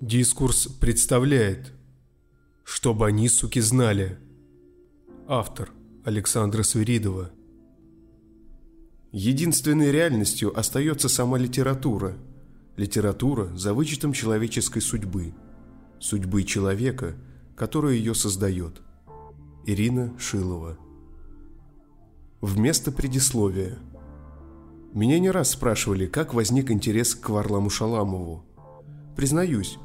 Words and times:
Дискурс 0.00 0.68
представляет 0.68 1.72
«Чтобы 2.62 3.08
они, 3.08 3.28
суки, 3.28 3.58
знали» 3.58 4.16
Автор 5.26 5.72
Александра 6.04 6.62
Свиридова 6.62 7.32
Единственной 9.10 9.90
реальностью 9.90 10.56
остается 10.56 11.08
сама 11.08 11.36
литература. 11.36 12.16
Литература 12.76 13.46
за 13.56 13.74
вычетом 13.74 14.12
человеческой 14.12 14.82
судьбы. 14.82 15.34
Судьбы 15.98 16.44
человека, 16.44 17.16
который 17.56 17.98
ее 17.98 18.14
создает. 18.14 18.80
Ирина 19.66 20.16
Шилова 20.16 20.78
Вместо 22.40 22.92
предисловия 22.92 23.80
Меня 24.94 25.18
не 25.18 25.32
раз 25.32 25.50
спрашивали, 25.50 26.06
как 26.06 26.34
возник 26.34 26.70
интерес 26.70 27.16
к 27.16 27.30
Варламу 27.30 27.68
Шаламову. 27.68 28.44
Признаюсь, 29.16 29.76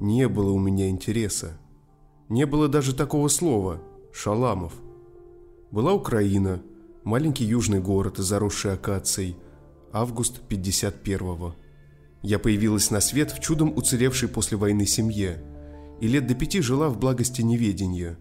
не 0.00 0.28
было 0.28 0.50
у 0.50 0.58
меня 0.58 0.88
интереса. 0.88 1.58
Не 2.28 2.46
было 2.46 2.68
даже 2.68 2.94
такого 2.94 3.28
слова 3.28 3.80
«шаламов». 4.12 4.72
Была 5.70 5.92
Украина, 5.92 6.62
маленький 7.04 7.44
южный 7.44 7.80
город, 7.80 8.18
заросший 8.18 8.72
акацией, 8.72 9.36
август 9.92 10.40
51-го. 10.48 11.54
Я 12.22 12.38
появилась 12.38 12.90
на 12.90 13.00
свет 13.00 13.32
в 13.32 13.40
чудом 13.40 13.76
уцелевшей 13.76 14.28
после 14.28 14.56
войны 14.56 14.86
семье 14.86 15.42
и 16.00 16.08
лет 16.08 16.26
до 16.26 16.34
пяти 16.34 16.60
жила 16.60 16.88
в 16.88 16.98
благости 16.98 17.42
неведения. 17.42 18.18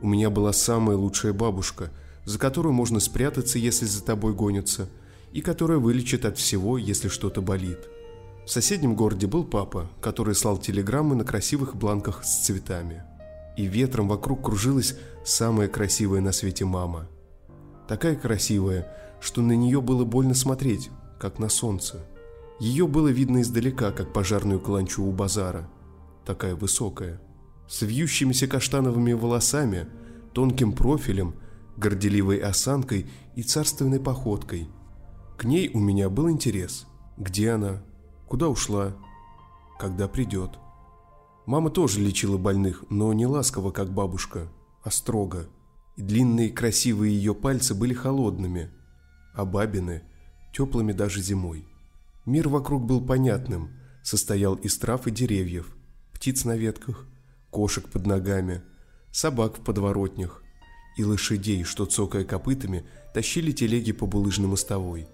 У 0.00 0.06
меня 0.06 0.30
была 0.30 0.52
самая 0.52 0.96
лучшая 0.96 1.32
бабушка, 1.32 1.90
за 2.24 2.38
которую 2.38 2.72
можно 2.72 3.00
спрятаться, 3.00 3.58
если 3.58 3.86
за 3.86 4.04
тобой 4.04 4.34
гонятся, 4.34 4.88
и 5.32 5.40
которая 5.40 5.78
вылечит 5.78 6.24
от 6.24 6.38
всего, 6.38 6.78
если 6.78 7.08
что-то 7.08 7.40
болит. 7.40 7.78
В 8.44 8.50
соседнем 8.50 8.94
городе 8.94 9.26
был 9.26 9.44
папа, 9.44 9.88
который 10.02 10.34
слал 10.34 10.58
телеграммы 10.58 11.14
на 11.14 11.24
красивых 11.24 11.76
бланках 11.76 12.24
с 12.24 12.44
цветами. 12.44 13.02
И 13.56 13.64
ветром 13.64 14.06
вокруг 14.08 14.44
кружилась 14.44 14.96
самая 15.24 15.66
красивая 15.68 16.20
на 16.20 16.30
свете 16.30 16.66
мама. 16.66 17.08
Такая 17.88 18.16
красивая, 18.16 18.86
что 19.20 19.40
на 19.40 19.52
нее 19.52 19.80
было 19.80 20.04
больно 20.04 20.34
смотреть, 20.34 20.90
как 21.18 21.38
на 21.38 21.48
солнце. 21.48 22.04
Ее 22.60 22.86
было 22.86 23.08
видно 23.08 23.40
издалека, 23.40 23.92
как 23.92 24.12
пожарную 24.12 24.60
каланчу 24.60 25.02
у 25.04 25.12
базара. 25.12 25.68
Такая 26.26 26.54
высокая. 26.54 27.20
С 27.66 27.80
вьющимися 27.80 28.46
каштановыми 28.46 29.14
волосами, 29.14 29.86
тонким 30.34 30.72
профилем, 30.72 31.34
горделивой 31.78 32.38
осанкой 32.38 33.06
и 33.36 33.42
царственной 33.42 34.00
походкой. 34.00 34.68
К 35.38 35.44
ней 35.44 35.70
у 35.72 35.78
меня 35.78 36.10
был 36.10 36.28
интерес. 36.28 36.86
Где 37.16 37.52
она? 37.52 37.82
Куда 38.28 38.48
ушла? 38.48 38.96
Когда 39.78 40.08
придет? 40.08 40.58
Мама 41.46 41.70
тоже 41.70 42.00
лечила 42.00 42.38
больных, 42.38 42.84
но 42.90 43.12
не 43.12 43.26
ласково, 43.26 43.70
как 43.70 43.92
бабушка, 43.92 44.48
а 44.82 44.90
строго. 44.90 45.46
И 45.96 46.02
длинные 46.02 46.50
красивые 46.50 47.14
ее 47.14 47.34
пальцы 47.34 47.74
были 47.74 47.92
холодными, 47.94 48.70
а 49.34 49.44
бабины– 49.44 50.02
теплыми 50.54 50.92
даже 50.92 51.20
зимой. 51.20 51.66
Мир 52.24 52.48
вокруг 52.48 52.84
был 52.84 53.04
понятным, 53.04 53.70
состоял 54.02 54.54
из 54.54 54.78
трав 54.78 55.06
и 55.06 55.10
деревьев, 55.10 55.74
птиц 56.12 56.44
на 56.44 56.56
ветках, 56.56 57.06
кошек 57.50 57.88
под 57.88 58.06
ногами, 58.06 58.62
собак 59.10 59.58
в 59.58 59.60
подворотнях 59.60 60.42
и 60.96 61.04
лошадей, 61.04 61.64
что, 61.64 61.86
цокая 61.86 62.24
копытами, 62.24 62.86
тащили 63.12 63.52
телеги 63.52 63.92
по 63.92 64.06
булыжной 64.06 64.48
мостовой. 64.48 65.08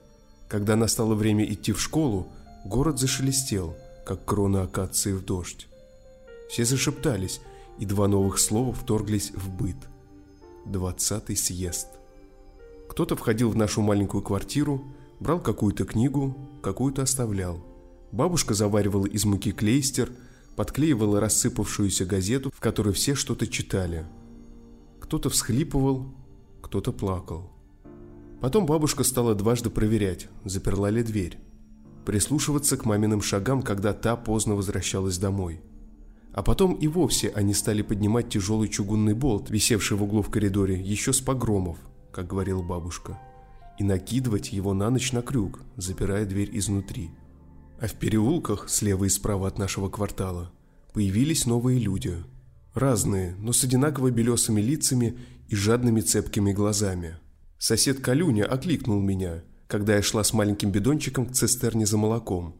Когда 0.48 0.76
настало 0.76 1.14
время 1.14 1.44
идти 1.44 1.72
в 1.72 1.80
школу, 1.80 2.32
Город 2.64 2.98
зашелестел, 2.98 3.74
как 4.04 4.26
крона 4.26 4.64
акации 4.64 5.12
в 5.12 5.24
дождь. 5.24 5.66
Все 6.50 6.66
зашептались, 6.66 7.40
и 7.78 7.86
два 7.86 8.06
новых 8.06 8.38
слова 8.38 8.74
вторглись 8.74 9.32
в 9.34 9.48
быт. 9.48 9.76
Двадцатый 10.66 11.36
съезд. 11.36 11.88
Кто-то 12.86 13.16
входил 13.16 13.48
в 13.48 13.56
нашу 13.56 13.80
маленькую 13.80 14.22
квартиру, 14.22 14.84
брал 15.20 15.40
какую-то 15.40 15.86
книгу, 15.86 16.36
какую-то 16.62 17.00
оставлял. 17.02 17.64
Бабушка 18.12 18.52
заваривала 18.52 19.06
из 19.06 19.24
муки 19.24 19.52
клейстер, 19.52 20.12
подклеивала 20.54 21.18
рассыпавшуюся 21.18 22.04
газету, 22.04 22.52
в 22.54 22.60
которой 22.60 22.92
все 22.92 23.14
что-то 23.14 23.46
читали. 23.46 24.04
Кто-то 25.00 25.30
всхлипывал, 25.30 26.12
кто-то 26.60 26.92
плакал. 26.92 27.50
Потом 28.42 28.66
бабушка 28.66 29.02
стала 29.02 29.34
дважды 29.34 29.70
проверять, 29.70 30.28
заперла 30.44 30.90
ли 30.90 31.02
дверь 31.02 31.38
прислушиваться 32.10 32.76
к 32.76 32.86
маминым 32.86 33.22
шагам, 33.22 33.62
когда 33.62 33.92
та 33.92 34.16
поздно 34.16 34.56
возвращалась 34.56 35.16
домой. 35.16 35.60
А 36.32 36.42
потом 36.42 36.74
и 36.74 36.88
вовсе 36.88 37.28
они 37.28 37.54
стали 37.54 37.82
поднимать 37.82 38.30
тяжелый 38.30 38.68
чугунный 38.68 39.14
болт, 39.14 39.48
висевший 39.48 39.96
в 39.96 40.02
углу 40.02 40.20
в 40.20 40.28
коридоре, 40.28 40.82
еще 40.82 41.12
с 41.12 41.20
погромов, 41.20 41.78
как 42.10 42.26
говорила 42.26 42.62
бабушка, 42.62 43.16
и 43.78 43.84
накидывать 43.84 44.52
его 44.52 44.74
на 44.74 44.90
ночь 44.90 45.12
на 45.12 45.22
крюк, 45.22 45.60
запирая 45.76 46.26
дверь 46.26 46.50
изнутри. 46.58 47.12
А 47.80 47.86
в 47.86 47.92
переулках, 47.92 48.68
слева 48.68 49.04
и 49.04 49.08
справа 49.08 49.46
от 49.46 49.60
нашего 49.60 49.88
квартала, 49.88 50.50
появились 50.92 51.46
новые 51.46 51.78
люди. 51.78 52.16
Разные, 52.74 53.36
но 53.38 53.52
с 53.52 53.62
одинаково 53.62 54.10
белесыми 54.10 54.60
лицами 54.60 55.16
и 55.46 55.54
жадными 55.54 56.00
цепкими 56.00 56.52
глазами. 56.52 57.18
Сосед 57.56 58.00
Калюня 58.00 58.46
окликнул 58.46 59.00
меня– 59.00 59.44
когда 59.70 59.94
я 59.94 60.02
шла 60.02 60.24
с 60.24 60.32
маленьким 60.32 60.72
бидончиком 60.72 61.26
к 61.26 61.32
цистерне 61.32 61.86
за 61.86 61.96
молоком, 61.96 62.56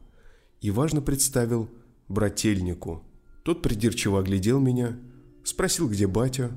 и 0.61 0.71
важно 0.71 1.01
представил 1.01 1.69
брательнику. 2.07 3.03
Тот 3.43 3.61
придирчиво 3.61 4.19
оглядел 4.19 4.59
меня, 4.59 4.97
спросил, 5.43 5.89
где 5.89 6.07
батя, 6.07 6.51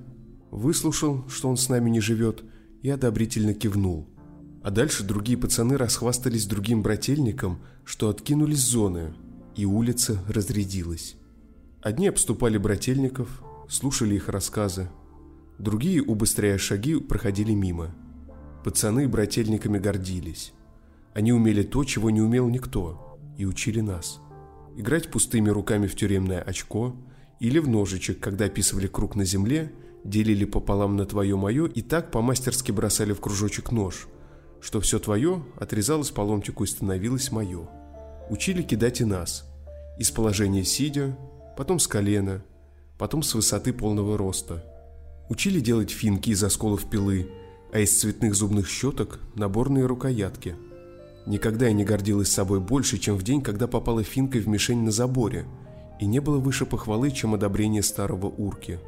выслушал, 0.53 1.29
что 1.29 1.49
он 1.49 1.57
с 1.57 1.69
нами 1.69 1.91
не 1.91 2.01
живет, 2.01 2.45
и 2.83 2.89
одобрительно 2.89 3.53
кивнул. 3.53 4.09
А 4.63 4.71
дальше 4.71 5.03
другие 5.03 5.37
пацаны 5.37 5.77
расхвастались 5.77 6.47
другим 6.47 6.83
брательником, 6.83 7.59
что 7.85 8.09
откинулись 8.09 8.61
зоны, 8.61 9.13
и 9.57 9.65
улица 9.65 10.23
разрядилась. 10.29 11.17
Одни 11.83 12.07
обступали 12.07 12.59
брательников, 12.59 13.43
слушали 13.69 14.15
их 14.15 14.29
рассказы, 14.29 14.89
другие, 15.59 16.01
убыстряя 16.01 16.59
шаги, 16.59 17.01
проходили 17.01 17.53
мимо– 17.53 17.93
Пацаны 18.65 19.07
брательниками 19.09 19.79
гордились. 19.79 20.55
Они 21.13 21.35
умели 21.35 21.63
то, 21.63 21.85
чего 21.85 22.09
не 22.09 22.23
умел 22.23 22.49
никто, 22.49 23.19
и 23.37 23.45
учили 23.45 23.81
нас. 23.81 24.21
Играть 24.75 25.11
пустыми 25.11 25.51
руками 25.51 25.87
в 25.87 25.95
тюремное 25.95 26.41
очко 26.41 26.97
или 27.41 27.59
в 27.59 27.69
ножичек, 27.69 28.21
когда 28.21 28.47
описывали 28.47 28.87
круг 28.87 29.17
на 29.17 29.27
земле, 29.27 29.71
делили 30.03 30.47
пополам 30.47 30.97
на 30.97 31.05
твое-мое 31.05 31.67
и 31.67 31.83
так 31.83 32.11
по-мастерски 32.11 32.73
бросали 32.73 33.13
в 33.13 33.21
кружочек 33.21 33.71
нож, 33.71 34.09
что 34.63 34.81
все 34.81 34.99
твое 34.99 35.45
отрезалось 35.57 36.11
по 36.11 36.23
ломтику 36.23 36.65
и 36.65 36.67
становилось 36.67 37.31
мое. 37.31 37.69
Учили 38.31 38.63
кидать 38.63 39.03
и 39.03 39.05
нас. 39.05 39.45
Из 39.99 40.11
положения 40.11 40.65
сидя, 40.65 41.19
потом 41.59 41.79
с 41.79 41.87
колена, 41.87 42.43
потом 42.97 43.23
с 43.23 43.35
высоты 43.35 43.75
полного 43.75 44.17
роста. 44.17 44.65
Учили 45.29 45.61
делать 45.61 45.91
финки 45.91 46.31
из 46.31 46.43
осколов 46.43 46.89
пилы– 46.89 47.29
а 47.75 47.81
из 47.81 47.99
цветных 47.99 48.37
зубных 48.37 48.69
щеток 48.69 49.19
наборные 49.35 49.85
рукоятки. 49.87 50.55
Никогда 51.27 51.67
я 51.67 51.73
не 51.73 51.85
гордилась 51.85 52.31
собой 52.31 52.61
больше, 52.61 52.99
чем 52.99 53.17
в 53.17 53.25
день, 53.25 53.43
когда 53.43 53.67
попала 53.67 54.05
финкой 54.05 54.43
в 54.43 54.49
мишень 54.49 54.85
на 54.85 54.93
заборе, 54.93 55.45
и 55.99 56.07
не 56.07 56.21
было 56.21 56.39
выше 56.39 56.67
похвалы, 56.67 57.11
чем 57.11 57.35
одобрение 57.35 57.83
старого 57.83 58.27
урки. 58.27 58.79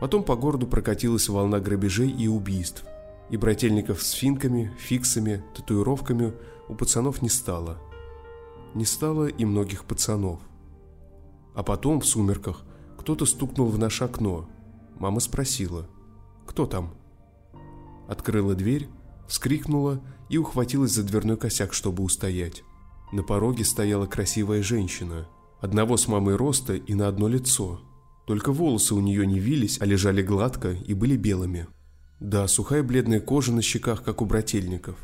Потом 0.00 0.24
по 0.24 0.34
городу 0.34 0.66
прокатилась 0.66 1.28
волна 1.28 1.60
грабежей 1.60 2.10
и 2.10 2.26
убийств, 2.26 2.84
и 3.30 3.36
брательников 3.36 4.02
с 4.02 4.10
финками, 4.10 4.72
фиксами, 4.76 5.44
татуировками 5.54 6.32
у 6.68 6.74
пацанов 6.74 7.22
не 7.22 7.28
стало. 7.28 7.78
Не 8.74 8.86
стало 8.86 9.28
и 9.28 9.44
многих 9.44 9.84
пацанов. 9.84 10.40
А 11.54 11.62
потом, 11.62 12.00
в 12.00 12.06
сумерках, 12.06 12.64
кто-то 12.98 13.24
стукнул 13.24 13.68
в 13.68 13.78
наше 13.78 14.02
окно. 14.02 14.48
Мама 14.98 15.20
спросила, 15.20 15.86
кто 16.44 16.66
там? 16.66 16.99
Открыла 18.10 18.56
дверь, 18.56 18.88
вскрикнула 19.28 20.02
и 20.28 20.36
ухватилась 20.36 20.90
за 20.90 21.04
дверной 21.04 21.36
косяк, 21.36 21.72
чтобы 21.72 22.02
устоять. 22.02 22.64
На 23.12 23.22
пороге 23.22 23.64
стояла 23.64 24.06
красивая 24.06 24.64
женщина, 24.64 25.28
одного 25.60 25.96
с 25.96 26.08
мамой 26.08 26.34
роста 26.34 26.74
и 26.74 26.94
на 26.94 27.06
одно 27.06 27.28
лицо. 27.28 27.80
Только 28.26 28.52
волосы 28.52 28.96
у 28.96 29.00
нее 29.00 29.26
не 29.26 29.38
вились, 29.38 29.80
а 29.80 29.86
лежали 29.86 30.22
гладко 30.22 30.72
и 30.72 30.92
были 30.92 31.16
белыми. 31.16 31.68
Да, 32.18 32.48
сухая 32.48 32.82
бледная 32.82 33.20
кожа 33.20 33.52
на 33.52 33.62
щеках, 33.62 34.02
как 34.02 34.22
у 34.22 34.24
брательников. 34.26 34.96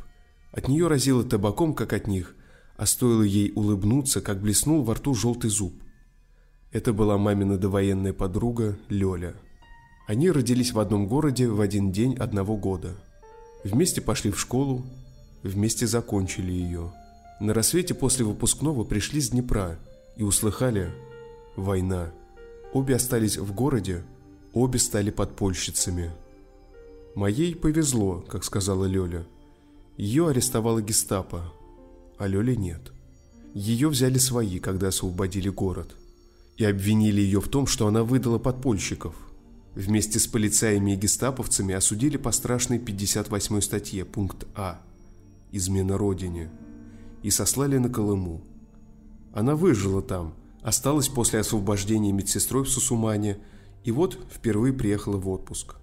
От 0.50 0.66
нее 0.66 0.88
разило 0.88 1.22
табаком, 1.22 1.74
как 1.74 1.92
от 1.92 2.08
них, 2.08 2.34
а 2.76 2.86
стоило 2.86 3.22
ей 3.22 3.52
улыбнуться, 3.54 4.20
как 4.20 4.40
блеснул 4.40 4.82
во 4.82 4.94
рту 4.94 5.14
желтый 5.14 5.50
зуб. 5.50 5.74
Это 6.72 6.92
была 6.92 7.18
мамина 7.18 7.56
довоенная 7.56 8.12
подруга 8.12 8.76
Лёля. 8.88 9.36
Они 10.06 10.30
родились 10.30 10.72
в 10.72 10.78
одном 10.78 11.08
городе 11.08 11.48
в 11.48 11.60
один 11.60 11.90
день 11.90 12.14
одного 12.14 12.56
года. 12.56 12.94
Вместе 13.64 14.00
пошли 14.00 14.30
в 14.30 14.38
школу, 14.38 14.86
вместе 15.42 15.86
закончили 15.88 16.52
ее. 16.52 16.92
На 17.40 17.52
рассвете 17.52 17.92
после 17.92 18.24
выпускного 18.24 18.84
пришли 18.84 19.20
с 19.20 19.30
Днепра 19.30 19.78
и 20.16 20.22
услыхали 20.22 20.92
Война. 21.56 22.12
Обе 22.72 22.94
остались 22.94 23.36
в 23.36 23.52
городе, 23.52 24.04
обе 24.52 24.78
стали 24.78 25.10
подпольщицами. 25.10 26.12
Моей 27.16 27.56
повезло, 27.56 28.24
как 28.28 28.44
сказала 28.44 28.84
Лёля. 28.84 29.26
Ее 29.96 30.28
арестовала 30.28 30.82
гестапо, 30.82 31.52
а 32.18 32.26
Лёля 32.26 32.54
нет. 32.54 32.92
Ее 33.54 33.88
взяли 33.88 34.18
свои, 34.18 34.58
когда 34.58 34.88
освободили 34.88 35.48
город. 35.48 35.96
И 36.58 36.64
обвинили 36.64 37.20
ее 37.20 37.40
в 37.40 37.48
том, 37.48 37.66
что 37.66 37.86
она 37.86 38.04
выдала 38.04 38.38
подпольщиков. 38.38 39.14
Вместе 39.76 40.18
с 40.18 40.26
полицаями 40.26 40.92
и 40.92 40.96
гестаповцами 40.96 41.74
осудили 41.74 42.16
по 42.16 42.32
страшной 42.32 42.78
58 42.78 43.60
статье, 43.60 44.06
пункт 44.06 44.46
А 44.54 44.80
«Измена 45.52 45.98
Родине» 45.98 46.50
и 47.22 47.28
сослали 47.28 47.76
на 47.76 47.90
Колыму. 47.90 48.40
Она 49.34 49.54
выжила 49.54 50.00
там, 50.00 50.32
осталась 50.62 51.08
после 51.08 51.40
освобождения 51.40 52.10
медсестрой 52.10 52.64
в 52.64 52.70
Сусумане 52.70 53.36
и 53.84 53.92
вот 53.92 54.18
впервые 54.32 54.72
приехала 54.72 55.18
в 55.18 55.28
отпуск. 55.28 55.74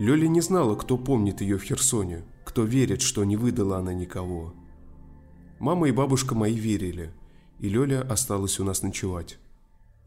Лёля 0.00 0.26
не 0.26 0.40
знала, 0.40 0.74
кто 0.74 0.98
помнит 0.98 1.40
ее 1.40 1.56
в 1.56 1.62
Херсоне, 1.62 2.24
кто 2.44 2.64
верит, 2.64 3.00
что 3.00 3.22
не 3.22 3.36
выдала 3.36 3.78
она 3.78 3.94
никого. 3.94 4.54
Мама 5.60 5.88
и 5.88 5.92
бабушка 5.92 6.34
мои 6.34 6.54
верили, 6.54 7.12
и 7.60 7.68
Лёля 7.68 8.02
осталась 8.02 8.58
у 8.58 8.64
нас 8.64 8.82
ночевать. 8.82 9.38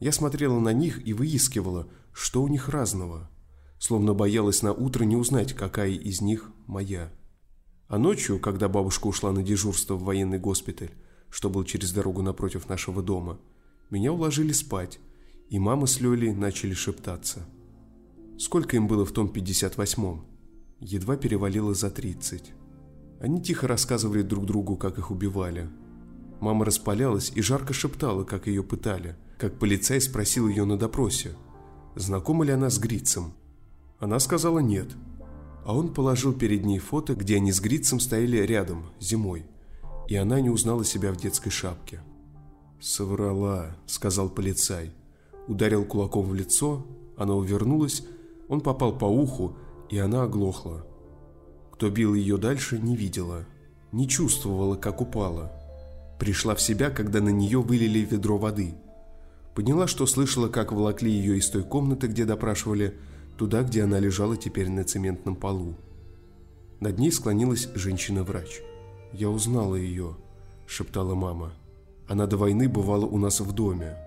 Я 0.01 0.11
смотрела 0.11 0.59
на 0.59 0.73
них 0.73 1.07
и 1.07 1.13
выискивала, 1.13 1.87
что 2.17 2.41
у 2.41 2.47
них 2.47 2.69
разного, 2.69 3.29
словно 3.77 4.15
боялась 4.15 4.63
на 4.63 4.73
утро 4.73 5.03
не 5.03 5.15
узнать, 5.15 5.53
какая 5.53 5.91
из 5.91 6.19
них 6.19 6.49
моя. 6.65 7.11
А 7.87 7.99
ночью, 7.99 8.39
когда 8.39 8.67
бабушка 8.67 9.05
ушла 9.05 9.31
на 9.31 9.43
дежурство 9.43 9.93
в 9.93 10.03
военный 10.03 10.39
госпиталь, 10.39 10.89
что 11.29 11.51
был 11.51 11.63
через 11.63 11.91
дорогу 11.91 12.23
напротив 12.23 12.69
нашего 12.69 13.03
дома, 13.03 13.39
меня 13.91 14.11
уложили 14.11 14.51
спать, 14.51 14.99
и 15.49 15.59
мама 15.59 15.85
с 15.85 16.01
Лёлей 16.01 16.33
начали 16.33 16.73
шептаться. 16.73 17.45
Сколько 18.39 18.77
им 18.77 18.87
было 18.87 19.05
в 19.05 19.11
том 19.11 19.27
58-м? 19.27 20.25
Едва 20.79 21.17
перевалило 21.17 21.75
за 21.75 21.91
30. 21.91 22.51
Они 23.21 23.43
тихо 23.43 23.67
рассказывали 23.67 24.23
друг 24.23 24.47
другу, 24.47 24.75
как 24.75 24.97
их 24.97 25.11
убивали. 25.11 25.69
Мама 26.39 26.65
распалялась 26.65 27.31
и 27.35 27.43
жарко 27.43 27.73
шептала, 27.73 28.23
как 28.23 28.47
ее 28.47 28.63
пытали, 28.63 29.15
как 29.37 29.59
полицай 29.59 30.01
спросил 30.01 30.47
ее 30.47 30.65
на 30.65 30.77
допросе, 30.77 31.35
знакома 31.97 32.45
ли 32.45 32.51
она 32.51 32.69
с 32.69 32.79
Грицем. 32.79 33.33
Она 33.99 34.19
сказала 34.19 34.59
нет, 34.59 34.87
а 35.65 35.75
он 35.75 35.93
положил 35.93 36.33
перед 36.33 36.63
ней 36.63 36.79
фото, 36.79 37.15
где 37.15 37.37
они 37.37 37.51
с 37.51 37.59
Грицем 37.59 37.99
стояли 37.99 38.37
рядом, 38.37 38.85
зимой, 38.99 39.45
и 40.07 40.15
она 40.15 40.39
не 40.39 40.49
узнала 40.49 40.85
себя 40.85 41.11
в 41.11 41.17
детской 41.17 41.49
шапке. 41.49 42.01
«Соврала»,— 42.79 43.75
сказал 43.87 44.29
полицай. 44.29 44.91
Ударил 45.47 45.83
кулаком 45.85 46.27
в 46.27 46.35
лицо, 46.35 46.85
она 47.17 47.33
увернулась, 47.33 48.03
он 48.47 48.61
попал 48.61 48.97
по 48.97 49.05
уху, 49.05 49.57
и 49.89 49.97
она 49.97 50.23
оглохла. 50.23 50.85
Кто 51.71 51.89
бил 51.89 52.13
ее 52.13 52.37
дальше, 52.37 52.79
не 52.79 52.95
видела, 52.95 53.45
не 53.91 54.07
чувствовала, 54.07 54.75
как 54.75 55.01
упала. 55.01 55.51
Пришла 56.19 56.55
в 56.55 56.61
себя, 56.61 56.89
когда 56.89 57.21
на 57.21 57.29
нее 57.29 57.61
вылили 57.61 57.99
ведро 57.99 58.37
воды. 58.37 58.75
Поняла, 59.57 59.87
что 59.87 60.05
слышала, 60.05 60.49
как 60.49 60.71
волокли 60.71 61.09
ее 61.09 61.39
из 61.39 61.49
той 61.49 61.63
комнаты, 61.63 62.05
где 62.05 62.25
допрашивали, 62.25 62.95
туда, 63.39 63.63
где 63.63 63.85
она 63.85 63.97
лежала 63.97 64.37
теперь 64.37 64.69
на 64.69 64.83
цементном 64.83 65.35
полу. 65.35 65.73
Над 66.79 66.99
ней 66.99 67.11
склонилась 67.11 67.67
женщина-врач. 67.73 68.61
«Я 69.13 69.31
узнала 69.31 69.73
ее»,— 69.73 70.15
шептала 70.67 71.15
мама. 71.15 71.53
«Она 72.07 72.27
до 72.27 72.37
войны 72.37 72.69
бывала 72.69 73.07
у 73.07 73.17
нас 73.17 73.39
в 73.39 73.51
доме». 73.51 73.97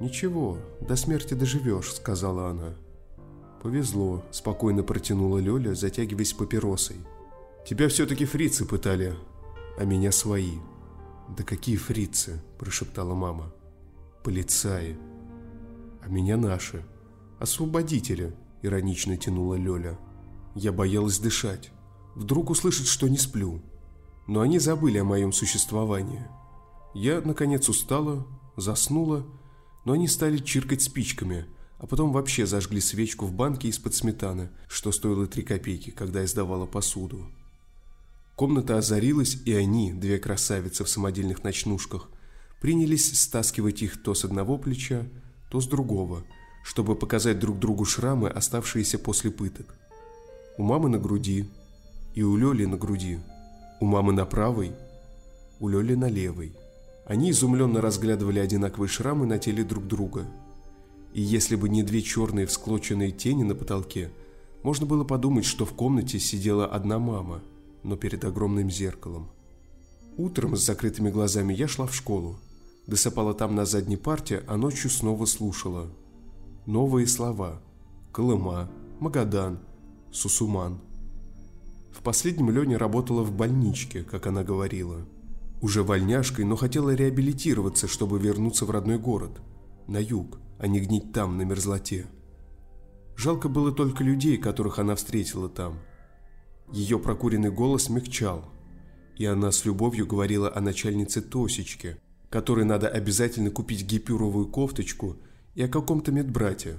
«Ничего, 0.00 0.58
до 0.80 0.96
смерти 0.96 1.34
доживешь»,— 1.34 1.92
сказала 1.94 2.48
она. 2.48 2.74
«Повезло»,– 3.62 4.24
спокойно 4.32 4.82
протянула 4.82 5.38
Лёля, 5.38 5.76
затягиваясь 5.76 6.32
папиросой. 6.32 6.96
«Тебя 7.64 7.88
все-таки 7.88 8.24
фрицы 8.24 8.64
пытали, 8.64 9.14
а 9.78 9.84
меня 9.84 10.10
свои». 10.10 10.58
«Да 11.38 11.44
какие 11.44 11.76
фрицы?»– 11.76 12.42
прошептала 12.58 13.14
мама. 13.14 13.52
«Полицаи». 14.26 14.98
«А 16.02 16.08
меня 16.08 16.36
наши. 16.36 16.84
Освободители»,– 17.38 18.34
иронично 18.62 19.16
тянула 19.16 19.54
Лёля. 19.54 20.00
Я 20.56 20.72
боялась 20.72 21.20
дышать. 21.20 21.70
Вдруг 22.16 22.50
услышат, 22.50 22.88
что 22.88 23.06
не 23.06 23.18
сплю. 23.18 23.62
Но 24.26 24.40
они 24.40 24.58
забыли 24.58 24.98
о 24.98 25.04
моем 25.04 25.32
существовании. 25.32 26.26
Я, 26.92 27.20
наконец, 27.20 27.68
устала, 27.68 28.26
заснула, 28.56 29.24
но 29.84 29.92
они 29.92 30.08
стали 30.08 30.38
чиркать 30.38 30.82
спичками– 30.82 31.46
а 31.78 31.86
потом 31.86 32.10
вообще 32.10 32.46
зажгли 32.46 32.80
свечку 32.80 33.26
в 33.26 33.32
банке 33.32 33.68
из-под 33.68 33.94
сметаны, 33.94 34.48
что 34.66 34.92
стоило 34.92 35.26
три 35.26 35.42
копейки, 35.42 35.90
когда 35.90 36.22
я 36.22 36.26
сдавала 36.26 36.64
посуду. 36.64 37.30
Комната 38.34 38.78
озарилась, 38.78 39.36
и 39.44 39.52
они, 39.52 39.92
две 39.92 40.18
красавицы 40.18 40.84
в 40.84 40.88
самодельных 40.88 41.44
ночнушках, 41.44 42.08
принялись 42.60 43.18
стаскивать 43.18 43.82
их 43.82 44.02
то 44.02 44.14
с 44.14 44.24
одного 44.24 44.58
плеча, 44.58 45.06
то 45.50 45.60
с 45.60 45.66
другого, 45.66 46.24
чтобы 46.64 46.96
показать 46.96 47.38
друг 47.38 47.58
другу 47.58 47.84
шрамы, 47.84 48.28
оставшиеся 48.28 48.98
после 48.98 49.30
пыток. 49.30 49.74
У 50.58 50.62
мамы 50.62 50.88
на 50.88 50.98
груди 50.98 51.48
и 52.14 52.22
у 52.22 52.36
Лёли 52.36 52.64
на 52.64 52.76
груди, 52.76 53.18
у 53.80 53.86
мамы 53.86 54.12
на 54.12 54.26
правой, 54.26 54.72
у 55.60 55.68
Лёли 55.68 55.94
на 55.94 56.08
левой. 56.08 56.54
Они 57.06 57.30
изумленно 57.30 57.80
разглядывали 57.80 58.40
одинаковые 58.40 58.88
шрамы 58.88 59.26
на 59.26 59.38
теле 59.38 59.64
друг 59.64 59.86
друга– 59.86 60.26
и 61.16 61.22
если 61.22 61.56
бы 61.56 61.70
не 61.70 61.82
две 61.82 62.02
черные 62.02 62.44
всклоченные 62.44 63.10
тени 63.10 63.42
на 63.42 63.54
потолке, 63.54 64.10
можно 64.62 64.84
было 64.84 65.02
подумать, 65.02 65.46
что 65.46 65.64
в 65.64 65.72
комнате 65.72 66.18
сидела 66.18 66.66
одна 66.66 66.98
мама, 66.98 67.40
но 67.82 67.96
перед 67.96 68.22
огромным 68.26 68.70
зеркалом. 68.70 69.30
Утром 70.18 70.58
с 70.58 70.60
закрытыми 70.60 71.08
глазами 71.08 71.54
я 71.54 71.68
шла 71.68 71.86
в 71.86 71.94
школу. 71.94 72.38
Досыпала 72.86 73.34
там 73.34 73.54
на 73.54 73.64
задней 73.64 73.96
парте, 73.96 74.44
а 74.46 74.56
ночью 74.56 74.90
снова 74.90 75.24
слушала. 75.24 75.88
Новые 76.66 77.06
слова. 77.06 77.60
Колыма, 78.12 78.70
Магадан, 79.00 79.58
Сусуман. 80.12 80.80
В 81.92 82.02
последнем 82.02 82.50
Леня 82.50 82.78
работала 82.78 83.22
в 83.22 83.32
больничке, 83.32 84.02
как 84.02 84.26
она 84.26 84.44
говорила. 84.44 85.06
Уже 85.60 85.82
вольняшкой, 85.82 86.44
но 86.44 86.56
хотела 86.56 86.94
реабилитироваться, 86.94 87.88
чтобы 87.88 88.18
вернуться 88.18 88.66
в 88.66 88.70
родной 88.70 88.98
город, 88.98 89.40
на 89.86 89.98
юг 89.98 90.38
а 90.58 90.66
не 90.66 90.80
гнить 90.80 91.12
там, 91.12 91.36
на 91.36 91.42
мерзлоте. 91.42 92.06
Жалко 93.16 93.48
было 93.48 93.72
только 93.72 94.04
людей, 94.04 94.36
которых 94.36 94.78
она 94.78 94.94
встретила 94.94 95.48
там. 95.48 95.78
Ее 96.72 96.98
прокуренный 96.98 97.50
голос 97.50 97.88
мягчал, 97.88 98.44
и 99.16 99.24
она 99.24 99.52
с 99.52 99.64
любовью 99.64 100.06
говорила 100.06 100.52
о 100.54 100.60
начальнице 100.60 101.22
Тосечке, 101.22 101.98
которой 102.30 102.64
надо 102.64 102.88
обязательно 102.88 103.50
купить 103.50 103.84
гипюровую 103.84 104.46
кофточку 104.46 105.16
и 105.54 105.62
о 105.62 105.68
каком-то 105.68 106.12
медбрате. 106.12 106.76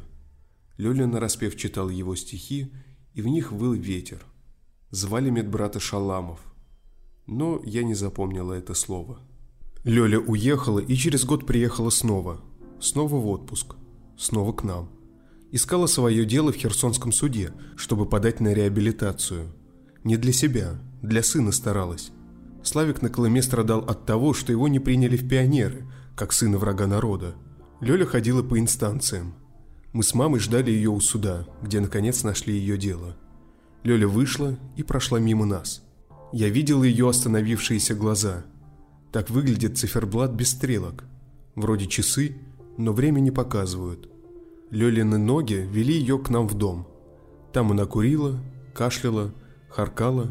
Лёля 0.77 1.07
нараспев 1.07 1.55
читал 1.55 1.89
его 1.89 2.15
стихи, 2.15 2.71
и 3.13 3.21
в 3.21 3.27
них 3.27 3.51
выл 3.51 3.73
ветер. 3.73 4.23
Звали 4.91 5.29
медбрата 5.29 5.79
Шаламов, 5.79 6.39
но 7.25 7.61
я 7.65 7.83
не 7.83 7.93
запомнила 7.93 8.53
это 8.53 8.73
слово. 8.73 9.19
Лёля 9.83 10.19
уехала 10.19 10.79
и 10.79 10.95
через 10.95 11.25
год 11.25 11.45
приехала 11.45 11.89
снова– 11.89 12.41
Снова 12.79 13.15
в 13.15 13.27
отпуск. 13.27 13.75
Снова 14.17 14.53
к 14.53 14.63
нам. 14.63 14.89
Искала 15.51 15.87
свое 15.87 16.25
дело 16.25 16.51
в 16.51 16.55
Херсонском 16.55 17.11
суде, 17.11 17.53
чтобы 17.75 18.05
подать 18.05 18.39
на 18.39 18.53
реабилитацию. 18.53 19.47
Не 20.03 20.17
для 20.17 20.31
себя, 20.31 20.79
для 21.01 21.23
сына 21.23 21.51
старалась. 21.51 22.11
Славик 22.67 23.01
на 23.01 23.07
Колыме 23.07 23.41
страдал 23.41 23.79
от 23.79 24.05
того, 24.05 24.33
что 24.33 24.51
его 24.51 24.67
не 24.67 24.79
приняли 24.79 25.15
в 25.15 25.25
пионеры, 25.25 25.85
как 26.17 26.33
сына 26.33 26.57
врага 26.57 26.85
народа. 26.85 27.33
Лёля 27.79 28.05
ходила 28.05 28.43
по 28.43 28.59
инстанциям. 28.59 29.35
Мы 29.93 30.03
с 30.03 30.13
мамой 30.13 30.41
ждали 30.41 30.69
ее 30.69 30.89
у 30.89 30.99
суда, 30.99 31.47
где 31.61 31.79
наконец 31.79 32.23
нашли 32.23 32.53
ее 32.53 32.77
дело. 32.77 33.15
Лёля 33.83 34.09
вышла 34.09 34.57
и 34.75 34.83
прошла 34.83 35.17
мимо 35.17 35.45
нас. 35.45 35.81
Я 36.33 36.49
видел 36.49 36.83
ее 36.83 37.07
остановившиеся 37.07 37.95
глаза. 37.95 38.43
Так 39.13 39.29
выглядит 39.29 39.77
циферблат 39.77 40.31
без 40.33 40.49
стрелок. 40.49 41.05
Вроде 41.55 41.87
часы, 41.87 42.35
но 42.77 42.91
время 42.91 43.21
не 43.21 43.31
показывают. 43.31 44.09
Лёлины 44.71 45.17
ноги 45.17 45.65
вели 45.71 45.93
ее 45.93 46.19
к 46.19 46.29
нам 46.29 46.49
в 46.49 46.55
дом. 46.55 46.85
Там 47.53 47.71
она 47.71 47.85
курила, 47.85 48.37
кашляла, 48.73 49.33
харкала, 49.69 50.29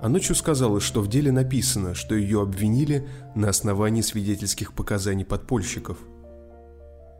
а 0.00 0.08
ночью 0.08 0.34
сказала, 0.34 0.80
что 0.80 1.00
в 1.00 1.08
деле 1.08 1.32
написано, 1.32 1.94
что 1.94 2.14
ее 2.14 2.42
обвинили 2.42 3.06
на 3.34 3.48
основании 3.48 4.00
свидетельских 4.00 4.72
показаний 4.72 5.24
подпольщиков. 5.24 5.98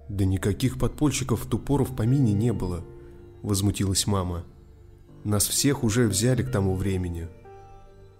«Да 0.08 0.24
никаких 0.24 0.78
подпольщиков 0.78 1.44
в 1.44 1.46
ту 1.48 1.58
пору 1.58 1.84
в 1.84 1.94
помине 1.94 2.32
не 2.32 2.52
было»,– 2.52 2.84
возмутилась 3.42 4.06
мама. 4.06 4.44
«Нас 5.24 5.46
всех 5.46 5.84
уже 5.84 6.08
взяли 6.08 6.42
к 6.42 6.50
тому 6.50 6.74
времени». 6.74 7.28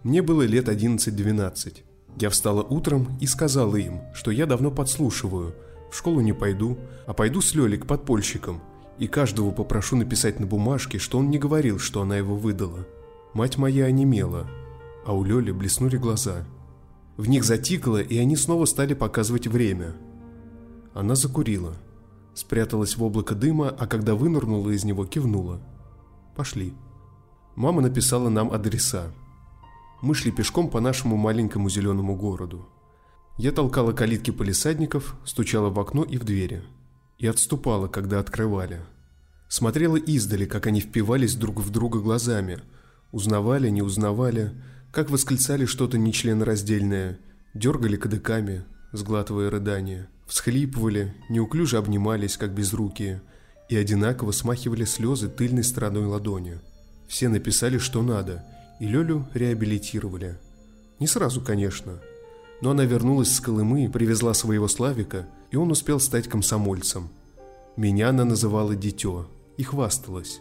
Мне 0.02 0.22
было 0.22 0.42
лет 0.42 0.68
11-12. 0.68 1.82
Я 2.18 2.30
встала 2.30 2.62
утром 2.62 3.18
и 3.20 3.26
сказала 3.26 3.76
им, 3.76 4.00
что 4.14 4.30
я 4.30 4.46
давно 4.46 4.70
подслушиваю– 4.70 5.54
В 5.90 5.96
школу 5.96 6.20
не 6.20 6.32
пойду, 6.32 6.78
а 7.06 7.12
пойду 7.12 7.40
с 7.40 7.54
Лёлей 7.54 7.78
к 7.78 7.86
подпольщикам 7.86 8.62
и 8.98 9.08
каждого 9.08 9.50
попрошу 9.50 9.96
написать 9.96 10.38
на 10.38 10.46
бумажке, 10.46 10.98
что 10.98 11.18
он 11.18 11.30
не 11.30 11.38
говорил, 11.38 11.78
что 11.78 12.02
она 12.02 12.16
его 12.16 12.36
выдала. 12.36 12.86
Мать 13.34 13.58
моя 13.58 13.87
онемела, 13.87 14.49
а 15.04 15.12
у 15.14 15.25
Лёли 15.25 15.52
блеснули 15.52 15.96
глаза. 15.96 16.46
В 17.16 17.28
них 17.28 17.44
затикало, 17.44 18.00
и 18.00 18.18
они 18.18 18.37
снова 18.37 18.64
стали 18.64 18.94
показывать 18.94 19.46
время. 19.46 19.94
Она 20.94 21.14
закурила, 21.14 21.76
спряталась 22.34 22.96
в 22.96 23.02
облако 23.02 23.34
дыма, 23.34 23.68
а 23.68 23.87
когда 23.87 24.14
вынырнула 24.14 24.70
из 24.70 24.84
него, 24.84 25.06
кивнула. 25.06 25.60
«Пошли». 26.34 26.75
Мама 27.56 27.82
написала 27.82 28.28
нам 28.28 28.50
адреса. 28.52 29.12
Мы 30.00 30.14
шли 30.14 30.32
пешком 30.32 30.70
по 30.70 30.80
нашему 30.80 31.16
маленькому 31.16 31.68
зеленому 31.68 32.16
городу. 32.16 32.66
Я 33.37 33.52
толкала 33.52 33.92
калитки 33.92 34.30
полисадников, 34.30 35.16
стучала 35.25 35.68
в 35.68 35.78
окно 35.78 36.02
и 36.02 36.16
в 36.16 36.25
двери. 36.25 36.62
И 37.18 37.26
отступала, 37.26 37.87
когда 37.87 38.18
открывали. 38.18 38.80
Смотрела 39.49 39.96
издали, 39.96 40.46
как 40.46 40.66
они 40.66 40.80
впивались 40.80 41.34
друг 41.34 41.60
в 41.60 41.70
друга 41.70 42.00
глазами. 42.00 42.60
Узнавали, 43.12 43.68
не 43.68 43.82
узнавали, 43.82 44.52
как 44.92 45.10
восклицали 45.10 45.64
что-то 45.64 45.98
нечленораздельное, 45.98 47.18
дергали 47.54 47.96
кадыками, 47.96 48.64
сглатывая 48.92 49.50
рыдания, 49.50 50.08
всхлипывали, 50.26 51.14
неуклюже 51.28 51.76
обнимались, 51.78 52.36
как 52.36 52.52
безрукие, 52.52 53.22
и 53.68 53.76
одинаково 53.76 54.32
смахивали 54.32 54.84
слезы 54.84 55.28
тыльной 55.28 55.64
стороной 55.64 56.06
ладони. 56.06 56.58
Все 57.08 57.28
написали, 57.28 57.78
что 57.78 58.02
надо– 58.02 58.44
и 58.80 58.86
Лёлю 58.86 59.28
реабилитировали. 59.34 60.38
Не 60.98 61.06
сразу, 61.06 61.40
конечно, 61.40 62.00
но 62.62 62.70
она 62.70 62.84
вернулась 62.84 63.32
с 63.32 63.40
Колымы, 63.40 63.88
привезла 63.90 64.34
своего 64.34 64.66
Славика, 64.68 65.26
и 65.50 65.56
он 65.56 65.70
успел 65.70 66.00
стать 66.00 66.28
комсомольцем. 66.28 67.10
Меня 67.76 68.08
она 68.08 68.24
называла 68.24 68.74
«дитё» 68.74 69.28
и 69.56 69.62
хвасталась. 69.62 70.40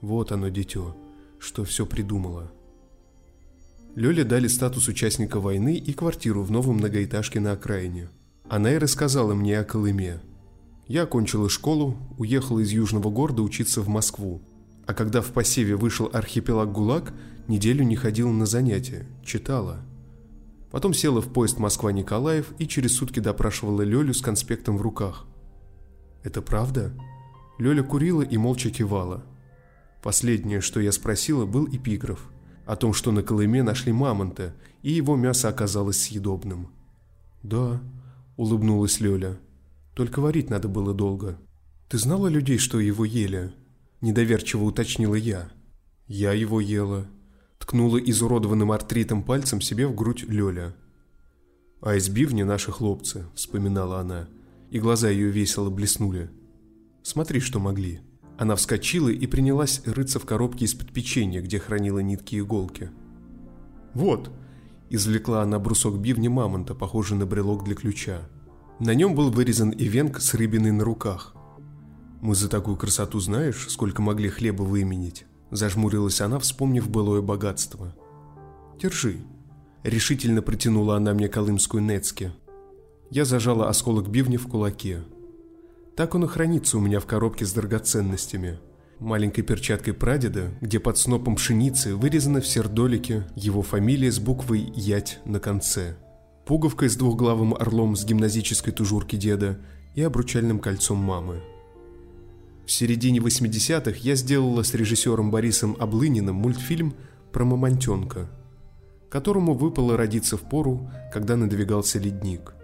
Вот 0.00 0.32
оно, 0.32 0.48
дитё, 0.48 0.96
что 1.38 1.64
все 1.64 1.86
придумала. 1.86 2.52
Лёле 3.94 4.24
дали 4.24 4.46
статус 4.46 4.88
участника 4.88 5.40
войны 5.40 5.76
и 5.76 5.92
квартиру 5.92 6.42
в 6.42 6.50
новом 6.50 6.76
многоэтажке 6.76 7.40
на 7.40 7.52
окраине. 7.52 8.10
Она 8.48 8.72
и 8.72 8.78
рассказала 8.78 9.34
мне 9.34 9.58
о 9.58 9.64
Колыме. 9.64 10.20
Я 10.86 11.04
окончила 11.04 11.48
школу, 11.48 11.96
уехала 12.18 12.60
из 12.60 12.70
южного 12.70 13.10
города 13.10 13.42
учиться 13.42 13.80
в 13.80 13.88
Москву. 13.88 14.42
А 14.86 14.94
когда 14.94 15.20
в 15.20 15.32
посеве 15.32 15.76
вышел 15.76 16.10
архипелаг 16.12 16.70
ГУЛАГ, 16.72 17.12
Неделю 17.48 17.84
не 17.84 17.94
ходила 17.94 18.30
на 18.30 18.44
занятия, 18.44 19.06
читала. 19.24 19.80
Потом 20.72 20.92
села 20.92 21.22
в 21.22 21.32
поезд 21.32 21.58
Москва-Николаев 21.58 22.52
и 22.58 22.66
через 22.66 22.96
сутки 22.96 23.20
допрашивала 23.20 23.82
Лёлю 23.82 24.12
с 24.12 24.20
конспектом 24.20 24.76
в 24.76 24.82
руках. 24.82 25.26
«Это 26.24 26.42
правда?» 26.42 26.92
Лёля 27.58 27.84
курила 27.84 28.22
и 28.22 28.36
молча 28.36 28.70
кивала. 28.70 29.24
Последнее, 30.06 30.60
что 30.60 30.78
я 30.78 30.92
спросила, 30.92 31.46
был 31.46 31.66
эпиграф 31.66 32.30
о 32.64 32.76
том, 32.76 32.92
что 32.92 33.10
на 33.10 33.24
Колыме 33.24 33.64
нашли 33.64 33.90
мамонта, 33.92 34.54
и 34.82 34.92
его 34.92 35.16
мясо 35.16 35.48
оказалось 35.48 36.00
съедобным. 36.00 36.68
«Да»,— 37.42 37.82
улыбнулась 38.36 39.00
Лёля. 39.00 39.36
«Только 39.94 40.20
варить 40.20 40.48
надо 40.48 40.68
было 40.68 40.94
долго. 40.94 41.40
Ты 41.88 41.98
знала 41.98 42.28
людей, 42.28 42.58
что 42.58 42.78
его 42.78 43.04
ели?» 43.04 43.52
Недоверчиво 44.00 44.62
уточнила 44.62 45.16
я. 45.16 45.50
«Я 46.06 46.34
его 46.34 46.60
ела», 46.60 47.08
ткнула 47.58 47.98
изуродованным 47.98 48.70
артритом 48.70 49.24
пальцем 49.24 49.60
себе 49.60 49.88
в 49.88 49.96
грудь 49.96 50.22
Лёля. 50.22 50.76
«А 51.80 51.96
из 51.96 52.08
бивни 52.08 52.44
наши 52.44 52.70
хлопцы»,— 52.70 53.26
вспоминала 53.34 53.98
она, 53.98 54.28
и 54.70 54.78
глаза 54.78 55.10
ее 55.10 55.30
весело 55.30 55.68
блеснули. 55.68 56.30
«Смотри, 57.02 57.40
что 57.40 57.58
могли». 57.58 58.05
Она 58.38 58.54
вскочила 58.54 59.08
и 59.08 59.26
принялась 59.26 59.82
рыться 59.86 60.18
в 60.18 60.26
коробке 60.26 60.66
из-под 60.66 60.92
печенья, 60.92 61.40
где 61.40 61.58
хранила 61.58 62.00
нитки 62.00 62.34
и 62.34 62.40
иголки. 62.40 62.90
«Вот»,— 63.94 64.30
извлекла 64.90 65.42
она 65.42 65.58
брусок 65.58 65.98
бивни 65.98 66.28
мамонта, 66.28 66.74
похожий 66.74 67.16
на 67.16 67.24
брелок 67.24 67.64
для 67.64 67.74
ключа. 67.74 68.28
На 68.78 68.94
нем 68.94 69.14
был 69.14 69.30
вырезан 69.30 69.70
ивенк 69.70 70.20
с 70.20 70.34
рыбиной 70.34 70.72
на 70.72 70.84
руках. 70.84 71.34
«Мы 72.20 72.34
за 72.34 72.50
такую 72.50 72.76
красоту 72.76 73.20
знаешь, 73.20 73.66
сколько 73.68 74.02
могли 74.02 74.28
хлеба 74.28 74.62
выменить?» 74.62 75.24
Зажмурилась 75.50 76.20
она, 76.20 76.38
вспомнив 76.38 76.88
былое 76.90 77.22
богатство. 77.22 77.94
«Держи». 78.78 79.18
Решительно 79.82 80.42
протянула 80.42 80.96
она 80.96 81.14
мне 81.14 81.28
колымскую 81.28 81.82
Нецке. 81.82 82.32
Я 83.10 83.24
зажала 83.24 83.68
осколок 83.68 84.08
бивня 84.08 84.36
в 84.38 84.48
кулаке. 84.48 85.02
Так 85.96 86.14
он 86.14 86.24
и 86.24 86.28
хранится 86.28 86.76
у 86.76 86.80
меня 86.80 87.00
в 87.00 87.06
коробке 87.06 87.46
с 87.46 87.52
драгоценностями. 87.52 88.58
Маленькой 88.98 89.42
перчаткой 89.42 89.94
прадеда, 89.94 90.50
где 90.60 90.78
под 90.78 90.98
снопом 90.98 91.36
пшеницы 91.36 91.96
вырезана 91.96 92.42
в 92.42 92.46
сердолике 92.46 93.26
его 93.34 93.62
фамилия 93.62 94.12
с 94.12 94.18
буквой 94.18 94.70
«Ять» 94.74 95.20
на 95.24 95.40
конце. 95.40 95.96
Пуговкой 96.44 96.90
с 96.90 96.96
двухглавым 96.96 97.54
орлом 97.54 97.96
с 97.96 98.04
гимназической 98.04 98.74
тужурки 98.74 99.16
деда 99.16 99.58
и 99.94 100.02
обручальным 100.02 100.58
кольцом 100.58 100.98
мамы. 100.98 101.40
В 102.66 102.70
середине 102.70 103.20
80-х 103.20 103.98
я 104.02 104.16
сделала 104.16 104.62
с 104.62 104.74
режиссером 104.74 105.30
Борисом 105.30 105.76
Облыниным 105.78 106.36
мультфильм 106.36 106.94
про 107.32 107.44
мамонтенка, 107.44 108.28
которому 109.08 109.54
выпало 109.54 109.96
родиться 109.96 110.36
в 110.36 110.42
пору, 110.42 110.90
когда 111.12 111.36
надвигался 111.36 111.98
ледник. 111.98 112.54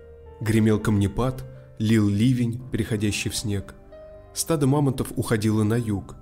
Гремел 0.40 0.80
камнепад, 0.80 1.44
лил 1.82 2.08
ливень, 2.08 2.62
переходящий 2.70 3.28
в 3.28 3.36
снег. 3.36 3.74
Стадо 4.34 4.66
мамонтов 4.66 5.08
уходило 5.16 5.64
на 5.64 5.74
юг, 5.74 6.14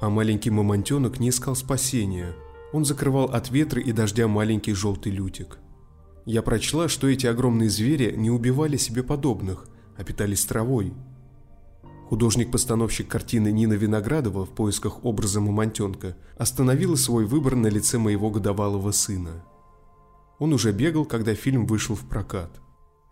а 0.00 0.10
маленький 0.10 0.50
мамонтенок 0.50 1.20
не 1.20 1.28
искал 1.28 1.54
спасения. 1.54 2.34
Он 2.72 2.84
закрывал 2.84 3.26
от 3.26 3.50
ветра 3.50 3.80
и 3.80 3.92
дождя 3.92 4.26
маленький 4.26 4.74
желтый 4.74 5.12
лютик. 5.12 5.58
Я 6.24 6.42
прочла, 6.42 6.88
что 6.88 7.08
эти 7.08 7.26
огромные 7.26 7.70
звери 7.70 8.14
не 8.16 8.30
убивали 8.30 8.76
себе 8.76 9.02
подобных, 9.04 9.68
а 9.96 10.02
питались 10.02 10.44
травой– 10.44 10.92
Художник-постановщик 12.08 13.08
картины 13.08 13.50
Нина 13.50 13.72
Виноградова 13.72 14.46
в 14.46 14.50
поисках 14.50 15.04
образа 15.04 15.40
мамонтенка 15.40 16.16
остановила 16.38 16.94
свой 16.94 17.26
выбор 17.26 17.56
на 17.56 17.66
лице 17.66 17.98
моего 17.98 18.30
годовалого 18.30 18.92
сына. 18.92 19.42
Он 20.38 20.52
уже 20.52 20.70
бегал, 20.70 21.04
когда 21.04 21.34
фильм 21.34 21.66
вышел 21.66 21.96
в 21.96 22.08
прокат. 22.08 22.60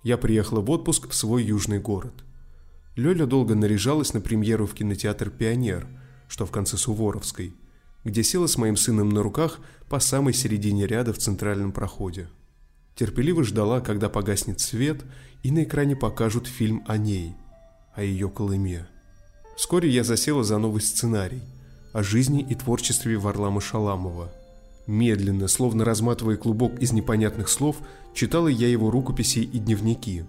Я 0.04 0.16
приехала 0.16 0.60
в 0.60 0.70
отпуск 0.70 1.08
в 1.08 1.14
свой 1.14 1.42
южный 1.42 1.80
город. 1.80 2.12
Лёля 2.94 3.26
долго 3.26 3.56
наряжалась 3.56 4.14
на 4.14 4.20
премьеру 4.20 4.66
в 4.66 4.74
кинотеатр 4.74 5.30
«Пионер», 5.30 5.88
что 6.28 6.46
в 6.46 6.52
конце 6.52 6.76
Суворовской, 6.76 7.54
где 8.04 8.22
села 8.22 8.46
с 8.46 8.56
моим 8.56 8.76
сыном 8.76 9.08
на 9.08 9.22
руках 9.22 9.58
по 9.88 9.98
самой 9.98 10.32
середине 10.32 10.86
ряда 10.86 11.12
в 11.12 11.18
центральном 11.18 11.72
проходе. 11.72 12.28
Терпеливо 12.94 13.42
ждала, 13.42 13.80
когда 13.80 14.08
погаснет 14.08 14.60
свет 14.60 15.02
и 15.42 15.50
на 15.50 15.64
экране 15.64 15.96
покажут 15.96 16.46
фильм 16.46 16.84
о 16.86 16.96
ней– 16.96 17.34
о 17.94 18.02
ее 18.02 18.28
Колыме. 18.28 18.86
Вскоре 19.56 19.88
я 19.88 20.04
засела 20.04 20.44
за 20.44 20.58
новый 20.58 20.82
сценарий 20.82 21.42
о 21.92 22.02
жизни 22.02 22.44
и 22.46 22.56
творчестве 22.56 23.16
Варлама 23.16 23.60
Шаламова. 23.60 24.32
Медленно, 24.86 25.48
словно 25.48 25.84
разматывая 25.84 26.36
клубок 26.36 26.78
из 26.80 26.92
непонятных 26.92 27.48
слов, 27.48 27.76
читала 28.12 28.48
я 28.48 28.68
его 28.68 28.90
рукописи 28.90 29.38
и 29.38 29.58
дневники. 29.58 30.24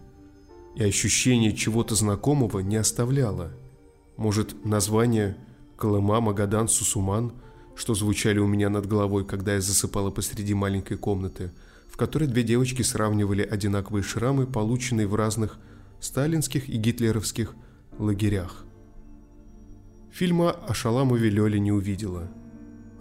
И 0.76 0.84
ощущение 0.84 1.54
чего-то 1.54 1.96
знакомого 1.96 2.60
не 2.60 2.78
оставляло. 2.78 3.52
Может, 4.18 4.66
название 4.66 5.38
«Колыма, 5.78 6.22
Магадан, 6.22 6.70
Сусуман», 6.70 7.34
что 7.76 7.94
звучали 7.94 8.40
у 8.40 8.48
меня 8.48 8.70
над 8.70 8.86
головой, 8.86 9.26
когда 9.26 9.56
я 9.56 9.62
засыпала 9.62 10.10
посреди 10.10 10.54
маленькой 10.54 10.98
комнаты, 10.98 11.52
в 11.90 11.98
которой 11.98 12.28
две 12.28 12.44
девочки 12.44 12.82
сравнивали 12.82 13.42
одинаковые 13.42 14.04
шрамы, 14.04 14.48
полученные 14.48 15.08
в 15.08 15.16
разных 15.16 15.60
сталинских 16.00 16.70
и 16.70 16.78
гитлеровских 16.78 17.54
лагерях. 18.00 18.66
Фильма 20.12 20.52
о 20.52 20.74
Шаламове 20.74 21.30
Лёля 21.30 21.60
не 21.60 21.74
увидела. 21.74 22.32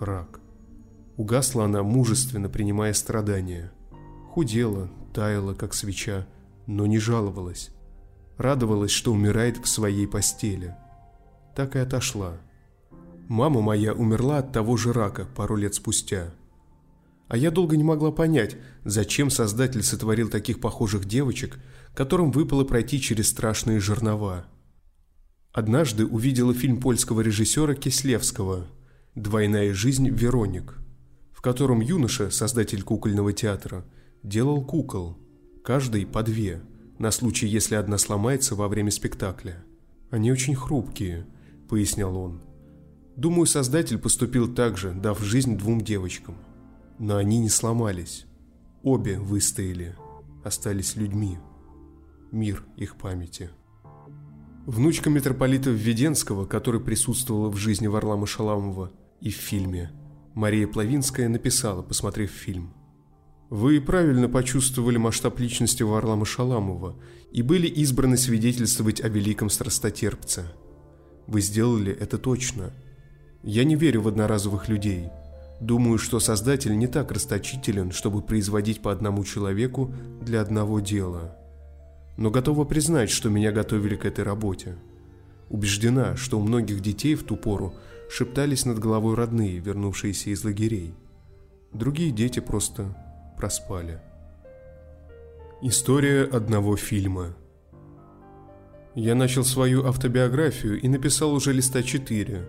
Рак. 0.00 0.40
Угасла 1.16 1.64
она 1.64 1.82
мужественно, 1.82 2.48
принимая 2.48 2.92
страдания. 2.92 3.72
Худела, 4.30 4.90
таяла, 5.12 5.54
как 5.54 5.74
свеча, 5.74 6.26
но 6.66 6.86
не 6.86 6.98
жаловалась. 6.98 7.70
Радовалась, 8.36 8.90
что 8.90 9.12
умирает 9.12 9.58
в 9.58 9.68
своей 9.68 10.06
постели. 10.06 10.74
Так 11.54 11.76
и 11.76 11.78
отошла. 11.78 12.32
Мама 13.28 13.60
моя 13.60 13.94
умерла 13.94 14.38
от 14.38 14.52
того 14.52 14.76
же 14.76 14.92
рака 14.92 15.26
пару 15.36 15.56
лет 15.56 15.74
спустя– 15.74 16.30
а 17.28 17.36
я 17.36 17.50
долго 17.50 17.76
не 17.76 17.84
могла 17.84 18.12
понять, 18.12 18.56
зачем 18.84 19.30
создатель 19.30 19.82
сотворил 19.82 20.28
таких 20.28 20.60
похожих 20.60 21.06
девочек, 21.06 21.58
которым 21.94 22.30
выпало 22.30 22.64
пройти 22.64 23.00
через 23.00 23.28
страшные 23.30 23.80
жернова. 23.80 24.46
Однажды 25.52 26.04
увидела 26.04 26.52
фильм 26.52 26.80
польского 26.80 27.22
режиссера 27.22 27.74
Кислевского 27.74 28.66
«Двойная 29.14 29.72
жизнь 29.72 30.08
Вероник», 30.08 30.74
котором 31.44 31.80
юноша, 31.80 32.30
создатель 32.30 32.82
кукольного 32.82 33.34
театра, 33.34 33.84
делал 34.22 34.64
кукол, 34.64 35.18
каждый 35.62 36.06
по 36.06 36.22
две, 36.22 36.62
на 36.98 37.10
случай, 37.10 37.46
если 37.46 37.74
одна 37.74 37.98
сломается 37.98 38.54
во 38.54 38.66
время 38.66 38.90
спектакля. 38.90 39.62
Они 40.08 40.32
очень 40.32 40.54
хрупкие, 40.54 41.26
пояснял 41.68 42.16
он. 42.16 42.40
Думаю, 43.16 43.44
создатель 43.44 43.98
поступил 43.98 44.54
так 44.54 44.78
же, 44.78 44.92
дав 44.92 45.20
жизнь 45.20 45.58
двум 45.58 45.82
девочкам. 45.82 46.36
Но 46.98 47.16
они 47.18 47.38
не 47.40 47.50
сломались. 47.50 48.24
Обе 48.82 49.18
выстояли, 49.18 49.96
остались 50.44 50.96
людьми. 50.96 51.36
Мир 52.32 52.64
их 52.78 52.96
памяти. 52.96 53.50
Внучка 54.64 55.10
митрополита 55.10 55.68
Введенского, 55.68 56.46
которая 56.46 56.80
присутствовала 56.80 57.50
в 57.50 57.56
жизни 57.58 57.86
Варлама 57.86 58.26
Шаламова 58.26 58.92
и 59.20 59.28
в 59.28 59.36
фильме, 59.36 59.92
Мария 60.34 60.66
Плавинская 60.66 61.28
написала, 61.28 61.82
посмотрев 61.82 62.30
фильм. 62.30 62.74
«Вы 63.50 63.80
правильно 63.80 64.28
почувствовали 64.28 64.96
масштаб 64.96 65.38
личности 65.38 65.82
Варлама 65.82 66.24
Шаламова 66.24 66.96
и 67.32 67.42
были 67.42 67.66
избраны 67.66 68.16
свидетельствовать 68.16 69.00
о 69.00 69.08
великом 69.08 69.48
страстотерпце. 69.48 70.44
Вы 71.26 71.40
сделали 71.40 71.92
это 71.92 72.18
точно. 72.18 72.72
Я 73.42 73.64
не 73.64 73.76
верю 73.76 74.02
в 74.02 74.08
одноразовых 74.08 74.68
людей. 74.68 75.08
Думаю, 75.60 75.98
что 75.98 76.20
Создатель 76.20 76.76
не 76.76 76.88
так 76.88 77.12
расточителен, 77.12 77.92
чтобы 77.92 78.22
производить 78.22 78.82
по 78.82 78.90
одному 78.92 79.24
человеку 79.24 79.94
для 80.20 80.40
одного 80.40 80.80
дела» 80.80 81.38
но 82.16 82.30
готова 82.30 82.64
признать, 82.64 83.10
что 83.10 83.28
меня 83.28 83.52
готовили 83.52 83.96
к 83.96 84.04
этой 84.04 84.24
работе. 84.24 84.76
Убеждена, 85.48 86.16
что 86.16 86.38
у 86.38 86.42
многих 86.42 86.80
детей 86.80 87.14
в 87.14 87.24
ту 87.24 87.36
пору 87.36 87.74
шептались 88.14 88.64
над 88.64 88.78
головой 88.78 89.16
родные, 89.16 89.58
вернувшиеся 89.58 90.30
из 90.30 90.44
лагерей. 90.44 90.94
Другие 91.72 92.12
дети 92.12 92.38
просто 92.38 92.96
проспали. 93.36 94.00
История 95.62 96.22
одного 96.22 96.76
фильма 96.76 97.34
Я 98.94 99.16
начал 99.16 99.42
свою 99.42 99.84
автобиографию 99.86 100.80
и 100.80 100.86
написал 100.86 101.34
уже 101.34 101.52
листа 101.52 101.82
4. 101.82 102.48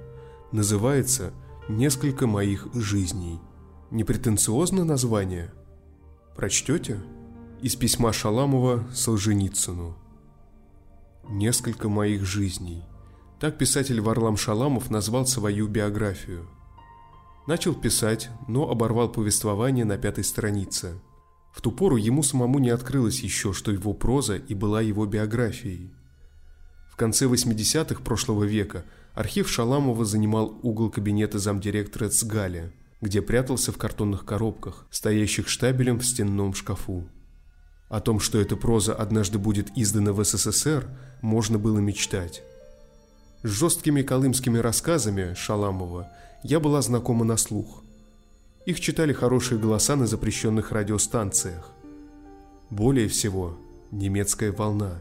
Называется 0.51 1.33
«Несколько 1.67 2.27
моих 2.27 2.67
жизней». 2.75 3.39
Непретенциозно 3.89 4.85
название? 4.85 5.51
Прочтете? 6.35 6.99
Из 7.63 7.75
письма 7.75 8.13
Шаламова 8.13 8.85
Солженицыну. 8.93 9.97
«Несколько 11.27 11.89
моих 11.89 12.23
жизней». 12.23 12.83
Так 13.39 13.57
писатель 13.57 13.99
Варлам 13.99 14.37
Шаламов 14.37 14.89
назвал 14.89 15.27
свою 15.27 15.67
биографию. 15.67 16.47
Начал 17.47 17.75
писать, 17.75 18.29
но 18.47 18.69
оборвал 18.69 19.09
повествование 19.09 19.83
на 19.83 19.97
пятой 19.97 20.23
странице. 20.23 20.93
В 21.53 21.61
ту 21.61 21.71
пору 21.71 21.97
ему 21.97 22.23
самому 22.23 22.59
не 22.59 22.69
открылось 22.69 23.19
еще, 23.19 23.51
что 23.53 23.71
его 23.71 23.93
проза 23.93 24.37
и 24.37 24.53
была 24.53 24.81
его 24.81 25.05
биографией. 25.05 25.93
В 26.89 26.95
конце 26.95 27.25
80-х 27.25 28.01
прошлого 28.01 28.45
века 28.45 28.85
архив 29.13 29.49
Шаламова 29.49 30.05
занимал 30.05 30.57
угол 30.63 30.89
кабинета 30.89 31.37
замдиректора 31.37 32.07
Цгаля, 32.07 32.71
где 33.01 33.21
прятался 33.21 33.73
в 33.73 33.77
картонных 33.77 34.25
коробках, 34.25 34.87
стоящих 34.91 35.49
штабелем 35.49 35.99
в 35.99 36.05
стенном 36.05 36.53
шкафу. 36.53 37.05
О 37.89 37.99
том, 37.99 38.21
что 38.21 38.39
эта 38.39 38.55
проза 38.55 38.95
однажды 38.95 39.39
будет 39.39 39.77
издана 39.77 40.13
в 40.13 40.23
СССР, 40.23 40.87
можно 41.21 41.59
было 41.59 41.79
мечтать. 41.79 42.43
С 43.45 43.47
жесткими 43.47 44.01
колымскими 44.01 44.57
рассказами 44.57 45.35
Шаламова 45.35 46.11
я 46.41 46.59
была 46.59 46.81
знакома 46.81 47.25
на 47.25 47.37
слух. 47.37 47.83
Их 48.65 48.79
читали 48.79 49.13
хорошие 49.13 49.59
голоса 49.59 49.95
на 49.95 50.07
запрещенных 50.07 50.71
радиостанциях. 50.71 51.69
Более 52.71 53.07
всего, 53.07 53.55
немецкая 53.91 54.51
волна. 54.51 54.99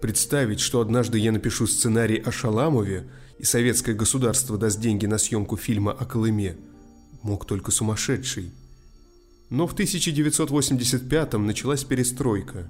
Представить, 0.00 0.60
что 0.60 0.80
однажды 0.80 1.18
я 1.18 1.30
напишу 1.30 1.66
сценарий 1.66 2.16
о 2.16 2.32
Шаламове 2.32 3.06
и 3.38 3.44
советское 3.44 3.92
государство 3.92 4.56
даст 4.56 4.80
деньги 4.80 5.04
на 5.04 5.18
съемку 5.18 5.58
фильма 5.58 5.92
о 5.92 6.06
Колыме, 6.06 6.56
мог 7.20 7.44
только 7.44 7.70
сумасшедший– 7.70 8.50
но 9.50 9.66
в 9.66 9.74
1985-м 9.74 11.46
началась 11.46 11.84
перестройка. 11.84 12.66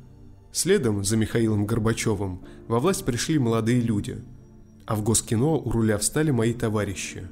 Следом 0.53 1.05
за 1.05 1.17
Михаилом 1.17 1.67
Горбачевым 1.67 2.43
во 2.67 2.81
власть 2.81 3.05
пришли 3.05 3.39
молодые 3.39 3.81
люди, 3.81 4.19
а 4.87 4.97
в 4.97 5.03
Госкино 5.03 5.55
у 5.57 5.71
руля 5.71 5.99
встали 5.99 6.31
мои 6.31 6.53
товарищи. 6.53 7.29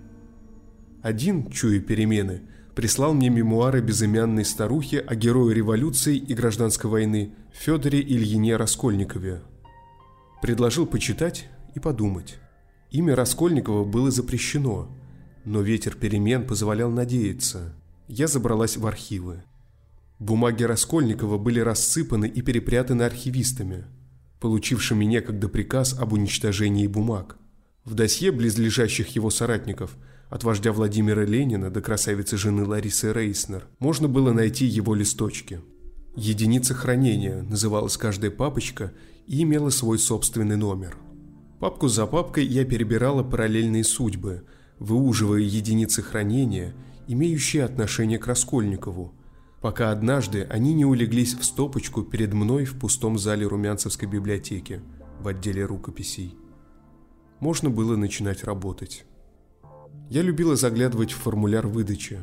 Один, 1.03 1.51
чуя 1.51 1.81
перемены, 1.81 2.43
прислал 2.75 3.15
мне 3.15 3.29
мемуары 3.29 3.81
безымянной 3.81 4.45
старухи 4.45 4.97
о 4.97 5.15
герое 5.15 5.55
революции 5.55 6.17
и 6.17 6.35
гражданской 6.35 6.91
войны 6.91 7.35
Федоре 7.53 8.01
Ильине 8.01 8.57
Раскольникове. 8.57 9.43
Предложил 10.41 10.87
почитать 10.87 11.49
и 11.75 11.81
подумать. 11.81 12.39
Имя 12.91 13.17
Раскольникова 13.17 13.85
было 13.85 14.11
запрещено, 14.11 14.89
но 15.45 15.61
ветер 15.61 15.95
перемен 15.97 16.47
позволял 16.47 16.91
надеяться 16.91 17.75
я 18.09 18.27
забралась 18.27 18.77
в 18.77 18.87
архивы. 18.87 19.43
Бумаги 20.19 20.65
Раскольникова 20.65 21.39
были 21.39 21.61
рассыпаны 21.61 22.29
и 22.29 22.43
перепрятаны 22.43 23.05
архивистами, 23.05 23.85
получившими 24.39 25.07
некогда 25.07 25.49
приказ 25.49 25.99
об 25.99 26.13
уничтожении 26.13 26.87
бумаг. 26.87 27.39
В 27.85 27.95
досье 27.95 28.33
близлежащих 28.33 29.09
его 29.15 29.31
соратников, 29.31 29.97
от 30.29 30.45
вождя 30.45 30.73
Владимира 30.73 31.25
Ленина 31.25 31.71
до 31.71 31.81
красавицы 31.81 32.37
жены 32.37 32.65
Ларисы 32.65 33.13
Рейснер, 33.13 33.67
можно 33.79 34.09
было 34.09 34.33
найти 34.33 34.67
его 34.67 34.95
листочки. 34.95 35.61
Единица 36.15 36.75
хранения 36.75 37.43
называлась 37.43 37.97
каждая 37.97 38.31
папочка 38.31 38.93
и 39.27 39.43
имела 39.43 39.71
свой 39.71 39.99
собственный 39.99 40.57
номер. 40.57 40.97
Папку 41.61 41.89
за 41.89 42.07
папкой 42.07 42.45
я 42.45 42.65
перебирала 42.65 43.23
параллельные 43.23 43.85
судьбы, 43.85 44.45
выуживая 44.79 45.41
единицы 45.41 46.03
хранения– 46.03 46.75
имеющие 47.07 47.65
отношение 47.65 48.19
к 48.19 48.27
Раскольникову, 48.27 49.13
пока 49.61 49.91
однажды 49.91 50.45
они 50.45 50.75
не 50.75 50.85
улеглись 50.85 51.35
в 51.35 51.45
стопочку 51.45 52.03
перед 52.03 52.33
мной 52.33 52.65
в 52.65 52.79
пустом 52.79 53.19
зале 53.19 53.47
Румянцевской 53.47 54.09
библиотеки 54.09 54.81
в 55.21 55.29
отделе 55.29 55.65
рукописей. 55.65 56.37
Можно 57.43 57.71
было 57.71 57.97
начинать 57.97 58.45
работать. 58.45 59.05
Я 60.09 60.23
любила 60.23 60.55
заглядывать 60.55 61.11
в 61.11 61.17
формуляр 61.17 61.67
выдачи, 61.67 62.21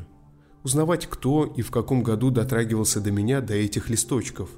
узнавать, 0.64 1.06
кто 1.06 1.44
и 1.44 1.60
в 1.60 1.70
каком 1.70 2.02
году 2.02 2.30
дотрагивался 2.30 3.02
до 3.02 3.10
меня 3.10 3.42
до 3.42 3.52
этих 3.52 3.90
листочков. 3.90 4.48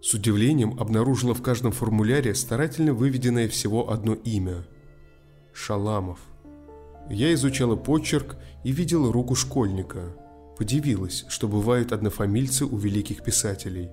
С 0.00 0.14
удивлением 0.14 0.78
обнаружила 0.78 1.34
в 1.34 1.42
каждом 1.42 1.72
формуляре 1.72 2.36
старательно 2.36 2.94
выведенное 2.94 3.48
всего 3.48 3.90
одно 3.90 4.14
имя– 4.14 4.64
Шаламов. 5.52 6.20
Я 7.10 7.34
изучала 7.34 7.74
почерк 7.74 8.36
и 8.62 8.70
видела 8.70 9.12
руку 9.12 9.34
школьника. 9.34 10.14
Подивилась, 10.56 11.24
что 11.28 11.48
бывают 11.48 11.90
однофамильцы 11.90 12.66
у 12.66 12.76
великих 12.76 13.24
писателей. 13.24 13.88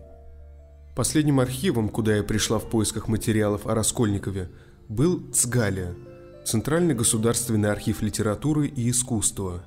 Последним 0.96 1.40
архивом, 1.40 1.90
куда 1.90 2.16
я 2.16 2.22
пришла 2.22 2.60
в 2.60 2.70
поисках 2.70 3.08
материалов 3.08 3.66
о 3.66 3.74
Раскольникове, 3.74 4.52
был 4.90 5.22
ЦГАЛИА– 5.32 5.96
Центральный 6.46 6.94
государственный 6.94 7.72
архив 7.72 8.02
литературы 8.02 8.68
и 8.68 8.90
искусства. 8.90 9.64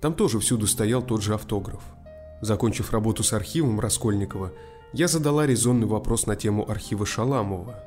Там 0.00 0.12
тоже 0.12 0.40
всюду 0.40 0.66
стоял 0.66 1.02
тот 1.02 1.22
же 1.22 1.34
автограф. 1.34 1.82
Закончив 2.42 2.92
работу 2.92 3.22
с 3.22 3.32
архивом 3.32 3.80
Раскольникова, 3.80 4.52
я 4.92 5.08
задала 5.08 5.46
резонный 5.46 5.86
вопрос 5.86 6.26
на 6.26 6.36
тему 6.36 6.70
архива 6.70 7.06
Шаламова. 7.06 7.82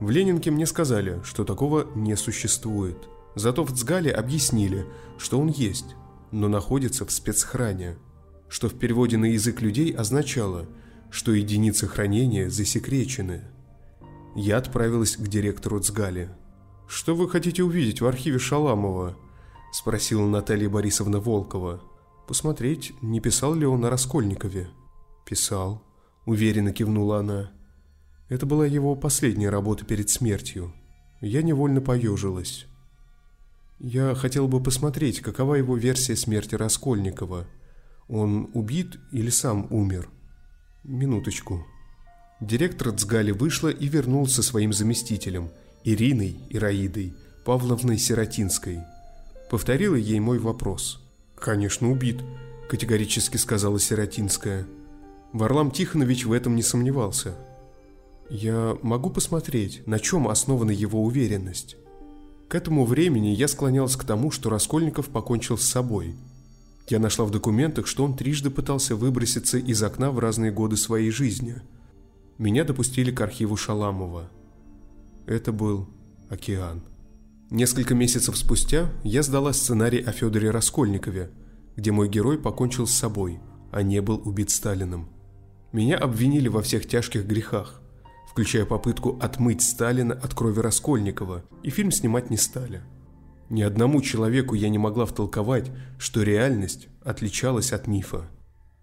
В 0.00 0.10
Ленинке 0.10 0.50
мне 0.50 0.66
сказали, 0.66 1.20
что 1.24 1.44
такого 1.44 1.86
не 1.94 2.16
существует– 2.16 2.96
Зато 3.34 3.64
в 3.64 3.72
Цгале 3.72 4.12
объяснили, 4.12 4.86
что 5.18 5.40
он 5.40 5.48
есть, 5.48 5.96
но 6.30 6.48
находится 6.48 7.04
в 7.04 7.10
спецхране, 7.10 7.96
что 8.48 8.68
в 8.68 8.74
переводе 8.74 9.16
на 9.16 9.26
язык 9.26 9.60
людей 9.60 9.92
означало, 9.92 10.66
что 11.10 11.32
единицы 11.32 11.88
хранения 11.88 12.48
засекречены. 12.48 13.42
Я 14.34 14.58
отправилась 14.58 15.16
к 15.16 15.28
директору 15.28 15.78
Цгали. 15.80 16.28
«Что 16.88 17.14
вы 17.14 17.28
хотите 17.30 17.62
увидеть 17.62 18.00
в 18.00 18.06
архиве 18.06 18.38
Шаламова?»– 18.38 19.16
спросила 19.72 20.26
Наталья 20.26 20.68
Борисовна 20.68 21.20
Волкова. 21.20 21.80
«Посмотреть, 22.26 22.92
не 23.00 23.20
писал 23.20 23.54
ли 23.54 23.64
он 23.64 23.84
о 23.84 23.90
Раскольникове?» 23.90 24.68
«Писал»,– 25.24 25.82
уверенно 26.26 26.72
кивнула 26.72 27.18
она. 27.18 27.52
Это 28.28 28.46
была 28.46 28.66
его 28.66 28.96
последняя 28.96 29.50
работа 29.50 29.84
перед 29.84 30.10
смертью. 30.10 30.74
Я 31.20 31.42
невольно 31.42 31.80
поежилась. 31.80 32.66
Я 33.78 34.14
хотел 34.14 34.48
бы 34.48 34.62
посмотреть, 34.62 35.20
какова 35.20 35.54
его 35.54 35.76
версия 35.76 36.16
смерти 36.16 36.54
Раскольникова. 36.54 37.46
Он 38.08 38.50
убит 38.54 38.98
или 39.12 39.30
сам 39.30 39.66
умер? 39.70 40.08
Минуточку. 40.82 41.66
Директор 42.40 42.92
Цгали 42.92 43.30
вышла 43.30 43.68
и 43.68 43.86
вернулся 43.86 44.42
своим 44.42 44.72
заместителем, 44.72 45.50
Ириной 45.84 46.36
Ираидой 46.50 47.14
Павловной 47.44 47.96
Сиротинской. 47.96 48.80
Повторила 49.50 49.94
ей 49.94 50.18
мой 50.18 50.38
вопрос. 50.38 51.00
«Конечно, 51.36 51.90
убит»,– 51.90 52.20
категорически 52.68 53.36
сказала 53.36 53.78
Сиротинская. 53.78 54.66
Варлам 55.32 55.70
Тихонович 55.70 56.26
в 56.26 56.32
этом 56.32 56.56
не 56.56 56.62
сомневался. 56.62 57.34
Я 58.30 58.76
могу 58.82 59.10
посмотреть, 59.10 59.86
на 59.86 59.98
чем 59.98 60.28
основана 60.28 60.70
его 60.70 61.04
уверенность. 61.04 61.76
К 62.48 62.54
этому 62.54 62.84
времени 62.84 63.28
я 63.28 63.48
склонялся 63.48 63.98
к 63.98 64.04
тому, 64.04 64.30
что 64.30 64.50
Раскольников 64.50 65.08
покончил 65.08 65.58
с 65.58 65.64
собой. 65.64 66.14
Я 66.88 66.98
нашла 66.98 67.24
в 67.24 67.30
документах, 67.30 67.86
что 67.86 68.04
он 68.04 68.16
трижды 68.16 68.50
пытался 68.50 68.96
выброситься 68.96 69.58
из 69.58 69.82
окна 69.82 70.10
в 70.10 70.18
разные 70.18 70.50
годы 70.50 70.76
своей 70.76 71.10
жизни. 71.10 71.62
Меня 72.38 72.64
допустили 72.64 73.12
к 73.12 73.20
архиву 73.20 73.56
Шаламова. 73.56 74.28
Это 75.26 75.52
был 75.52 75.88
океан. 76.28 76.82
Несколько 77.50 77.94
месяцев 77.94 78.36
спустя 78.36 78.90
я 79.04 79.22
сдала 79.22 79.52
сценарий 79.52 80.02
о 80.02 80.10
Федоре 80.10 80.50
Раскольникове, 80.50 81.30
где 81.76 81.92
мой 81.92 82.08
герой 82.08 82.38
покончил 82.38 82.88
с 82.88 82.94
собой, 82.94 83.38
а 83.70 83.82
не 83.82 84.00
был 84.00 84.20
убит 84.24 84.50
Сталиным. 84.50 85.08
Меня 85.70 85.96
обвинили 85.96 86.48
во 86.48 86.60
всех 86.62 86.88
тяжких 86.88 87.24
грехах, 87.24 87.80
включая 88.28 88.64
попытку 88.66 89.16
отмыть 89.20 89.62
Сталина 89.62 90.14
от 90.14 90.34
крови 90.34 90.58
Раскольникова, 90.58 91.44
и 91.62 91.70
фильм 91.70 91.92
снимать 91.92 92.30
не 92.30 92.36
стали. 92.36 92.82
Ни 93.48 93.62
одному 93.62 94.02
человеку 94.02 94.56
я 94.56 94.68
не 94.68 94.78
могла 94.78 95.06
втолковать, 95.06 95.70
что 95.98 96.22
реальность 96.22 96.88
отличалась 97.04 97.72
от 97.72 97.86
мифа. 97.86 98.28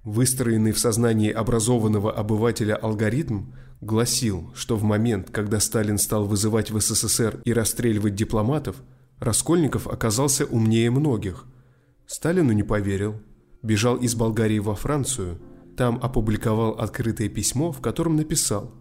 Выстроенный 0.03 0.71
в 0.71 0.79
сознании 0.79 1.31
образованного 1.31 2.11
обывателя 2.11 2.75
алгоритм 2.75 3.51
гласил, 3.81 4.51
что 4.55 4.75
в 4.75 4.83
момент, 4.83 5.29
когда 5.29 5.59
Сталин 5.59 5.97
стал 5.97 6.25
вызывать 6.25 6.71
в 6.71 6.79
СССР 6.79 7.41
и 7.45 7.53
расстреливать 7.53 8.15
дипломатов, 8.15 8.77
Раскольников 9.19 9.87
оказался 9.87 10.45
умнее 10.45 10.89
многих. 10.89 11.45
Сталину 12.07 12.53
не 12.53 12.63
поверил, 12.63 13.21
бежал 13.61 13.97
из 13.97 14.15
Болгарии 14.15 14.57
во 14.57 14.73
Францию, 14.73 15.39
там 15.77 15.99
опубликовал 16.01 16.71
открытое 16.71 17.29
письмо, 17.29 17.71
в 17.71 17.81
котором 17.81 18.15
написал 18.15 18.73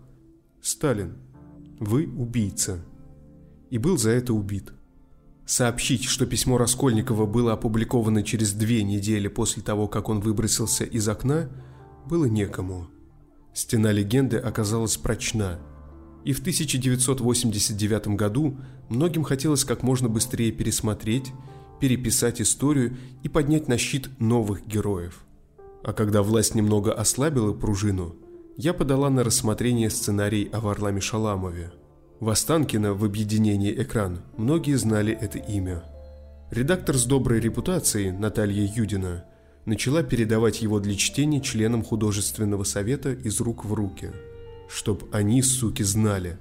«Сталин, 0.63 1.19
вы 1.79 2.07
убийца» 2.07 2.83
и 3.69 3.77
был 3.77 3.99
за 3.99 4.11
это 4.11 4.33
убит. 4.33 4.73
Сообщить, 5.51 6.05
что 6.05 6.27
письмо 6.27 6.59
Раскольникова 6.59 7.27
было 7.27 7.55
опубликовано 7.55 8.23
через 8.23 8.53
две 8.53 8.85
недели 8.85 9.27
после 9.27 9.65
того, 9.65 9.89
как 9.89 10.09
он 10.09 10.21
выбросился 10.21 10.85
из 10.85 11.09
окна, 11.09 11.51
было 12.07 12.27
некому. 12.27 12.87
Стена 13.53 13.91
легенды 13.91 14.37
оказалась 14.37 14.97
прочна, 14.97 15.59
и 16.25 16.33
в 16.33 16.39
1989 16.39 18.15
году 18.15 18.59
многим 18.89 19.25
хотелось 19.25 19.65
как 19.65 19.83
можно 19.83 20.09
быстрее 20.09 20.53
пересмотреть, 20.53 21.33
переписать 21.81 22.41
историю 22.41 22.97
и 23.25 23.29
поднять 23.29 23.67
на 23.67 23.77
щит 23.77 24.09
новых 24.21 24.65
героев. 24.69 25.25
А 25.83 25.93
когда 25.93 26.23
власть 26.23 26.55
немного 26.55 26.93
ослабила 26.93 27.55
пружину, 27.55 28.15
я 28.57 28.73
подала 28.73 29.11
на 29.11 29.25
рассмотрение 29.25 29.91
сценарий 29.91 30.49
о 30.53 30.61
Варламе 30.61 31.01
Шаламове– 31.01 31.73
в 32.21 32.29
Останкино 32.29 32.93
в 32.93 33.03
объединении 33.03 33.73
«Экран» 33.73 34.21
многие 34.37 34.77
знали 34.77 35.11
это 35.19 35.39
имя. 35.39 35.83
Редактор 36.51 36.99
с 36.99 37.07
доброй 37.07 37.41
репутацией 37.41 38.11
Наталья 38.11 38.71
Юдина 38.71 39.25
начала 39.65 40.03
передавать 40.03 40.61
его 40.61 40.81
для 40.81 40.97
чтения 40.97 41.41
членам 41.41 41.83
художественного 41.83 42.65
совета 42.65 43.13
из 43.13 43.41
рук 43.41 43.65
в 43.65 43.73
руки. 43.73 44.11
Чтоб 44.69 45.09
они, 45.15 45.41
суки, 45.41 45.83
знали. 45.83 46.37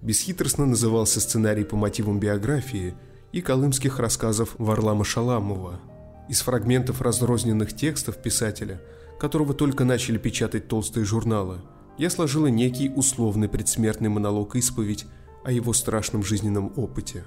Бесхитростно 0.00 0.64
назывался 0.64 1.20
сценарий 1.20 1.64
по 1.64 1.74
мотивам 1.74 2.20
биографии 2.20 2.94
и 3.32 3.40
колымских 3.40 3.98
рассказов 3.98 4.54
Варлама 4.58 5.04
Шаламова. 5.04 5.80
Из 6.28 6.40
фрагментов 6.40 7.02
разрозненных 7.02 7.74
текстов 7.74 8.22
писателя, 8.22 8.80
которого 9.18 9.54
только 9.54 9.84
начали 9.84 10.18
печатать 10.18 10.68
толстые 10.68 11.04
журналы– 11.04 11.62
я 11.98 12.10
сложила 12.10 12.48
некий 12.48 12.90
условный 12.94 13.48
предсмертный 13.48 14.08
монолог-исповедь 14.08 15.06
о 15.44 15.52
его 15.52 15.72
страшном 15.72 16.22
жизненном 16.22 16.72
опыте. 16.76 17.24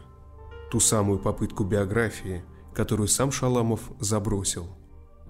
Ту 0.72 0.80
самую 0.80 1.20
попытку 1.20 1.64
биографии, 1.64 2.44
которую 2.74 3.08
сам 3.08 3.32
Шаламов 3.32 3.82
забросил. 4.00 4.68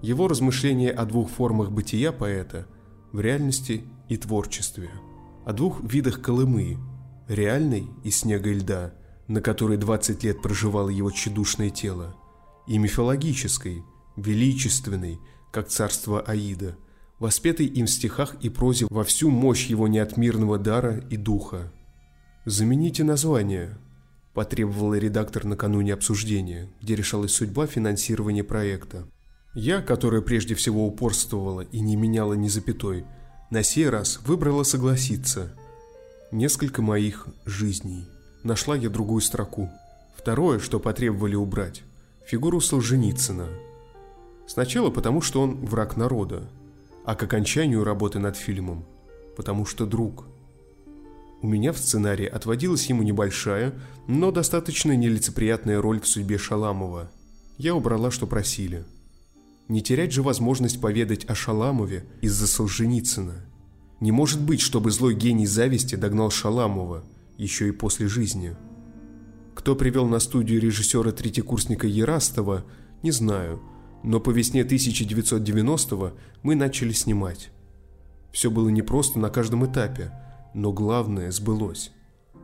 Его 0.02 0.28
размышления 0.28 0.90
о 0.90 1.04
двух 1.06 1.30
формах 1.30 1.70
бытия 1.70 2.12
поэта 2.12 2.66
в 3.12 3.20
реальности 3.20 3.84
и 4.08 4.16
творчестве. 4.16 4.90
О 5.46 5.52
двух 5.52 5.80
видах 5.82 6.20
Колымы– 6.20 6.78
реальной 7.28 7.88
из 8.04 8.18
снега 8.18 8.50
и 8.50 8.54
льда, 8.54 8.92
на 9.26 9.40
которой 9.40 9.78
20 9.78 10.22
лет 10.24 10.42
проживало 10.42 10.90
его 10.90 11.10
тщедушное 11.10 11.70
тело, 11.70 12.14
и 12.66 12.76
мифологической, 12.78 13.84
величественной, 14.16 15.18
как 15.50 15.68
царство 15.68 16.20
Аида– 16.20 16.76
воспетый 17.20 17.66
им 17.66 17.86
в 17.86 17.90
стихах 17.90 18.34
и 18.40 18.48
прозе 18.48 18.86
во 18.90 19.04
всю 19.04 19.30
мощь 19.30 19.66
его 19.66 19.86
неотмирного 19.86 20.58
дара 20.58 21.04
и 21.10 21.16
духа. 21.16 21.72
«Замените 22.46 23.04
название»,– 23.04 23.78
потребовал 24.34 24.94
редактор 24.94 25.44
накануне 25.44 25.94
обсуждения, 25.94 26.68
где 26.80 26.96
решалась 26.96 27.32
судьба 27.32 27.66
финансирования 27.66 28.42
проекта. 28.42 29.06
Я, 29.54 29.82
которая 29.82 30.22
прежде 30.22 30.54
всего 30.54 30.86
упорствовала 30.86 31.60
и 31.60 31.80
не 31.80 31.96
меняла 31.96 32.34
ни 32.34 32.48
запятой, 32.48 33.04
на 33.50 33.62
сей 33.62 33.88
раз 33.88 34.20
выбрала 34.24 34.62
согласиться. 34.62 35.54
Несколько 36.32 36.82
моих 36.82 37.26
жизней. 37.44 38.06
Нашла 38.44 38.76
я 38.76 38.88
другую 38.88 39.20
строку. 39.20 39.68
Второе, 40.16 40.58
что 40.60 40.80
потребовали 40.80 41.34
убрать– 41.34 41.82
фигуру 42.26 42.60
Солженицына. 42.60 43.48
Сначала 44.46 44.90
потому, 44.90 45.20
что 45.20 45.42
он 45.42 45.66
враг 45.66 45.96
народа, 45.96 46.48
а 47.10 47.16
к 47.16 47.24
окончанию 47.24 47.82
работы 47.82 48.20
над 48.20 48.36
фильмом, 48.36 48.86
потому 49.36 49.66
что 49.66 49.84
друг. 49.84 50.26
У 51.42 51.48
меня 51.48 51.72
в 51.72 51.78
сценарии 51.78 52.24
отводилась 52.24 52.86
ему 52.86 53.02
небольшая, 53.02 53.74
но 54.06 54.30
достаточно 54.30 54.94
нелицеприятная 54.94 55.82
роль 55.82 56.00
в 56.00 56.06
судьбе 56.06 56.38
Шаламова. 56.38 57.10
Я 57.58 57.74
убрала, 57.74 58.12
что 58.12 58.28
просили. 58.28 58.84
Не 59.66 59.82
терять 59.82 60.12
же 60.12 60.22
возможность 60.22 60.80
поведать 60.80 61.24
о 61.24 61.34
Шаламове 61.34 62.04
из-за 62.20 62.46
Солженицына. 62.46 63.44
Не 63.98 64.12
может 64.12 64.40
быть, 64.40 64.60
чтобы 64.60 64.92
злой 64.92 65.16
гений 65.16 65.46
зависти 65.46 65.96
догнал 65.96 66.30
Шаламова, 66.30 67.02
еще 67.36 67.66
и 67.66 67.72
после 67.72 68.06
жизни. 68.06 68.56
Кто 69.56 69.74
привел 69.74 70.06
на 70.06 70.20
студию 70.20 70.60
режиссера 70.60 71.10
третьекурсника 71.10 71.88
Ерастова, 71.88 72.64
не 73.02 73.10
знаю– 73.10 73.60
но 74.02 74.20
по 74.20 74.30
весне 74.30 74.62
1990-го 74.62 76.12
мы 76.42 76.54
начали 76.54 76.92
снимать. 76.92 77.50
Все 78.32 78.50
было 78.50 78.68
непросто 78.68 79.18
на 79.18 79.28
каждом 79.30 79.66
этапе, 79.66 80.12
но 80.54 80.72
главное 80.72 81.30
сбылось. 81.30 81.92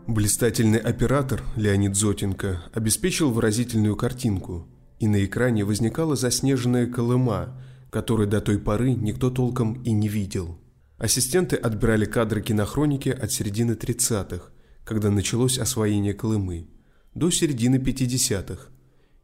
Блистательный 0.07 0.79
оператор 0.79 1.43
Леонид 1.57 1.97
Зотенко 1.97 2.63
обеспечил 2.73 3.31
выразительную 3.31 3.97
картинку, 3.97 4.67
и 4.99 5.09
на 5.09 5.25
экране 5.25 5.65
возникала 5.65 6.17
заснеженная 6.17 6.87
Колыма, 6.87 7.61
которую 7.91 8.29
до 8.29 8.41
той 8.41 8.59
поры 8.59 8.95
никто 8.95 9.31
толком 9.31 9.83
и 9.83 9.91
не 9.93 10.09
видел. 10.09 10.59
Ассистенты 10.99 11.57
отбирали 11.57 12.05
кадры 12.05 12.41
кинохроники 12.41 13.09
от 13.09 13.31
середины 13.31 13.73
30-х, 13.73 14.51
когда 14.85 15.11
началось 15.11 15.59
освоение 15.59 16.15
Колымы, 16.15 16.69
до 17.15 17.31
середины 17.31 17.77
50-х, 17.77 18.69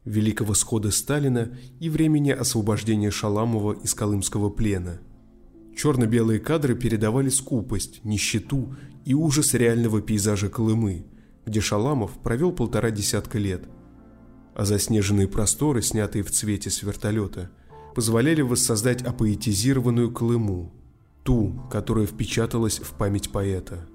великого 0.05 0.53
схода 0.53 0.91
Сталина 0.91 1.51
и 1.79 1.89
времени 1.89 2.31
освобождения 2.31 3.11
Шаламова 3.11 3.73
из 3.73 3.93
колымского 3.93 4.49
плена. 4.49 4.99
Черно-белые 5.75 6.39
кадры 6.39 6.75
передавали 6.75 7.29
скупость, 7.29 8.03
нищету 8.03 8.75
и 9.05 9.13
ужас 9.13 9.53
реального 9.53 10.01
пейзажа 10.01 10.49
Колымы, 10.49 11.05
где 11.45 11.61
Шаламов 11.61 12.11
провел 12.21 12.51
полтора 12.51 12.91
десятка 12.91 13.39
лет. 13.39 13.63
А 14.55 14.65
заснеженные 14.65 15.27
просторы, 15.27 15.81
снятые 15.81 16.23
в 16.23 16.31
цвете 16.31 16.69
с 16.69 16.83
вертолета, 16.83 17.49
позволяли 17.95 18.41
воссоздать 18.41 19.01
апоэтизированную 19.01 20.11
Колыму, 20.11 20.73
ту, 21.23 21.59
которая 21.71 22.05
впечаталась 22.05 22.79
в 22.79 22.93
память 22.93 23.31
поэта. 23.31 23.87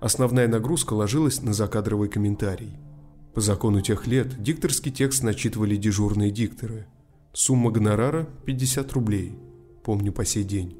Основная 0.00 0.48
нагрузка 0.48 0.94
ложилась 0.94 1.42
на 1.42 1.52
закадровый 1.52 2.08
комментарий– 2.08 2.78
по 3.34 3.40
закону 3.40 3.80
тех 3.80 4.06
лет 4.06 4.42
дикторский 4.42 4.90
текст 4.90 5.22
начитывали 5.22 5.76
дежурные 5.76 6.30
дикторы. 6.30 6.86
Сумма 7.32 7.70
гонорара– 7.70 8.28
50 8.46 8.92
рублей. 8.92 9.38
Помню 9.84 10.12
по 10.12 10.24
сей 10.24 10.44
день. 10.44 10.76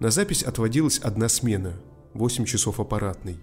На 0.00 0.10
запись 0.10 0.42
отводилась 0.42 0.98
одна 0.98 1.28
смена– 1.28 1.74
8 2.14 2.44
часов 2.46 2.80
аппаратной. 2.80 3.38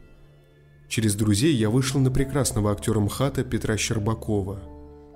Через 0.89 1.15
друзей 1.15 1.55
я 1.55 1.69
вышел 1.69 1.99
на 1.99 2.11
прекрасного 2.11 2.71
актера 2.71 2.99
МХАТа 2.99 3.43
Петра 3.43 3.77
Щербакова. 3.77 4.59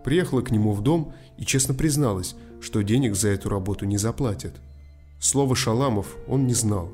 Приехала 0.05 0.41
к 0.41 0.51
нему 0.51 0.71
в 0.71 0.81
дом 0.81 1.13
и 1.37 1.45
честно 1.45 1.73
призналась, 1.73 2.35
что 2.61 2.83
денег 2.83 3.15
за 3.15 3.29
эту 3.29 3.49
работу 3.49 3.85
не 3.85 3.97
заплатят. 3.97 4.61
Слово 5.19 5.55
«Шаламов» 5.55 6.15
он 6.27 6.47
не 6.47 6.53
знал. 6.53 6.91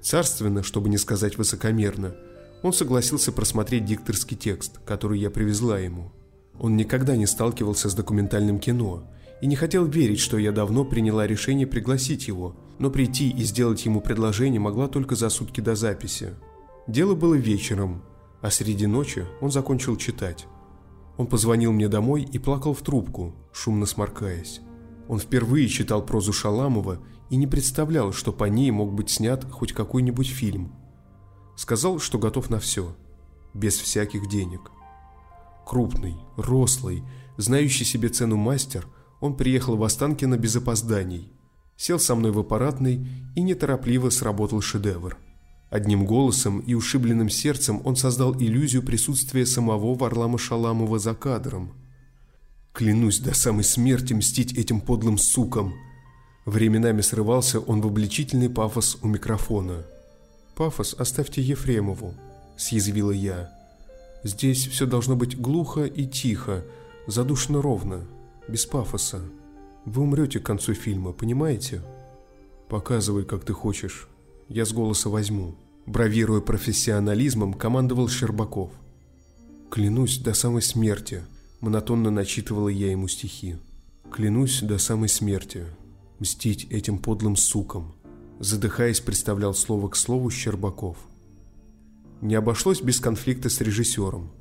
Царственно, 0.00 0.62
чтобы 0.62 0.88
не 0.88 0.98
сказать 0.98 1.38
высокомерно– 1.38 2.14
он 2.62 2.72
согласился 2.72 3.32
просмотреть 3.32 3.84
дикторский 3.84 4.36
текст, 4.36 4.78
который 4.84 5.18
я 5.18 5.30
привезла 5.30 5.78
ему. 5.78 6.12
Он 6.58 6.76
никогда 6.76 7.16
не 7.16 7.26
сталкивался 7.26 7.90
с 7.90 7.94
документальным 7.94 8.58
кино 8.58 9.04
и 9.40 9.46
не 9.46 9.56
хотел 9.56 9.84
верить, 9.84 10.20
что 10.20 10.38
я 10.38 10.52
давно 10.52 10.84
приняла 10.84 11.26
решение 11.26 11.66
пригласить 11.66 12.28
его, 12.28 12.56
но 12.78 12.90
прийти 12.90 13.30
и 13.30 13.42
сделать 13.42 13.84
ему 13.84 14.00
предложение 14.00 14.60
могла 14.60 14.86
только 14.86 15.16
за 15.16 15.28
сутки 15.28 15.60
до 15.60 15.74
записи. 15.74 16.34
Дело 16.86 17.14
было 17.14 17.34
вечером, 17.34 18.02
а 18.40 18.50
среди 18.50 18.86
ночи 18.86 19.26
он 19.40 19.50
закончил 19.50 19.96
читать. 19.96 20.46
Он 21.16 21.26
позвонил 21.26 21.72
мне 21.72 21.88
домой 21.88 22.22
и 22.22 22.38
плакал 22.38 22.74
в 22.74 22.82
трубку, 22.82 23.34
шумно 23.52 23.86
сморкаясь. 23.86 24.60
Он 25.08 25.18
впервые 25.18 25.68
читал 25.68 26.04
прозу 26.04 26.32
Шаламова 26.32 27.00
и 27.28 27.36
не 27.36 27.46
представлял, 27.46 28.12
что 28.12 28.32
по 28.32 28.44
ней 28.44 28.70
мог 28.70 28.92
быть 28.92 29.10
снят 29.10 29.44
хоть 29.50 29.72
какой-нибудь 29.72 30.28
фильм. 30.28 30.72
Сказал, 31.56 31.98
что 31.98 32.18
готов 32.18 32.50
на 32.50 32.58
все, 32.58 32.94
без 33.54 33.78
всяких 33.78 34.28
денег. 34.28 34.70
Крупный, 35.66 36.16
рослый, 36.36 37.02
знающий 37.36 37.84
себе 37.84 38.08
цену 38.08 38.36
мастер, 38.36 38.86
он 39.20 39.36
приехал 39.36 39.76
в 39.76 39.84
Останкино 39.84 40.36
без 40.36 40.56
опозданий, 40.56 41.32
сел 41.76 41.98
со 41.98 42.14
мной 42.14 42.32
в 42.32 42.38
аппаратный 42.38 43.06
и 43.36 43.42
неторопливо 43.42 44.10
сработал 44.10 44.60
шедевр. 44.60 45.16
Одним 45.70 46.04
голосом 46.04 46.60
и 46.60 46.74
ушибленным 46.74 47.30
сердцем 47.30 47.80
он 47.84 47.96
создал 47.96 48.34
иллюзию 48.34 48.82
присутствия 48.82 49.46
самого 49.46 49.94
Варлама 49.94 50.38
Шаламова 50.38 50.98
за 50.98 51.14
кадром. 51.14 51.72
«Клянусь 52.74 53.20
до 53.20 53.34
самой 53.34 53.64
смерти 53.64 54.12
мстить 54.12 54.52
этим 54.52 54.80
подлым 54.80 55.16
сукам!» 55.16 55.74
Временами 56.44 57.00
срывался 57.00 57.60
он 57.60 57.80
в 57.80 57.86
обличительный 57.86 58.50
пафос 58.50 58.98
у 59.00 59.08
микрофона. 59.08 59.86
«Пафос 60.62 60.94
оставьте 60.96 61.42
Ефремову»,– 61.42 62.14
съязвила 62.56 63.10
я. 63.10 63.52
«Здесь 64.22 64.68
все 64.68 64.86
должно 64.86 65.16
быть 65.16 65.36
глухо 65.36 65.86
и 65.86 66.06
тихо, 66.06 66.62
задушно 67.08 67.60
ровно, 67.60 68.06
без 68.46 68.64
пафоса. 68.64 69.22
Вы 69.86 70.02
умрете 70.02 70.38
к 70.38 70.46
концу 70.46 70.74
фильма, 70.74 71.10
понимаете?» 71.10 71.82
«Показывай, 72.68 73.24
как 73.24 73.44
ты 73.44 73.52
хочешь. 73.52 74.06
Я 74.48 74.64
с 74.64 74.72
голоса 74.72 75.08
возьму». 75.08 75.56
Бравируя 75.86 76.40
профессионализмом, 76.40 77.54
командовал 77.54 78.08
Щербаков. 78.08 78.70
«Клянусь 79.68 80.18
до 80.18 80.32
самой 80.32 80.62
смерти»,– 80.62 81.24
монотонно 81.60 82.12
начитывала 82.12 82.68
я 82.68 82.92
ему 82.92 83.08
стихи. 83.08 83.56
«Клянусь 84.12 84.60
до 84.60 84.78
самой 84.78 85.08
смерти, 85.08 85.64
мстить 86.20 86.68
этим 86.70 86.98
подлым 86.98 87.34
сукам. 87.34 87.96
Задыхаясь, 88.42 88.98
представлял 88.98 89.54
слово 89.54 89.88
к 89.88 89.94
слову 89.94 90.28
Щербаков. 90.28 90.96
Не 92.20 92.34
обошлось 92.34 92.82
без 92.82 92.98
конфликта 92.98 93.48
с 93.48 93.60
режиссером. 93.60 94.32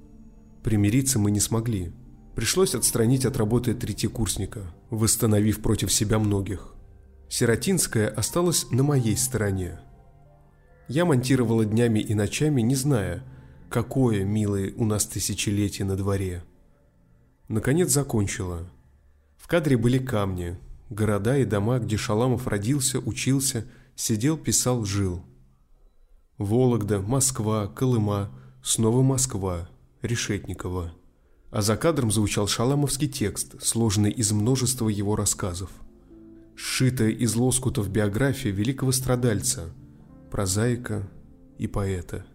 Примириться 0.64 1.20
мы 1.20 1.30
не 1.30 1.40
смогли. 1.40 1.92
Пришлось 2.36 2.74
отстранить 2.74 3.26
от 3.26 3.38
работы 3.38 3.76
третьекурсника, 3.76 4.74
восстановив 4.90 5.62
против 5.62 5.94
себя 5.94 6.18
многих. 6.18 6.74
Сиротинская 7.30 8.10
осталась 8.10 8.72
на 8.72 8.82
моей 8.82 9.16
стороне. 9.16 9.80
Я 10.88 11.06
монтировала 11.06 11.64
днями 11.64 12.00
и 12.00 12.16
ночами, 12.16 12.62
не 12.62 12.74
зная, 12.74 13.24
какое, 13.70 14.24
милое, 14.24 14.74
у 14.78 14.86
нас 14.86 15.06
тысячелетие 15.06 15.86
на 15.86 15.96
дворе. 15.96 16.44
Наконец 17.48 17.92
закончила. 17.92 18.68
В 19.38 19.48
кадре 19.48 19.78
были 19.78 20.00
камни, 20.00 20.58
города 20.90 21.38
и 21.38 21.46
дома, 21.46 21.78
где 21.78 21.98
Шаламов 21.98 22.48
родился, 22.48 22.98
учился, 22.98 23.68
сидел, 23.96 24.38
писал, 24.38 24.86
жил. 24.86 25.24
Вологда, 26.38 27.00
Москва, 27.00 27.68
Колыма, 27.68 28.32
снова 28.64 29.02
Москва, 29.02 29.70
Решетникова. 30.02 30.94
А 31.52 31.62
за 31.62 31.78
кадром 31.78 32.12
звучал 32.12 32.48
шаламовский 32.48 33.08
текст, 33.08 33.62
сложенный 33.62 34.12
из 34.12 34.32
множества 34.32 34.88
его 34.88 35.16
рассказов. 35.16 35.70
Сшитая 36.56 37.10
из 37.10 37.36
лоскутов 37.36 37.90
биография 37.90 38.52
великого 38.52 38.92
страдальца, 38.92 39.74
прозаика 40.30 41.10
и 41.58 41.68
поэта. 41.68 42.26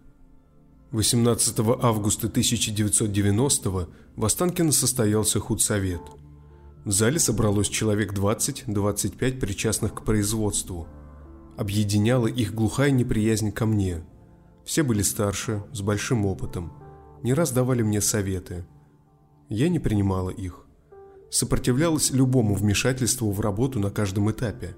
18 0.91 1.59
августа 1.81 2.27
1990 2.27 3.87
в 4.15 4.25
Останкино 4.25 4.71
состоялся 4.71 5.39
худсовет– 5.39 6.01
в 6.87 6.91
зале 6.93 7.19
собралось 7.19 7.67
человек 7.67 8.13
20-25 8.13 9.39
причастных 9.41 9.93
к 9.93 10.05
производству. 10.05 10.87
Объединяла 11.57 12.27
их 12.27 12.53
глухая 12.53 12.91
неприязнь 12.91 13.51
ко 13.51 13.65
мне. 13.65 14.03
Все 14.63 14.83
были 14.83 15.01
старше, 15.01 15.63
с 15.73 15.81
большим 15.81 16.25
опытом. 16.27 16.71
Не 17.23 17.33
раз 17.33 17.51
давали 17.51 17.81
мне 17.81 17.99
советы. 17.99 18.65
Я 19.49 19.67
не 19.67 19.79
принимала 19.79 20.29
их. 20.29 20.65
Сопротивлялась 21.31 22.11
любому 22.11 22.53
вмешательству 22.53 23.31
в 23.31 23.41
работу 23.41 23.79
на 23.79 23.89
каждом 23.89 24.29
этапе. 24.29 24.75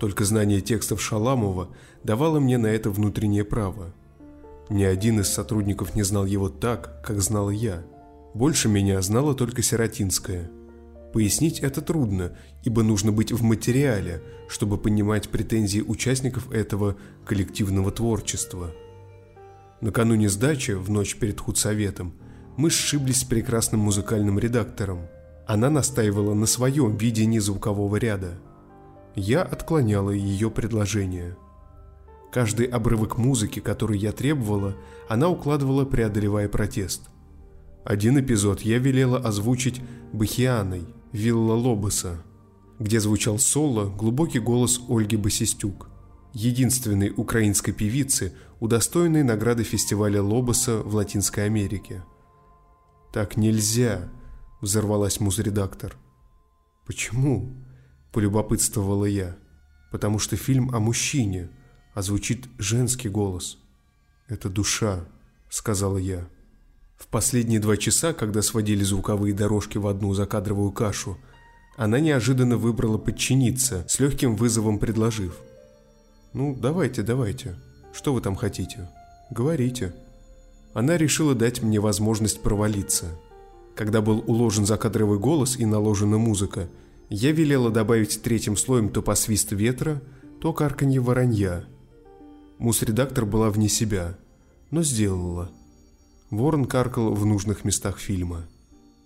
Только 0.00 0.24
знание 0.24 0.60
текстов 0.60 1.00
Шаламова 1.00 1.68
давало 2.02 2.40
мне 2.40 2.58
на 2.58 2.66
это 2.66 2.90
внутреннее 2.90 3.44
право. 3.44 3.94
Ни 4.68 4.82
один 4.82 5.20
из 5.20 5.28
сотрудников 5.28 5.94
не 5.94 6.02
знал 6.02 6.26
его 6.26 6.48
так, 6.48 7.02
как 7.04 7.20
знала 7.20 7.50
я. 7.50 7.84
Больше 8.34 8.68
меня 8.68 9.00
знала 9.00 9.34
только 9.34 9.62
Сиротинская– 9.62 10.50
Пояснить 11.12 11.58
это 11.58 11.80
трудно, 11.80 12.36
ибо 12.62 12.82
нужно 12.82 13.10
быть 13.10 13.32
в 13.32 13.42
материале, 13.42 14.22
чтобы 14.48 14.78
понимать 14.78 15.28
претензии 15.28 15.80
участников 15.80 16.50
этого 16.52 16.96
коллективного 17.24 17.90
творчества. 17.90 18.72
Накануне 19.80 20.28
сдачи, 20.28 20.72
в 20.72 20.88
ночь 20.90 21.16
перед 21.16 21.40
худсоветом, 21.40 22.14
мы 22.56 22.70
сшиблись 22.70 23.20
с 23.20 23.24
прекрасным 23.24 23.80
музыкальным 23.80 24.38
редактором. 24.38 25.00
Она 25.46 25.68
настаивала 25.68 26.34
на 26.34 26.46
своем 26.46 26.96
видении 26.96 27.38
звукового 27.40 27.96
ряда. 27.96 28.38
Я 29.16 29.42
отклоняла 29.42 30.10
ее 30.10 30.48
предложение. 30.50 31.36
Каждый 32.30 32.66
обрывок 32.66 33.18
музыки, 33.18 33.58
который 33.58 33.98
я 33.98 34.12
требовала, 34.12 34.76
она 35.08 35.28
укладывала, 35.28 35.84
преодолевая 35.84 36.48
протест. 36.48 37.08
Один 37.82 38.20
эпизод 38.20 38.60
я 38.60 38.78
велела 38.78 39.18
озвучить 39.18 39.80
Бахианой– 40.12 40.84
Вилла 41.12 41.54
Лобоса, 41.54 42.22
где 42.78 43.00
звучал 43.00 43.38
соло 43.38 43.86
глубокий 43.90 44.38
голос 44.38 44.80
Ольги 44.88 45.16
Басистюк, 45.16 45.88
единственной 46.32 47.10
украинской 47.10 47.72
певицы, 47.72 48.32
удостоенной 48.60 49.24
награды 49.24 49.64
фестиваля 49.64 50.22
Лобоса 50.22 50.78
в 50.78 50.94
Латинской 50.94 51.46
Америке. 51.46 52.04
«Так 53.12 53.36
нельзя!»– 53.36 54.08
взорвалась 54.60 55.18
музредактор. 55.18 55.96
«Почему?»– 56.86 57.56
полюбопытствовала 58.12 59.04
я. 59.04 59.36
«Потому 59.90 60.20
что 60.20 60.36
фильм 60.36 60.72
о 60.72 60.78
мужчине, 60.78 61.50
а 61.92 62.02
звучит 62.02 62.46
женский 62.58 63.08
голос». 63.08 63.58
«Это 64.28 64.48
душа»,– 64.48 65.08
сказала 65.50 65.96
я. 65.96 66.28
В 67.00 67.06
последние 67.06 67.60
два 67.60 67.78
часа, 67.78 68.12
когда 68.12 68.42
сводили 68.42 68.84
звуковые 68.84 69.34
дорожки 69.34 69.78
в 69.78 69.86
одну 69.86 70.12
закадровую 70.12 70.70
кашу, 70.70 71.16
она 71.76 71.98
неожиданно 71.98 72.58
выбрала 72.58 72.98
подчиниться, 72.98 73.86
с 73.88 73.98
легким 73.98 74.36
вызовом 74.36 74.78
предложив. 74.78 75.38
«Ну, 76.34 76.54
давайте, 76.54 77.02
давайте. 77.02 77.56
Что 77.94 78.12
вы 78.12 78.20
там 78.20 78.36
хотите? 78.36 78.90
Говорите». 79.30 79.94
Она 80.74 80.98
решила 80.98 81.34
дать 81.34 81.62
мне 81.62 81.80
возможность 81.80 82.42
провалиться. 82.42 83.06
Когда 83.74 84.02
был 84.02 84.22
уложен 84.26 84.66
закадровый 84.66 85.18
голос 85.18 85.56
и 85.56 85.64
наложена 85.64 86.18
музыка, 86.18 86.68
я 87.08 87.32
велела 87.32 87.70
добавить 87.70 88.22
третьим 88.22 88.58
слоем 88.58 88.90
то 88.90 89.00
посвист 89.00 89.52
ветра, 89.52 90.02
то 90.38 90.52
карканье 90.52 91.00
воронья. 91.00 91.64
Мус-редактор 92.58 93.24
была 93.24 93.48
вне 93.48 93.70
себя, 93.70 94.18
но 94.70 94.82
сделала– 94.82 95.50
Ворон 96.30 96.66
каркал 96.66 97.12
в 97.12 97.26
нужных 97.26 97.64
местах 97.64 97.98
фильма. 97.98 98.46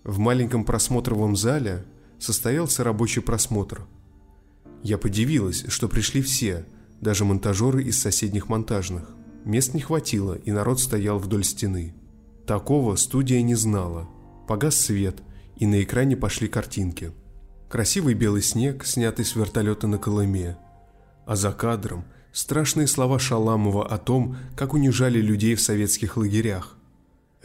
В 0.03 0.19
маленьком 0.19 0.63
просмотровом 0.63 1.35
зале 1.35 1.83
состоялся 2.19 2.83
рабочий 2.83 3.21
просмотр. 3.21 3.87
Я 4.83 4.99
подивилась, 4.99 5.65
что 5.67 5.87
пришли 5.87 6.21
все, 6.21 6.65
даже 7.01 7.25
монтажеры 7.25 7.83
из 7.83 7.99
соседних 7.99 8.47
монтажных. 8.47 9.09
Мест 9.43 9.73
не 9.73 9.81
хватило, 9.81 10.33
и 10.35 10.51
народ 10.51 10.79
стоял 10.79 11.17
вдоль 11.17 11.43
стены. 11.43 11.95
Такого 12.45 12.95
студия 12.95 13.41
не 13.41 13.55
знала. 13.55 14.07
Погас 14.47 14.75
свет, 14.75 15.23
и 15.55 15.65
на 15.65 15.81
экране 15.81 16.15
пошли 16.15 16.47
картинки. 16.47 17.11
Красивый 17.69 18.13
белый 18.13 18.43
снег, 18.43 18.85
снятый 18.85 19.25
с 19.25 19.35
вертолета 19.35 19.87
на 19.87 19.97
Колыме. 19.97 20.57
А 21.25 21.35
за 21.35 21.51
кадром 21.51 22.05
страшные 22.31 22.85
слова 22.85 23.17
Шаламова 23.17 23.87
о 23.87 23.97
том, 23.97 24.37
как 24.55 24.75
унижали 24.75 25.19
людей 25.19 25.55
в 25.55 25.61
советских 25.61 26.17
лагерях. 26.17 26.74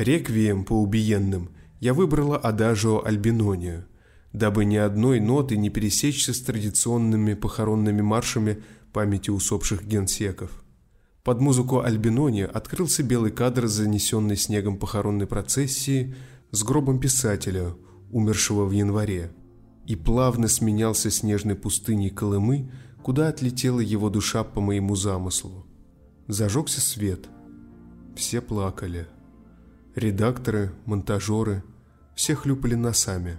Реквием 0.00 0.64
по 0.64 0.72
убиенным 0.72 1.50
я 1.78 1.92
выбрала 1.92 2.38
адажио 2.38 3.04
Альбинония, 3.04 3.86
дабы 4.32 4.64
ни 4.64 4.76
одной 4.76 5.20
ноты 5.20 5.58
не 5.58 5.68
пересечься 5.68 6.32
с 6.32 6.40
традиционными 6.40 7.34
похоронными 7.34 8.00
маршами 8.00 8.62
памяти 8.94 9.28
усопших 9.28 9.84
генсеков. 9.84 10.64
Под 11.22 11.42
музыку 11.42 11.82
Альбинония 11.82 12.46
открылся 12.46 13.02
белый 13.02 13.30
кадр 13.30 13.66
занесенный 13.66 14.38
снегом 14.38 14.78
похоронной 14.78 15.26
процессии 15.26 16.14
с 16.50 16.62
гробом 16.62 16.98
писателя, 16.98 17.74
умершего 18.10 18.64
в 18.64 18.70
январе, 18.70 19.30
и 19.84 19.96
плавно 19.96 20.48
сменялся 20.48 21.10
снежной 21.10 21.56
пустыней 21.56 22.08
Колымы, 22.08 22.72
куда 23.02 23.28
отлетела 23.28 23.80
его 23.80 24.08
душа 24.08 24.44
по 24.44 24.62
моему 24.62 24.96
замыслу. 24.96 25.66
Зажегся 26.26 26.80
свет– 26.80 27.28
Все 28.16 28.40
плакали. 28.40 29.06
Редакторы, 29.94 30.72
монтажеры, 30.86 31.64
все 32.14 32.36
хлюпали 32.36 32.74
носами. 32.74 33.38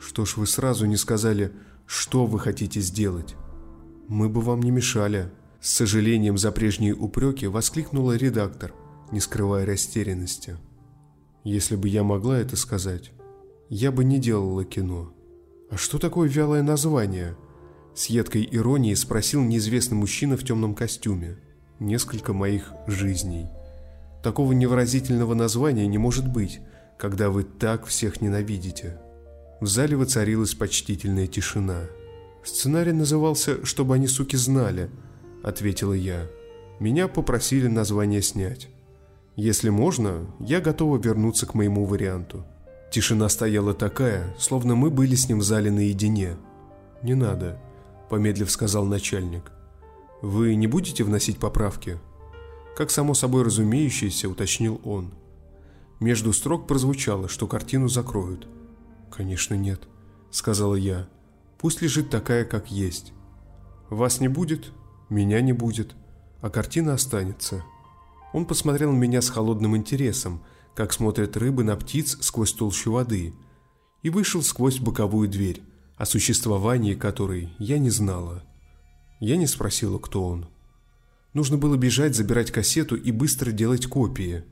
Что 0.00 0.24
ж 0.24 0.36
вы 0.36 0.46
сразу 0.46 0.86
не 0.86 0.96
сказали, 0.96 1.52
что 1.86 2.26
вы 2.26 2.40
хотите 2.40 2.80
сделать? 2.80 3.36
Мы 4.08 4.28
бы 4.28 4.40
вам 4.40 4.62
не 4.62 4.70
мешали. 4.70 5.30
С 5.60 5.72
сожалением 5.72 6.38
за 6.38 6.50
прежние 6.50 6.94
упреки 6.94 7.46
воскликнула 7.46 8.16
редактор, 8.16 8.74
не 9.12 9.20
скрывая 9.20 9.64
растерянности. 9.64 10.56
Если 11.44 11.76
бы 11.76 11.88
я 11.88 12.02
могла 12.02 12.38
это 12.38 12.56
сказать, 12.56 13.12
я 13.68 13.92
бы 13.92 14.04
не 14.04 14.18
делала 14.18 14.64
кино. 14.64 15.12
А 15.70 15.76
что 15.76 15.98
такое 15.98 16.28
вялое 16.28 16.62
название? 16.62 17.36
С 17.94 18.06
едкой 18.06 18.48
иронией 18.50 18.96
спросил 18.96 19.42
неизвестный 19.42 19.96
мужчина 19.96 20.36
в 20.36 20.44
темном 20.44 20.74
костюме. 20.74 21.38
Несколько 21.78 22.32
моих 22.32 22.72
жизней. 22.86 23.46
Такого 24.26 24.50
невыразительного 24.50 25.34
названия 25.34 25.86
не 25.86 25.98
может 25.98 26.26
быть, 26.26 26.58
когда 26.98 27.30
вы 27.30 27.44
так 27.44 27.86
всех 27.86 28.20
ненавидите. 28.20 28.98
В 29.60 29.68
зале 29.68 29.96
воцарилась 29.96 30.52
почтительная 30.52 31.28
тишина. 31.28 31.82
Сценарий 32.42 32.90
назывался 32.90 33.64
«Чтобы 33.64 33.94
они, 33.94 34.08
суки, 34.08 34.34
знали»,— 34.34 34.90
ответила 35.44 35.92
я. 35.92 36.26
Меня 36.80 37.06
попросили 37.06 37.68
название 37.68 38.20
снять. 38.20 38.66
Если 39.36 39.68
можно, 39.68 40.26
я 40.40 40.60
готова 40.60 40.98
вернуться 40.98 41.46
к 41.46 41.54
моему 41.54 41.84
варианту. 41.84 42.44
Тишина 42.90 43.28
стояла 43.28 43.74
такая, 43.74 44.34
словно 44.40 44.74
мы 44.74 44.90
были 44.90 45.14
с 45.14 45.28
ним 45.28 45.38
в 45.38 45.44
зале 45.44 45.70
наедине. 45.70 46.36
«Не 47.00 47.14
надо»,— 47.14 47.60
помедлив 48.10 48.50
сказал 48.50 48.86
начальник. 48.86 49.52
«Вы 50.20 50.56
не 50.56 50.66
будете 50.66 51.04
вносить 51.04 51.38
поправки?» 51.38 52.00
Как 52.76 52.90
само 52.90 53.14
собой 53.14 53.42
разумеющееся, 53.42 54.28
уточнил 54.28 54.80
он. 54.84 55.14
Между 55.98 56.34
строк 56.34 56.66
прозвучало, 56.66 57.26
что 57.26 57.46
картину 57.46 57.88
закроют. 57.88 58.46
«Конечно 59.10 59.54
нет»,— 59.54 59.88
сказала 60.30 60.74
я. 60.74 61.08
«Пусть 61.58 61.80
лежит 61.80 62.10
такая, 62.10 62.44
как 62.44 62.70
есть. 62.70 63.14
Вас 63.88 64.20
не 64.20 64.28
будет, 64.28 64.72
меня 65.08 65.40
не 65.40 65.54
будет, 65.54 65.96
а 66.42 66.50
картина 66.50 66.92
останется». 66.92 67.64
Он 68.34 68.44
посмотрел 68.44 68.92
на 68.92 68.98
меня 68.98 69.22
с 69.22 69.30
холодным 69.30 69.74
интересом, 69.74 70.42
как 70.74 70.92
смотрят 70.92 71.38
рыбы 71.38 71.64
на 71.64 71.76
птиц 71.76 72.18
сквозь 72.20 72.52
толщу 72.52 72.92
воды, 72.92 73.32
и 74.02 74.10
вышел 74.10 74.42
сквозь 74.42 74.80
боковую 74.80 75.30
дверь, 75.30 75.62
о 75.96 76.04
существовании 76.04 76.94
которой 76.94 77.54
я 77.58 77.78
не 77.78 77.88
знала. 77.88 78.44
Я 79.18 79.38
не 79.38 79.46
спросила, 79.46 79.98
кто 79.98 80.28
он. 80.28 80.48
Нужно 81.36 81.58
было 81.58 81.76
бежать, 81.76 82.14
забирать 82.14 82.50
кассету 82.50 82.96
и 82.96 83.10
быстро 83.10 83.52
делать 83.52 83.86
копии. 83.86 84.42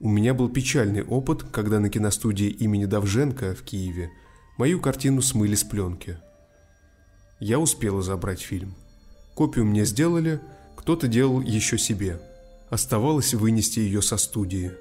У 0.00 0.08
меня 0.08 0.32
был 0.32 0.48
печальный 0.48 1.02
опыт, 1.02 1.42
когда 1.42 1.78
на 1.78 1.90
киностудии 1.90 2.46
имени 2.46 2.86
Давженко 2.86 3.54
в 3.54 3.62
Киеве 3.62 4.10
мою 4.56 4.80
картину 4.80 5.20
смыли 5.20 5.54
с 5.54 5.62
пленки. 5.62 6.16
Я 7.38 7.58
успела 7.58 8.00
забрать 8.00 8.40
фильм. 8.40 8.74
Копию 9.34 9.66
мне 9.66 9.84
сделали, 9.84 10.40
кто-то 10.74 11.06
делал 11.06 11.42
еще 11.42 11.76
себе. 11.76 12.18
Оставалось 12.70 13.34
вынести 13.34 13.80
ее 13.80 14.00
со 14.00 14.16
студии. 14.16 14.72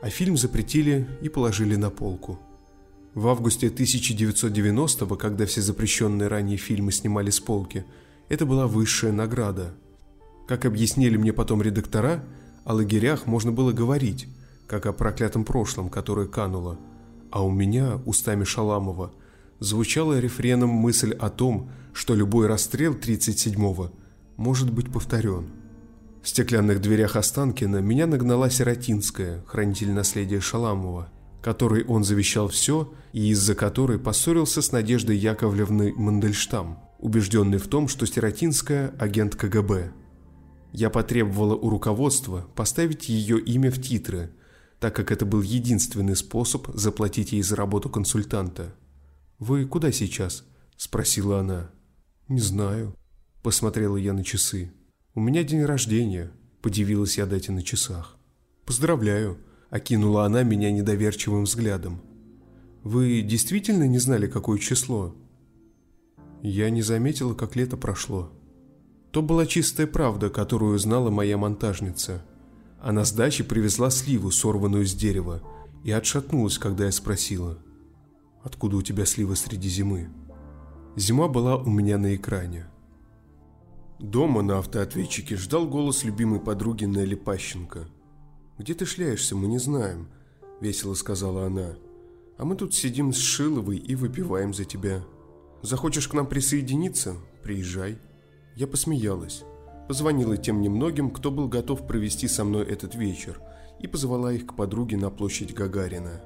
А 0.00 0.10
фильм 0.10 0.36
запретили 0.36 1.08
и 1.22 1.28
положили 1.28 1.74
на 1.74 1.90
полку. 1.90 2.38
В 3.14 3.26
августе 3.26 3.66
1990-го, 3.66 5.16
когда 5.16 5.44
все 5.44 5.60
запрещенные 5.60 6.28
ранее 6.28 6.56
фильмы 6.56 6.92
снимали 6.92 7.30
с 7.30 7.40
полки, 7.40 7.84
это 8.28 8.46
была 8.46 8.68
высшая 8.68 9.10
награда– 9.10 9.74
как 10.52 10.66
объяснили 10.66 11.16
мне 11.16 11.32
потом 11.32 11.62
редактора, 11.62 12.22
о 12.66 12.74
лагерях 12.74 13.24
можно 13.24 13.52
было 13.52 13.72
говорить, 13.72 14.28
как 14.66 14.84
о 14.84 14.92
проклятом 14.92 15.46
прошлом, 15.46 15.88
которое 15.88 16.26
кануло. 16.26 16.78
А 17.30 17.42
у 17.42 17.50
меня, 17.50 18.02
устами 18.04 18.44
Шаламова, 18.44 19.14
звучала 19.60 20.20
рефреном 20.20 20.68
мысль 20.68 21.14
о 21.14 21.30
том, 21.30 21.70
что 21.94 22.14
любой 22.14 22.48
расстрел 22.48 22.92
37-го 22.92 23.92
может 24.36 24.70
быть 24.70 24.92
повторен. 24.92 25.46
В 26.22 26.28
стеклянных 26.28 26.82
дверях 26.82 27.16
Останкина 27.16 27.78
меня 27.78 28.06
нагнала 28.06 28.50
Сиротинская, 28.50 29.42
хранитель 29.46 29.92
наследия 29.92 30.40
Шаламова, 30.40 31.10
которой 31.40 31.82
он 31.86 32.04
завещал 32.04 32.48
все 32.48 32.92
и 33.14 33.30
из-за 33.30 33.54
которой 33.54 33.98
поссорился 33.98 34.60
с 34.60 34.70
Надеждой 34.70 35.16
Яковлевной 35.16 35.94
Мандельштам, 35.94 36.78
убежденный 36.98 37.56
в 37.56 37.68
том, 37.68 37.88
что 37.88 38.04
Сиротинская– 38.04 38.92
агент 38.98 39.34
КГБ. 39.34 40.01
Я 40.72 40.88
потребовала 40.88 41.54
у 41.54 41.68
руководства 41.68 42.48
поставить 42.54 43.08
ее 43.08 43.38
имя 43.38 43.70
в 43.70 43.80
титры, 43.80 44.32
так 44.80 44.96
как 44.96 45.12
это 45.12 45.26
был 45.26 45.42
единственный 45.42 46.16
способ 46.16 46.66
заплатить 46.74 47.32
ей 47.32 47.42
за 47.42 47.56
работу 47.56 47.90
консультанта. 47.90 48.74
«Вы 49.38 49.66
куда 49.66 49.92
сейчас?»– 49.92 50.44
спросила 50.76 51.40
она. 51.40 51.70
«Не 52.28 52.40
знаю»,– 52.40 52.96
посмотрела 53.42 53.96
я 53.96 54.14
на 54.14 54.24
часы. 54.24 54.72
«У 55.14 55.20
меня 55.20 55.44
день 55.44 55.62
рождения»,– 55.64 56.32
подивилась 56.62 57.18
я 57.18 57.26
дате 57.26 57.52
на 57.52 57.62
часах. 57.62 58.16
«Поздравляю»,– 58.64 59.38
окинула 59.70 60.24
она 60.24 60.42
меня 60.42 60.72
недоверчивым 60.72 61.44
взглядом. 61.44 62.00
«Вы 62.82 63.20
действительно 63.20 63.86
не 63.86 63.98
знали, 63.98 64.26
какое 64.26 64.58
число?» 64.58 65.14
Я 66.42 66.70
не 66.70 66.82
заметила, 66.82 67.34
как 67.34 67.56
лето 67.56 67.76
прошло. 67.76 68.32
То 69.12 69.20
была 69.20 69.44
чистая 69.44 69.86
правда, 69.86 70.30
которую 70.30 70.78
знала 70.78 71.10
моя 71.10 71.36
монтажница. 71.36 72.24
Она 72.80 73.04
с 73.04 73.12
дачи 73.12 73.44
привезла 73.44 73.90
сливу, 73.90 74.30
сорванную 74.30 74.86
с 74.86 74.94
дерева, 74.94 75.42
и 75.84 75.92
отшатнулась, 75.92 76.58
когда 76.58 76.86
я 76.86 76.92
спросила, 76.92 77.58
«Откуда 78.42 78.76
у 78.78 78.82
тебя 78.82 79.04
слива 79.04 79.34
среди 79.34 79.68
зимы?» 79.68 80.08
Зима 80.96 81.28
была 81.28 81.56
у 81.56 81.68
меня 81.68 81.98
на 81.98 82.16
экране. 82.16 82.66
Дома 83.98 84.42
на 84.42 84.58
автоответчике 84.58 85.36
ждал 85.36 85.68
голос 85.68 86.04
любимой 86.04 86.40
подруги 86.40 86.84
Нелли 86.84 87.14
Пащенко. 87.14 87.86
«Где 88.58 88.74
ты 88.74 88.86
шляешься, 88.86 89.36
мы 89.36 89.46
не 89.46 89.58
знаем»,— 89.58 90.08
весело 90.60 90.94
сказала 90.94 91.46
она. 91.46 91.76
«А 92.38 92.44
мы 92.44 92.56
тут 92.56 92.74
сидим 92.74 93.12
с 93.12 93.18
Шиловой 93.18 93.76
и 93.76 93.94
выпиваем 93.94 94.54
за 94.54 94.64
тебя. 94.64 95.04
Захочешь 95.60 96.08
к 96.08 96.14
нам 96.14 96.26
присоединиться? 96.26 97.16
Приезжай». 97.42 97.98
Я 98.54 98.66
посмеялась, 98.66 99.44
позвонила 99.88 100.36
тем 100.36 100.60
немногим, 100.60 101.10
кто 101.10 101.30
был 101.30 101.48
готов 101.48 101.86
провести 101.86 102.28
со 102.28 102.44
мной 102.44 102.66
этот 102.66 102.94
вечер, 102.94 103.40
и 103.80 103.86
позвала 103.86 104.32
их 104.32 104.46
к 104.46 104.54
подруге 104.54 104.96
на 104.96 105.10
площадь 105.10 105.54
Гагарина. 105.54 106.20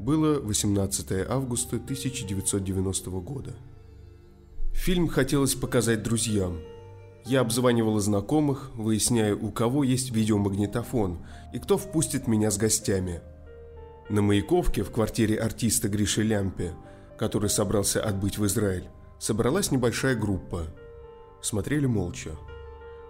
Было 0.00 0.40
18 0.40 1.28
августа 1.28 1.76
1990 1.76 3.10
года. 3.10 3.54
Фильм 4.72 5.06
хотелось 5.06 5.54
показать 5.54 6.02
друзьям. 6.02 6.58
Я 7.26 7.40
обзванивала 7.40 8.00
знакомых, 8.00 8.70
выясняя, 8.74 9.34
у 9.34 9.50
кого 9.50 9.84
есть 9.84 10.10
видеомагнитофон 10.10 11.24
и 11.52 11.58
кто 11.58 11.78
впустит 11.78 12.26
меня 12.26 12.50
с 12.50 12.58
гостями. 12.58 13.20
На 14.08 14.20
Маяковке, 14.20 14.82
в 14.82 14.90
квартире 14.90 15.36
артиста 15.36 15.88
Гриши 15.88 16.22
Лямпе, 16.22 16.72
который 17.18 17.48
собрался 17.48 18.02
отбыть 18.02 18.36
в 18.36 18.44
Израиль, 18.46 18.88
собралась 19.18 19.70
небольшая 19.70 20.16
группа– 20.16 20.66
смотрели 21.44 21.86
молча. 21.86 22.36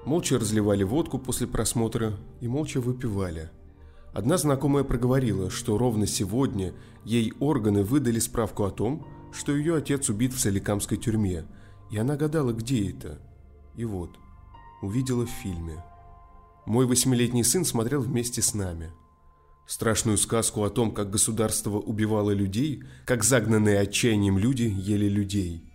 Молча 0.05 0.39
разливали 0.39 0.83
водку 0.83 1.19
после 1.19 1.47
просмотра 1.47 2.19
и 2.41 2.49
молча 2.49 2.81
выпивали. 2.81 3.51
Одна 4.13 4.37
знакомая 4.39 4.85
проговорила, 4.85 5.51
что 5.51 5.79
ровно 5.79 6.07
сегодня 6.07 6.75
ей 7.05 7.33
органы 7.41 7.83
выдали 7.83 8.19
справку 8.19 8.65
о 8.65 8.71
том, 8.71 9.07
что 9.33 9.57
ее 9.57 9.77
отец 9.77 10.09
убит 10.09 10.33
в 10.33 10.41
Соликамской 10.41 10.99
тюрьме, 10.99 11.45
и 11.91 11.97
она 11.97 12.17
гадала, 12.17 12.53
где 12.53 12.91
это. 12.91 13.19
И 13.77 13.85
вот, 13.85 14.19
увидела 14.83 15.27
в 15.27 15.31
фильме. 15.31 15.83
Мой 16.67 16.87
восьмилетний 16.87 17.45
сын 17.45 17.65
смотрел 17.65 18.03
вместе 18.03 18.43
с 18.43 18.55
нами. 18.55 18.91
Страшную 19.67 20.19
сказку 20.19 20.65
о 20.65 20.71
том, 20.71 20.93
как 20.93 21.11
государство 21.11 21.79
убивало 21.79 22.31
людей, 22.33 22.85
как 23.07 23.25
загнанные 23.25 23.81
отчаянием 23.81 24.39
люди 24.39 24.73
ели 24.77 25.09
людей– 25.09 25.71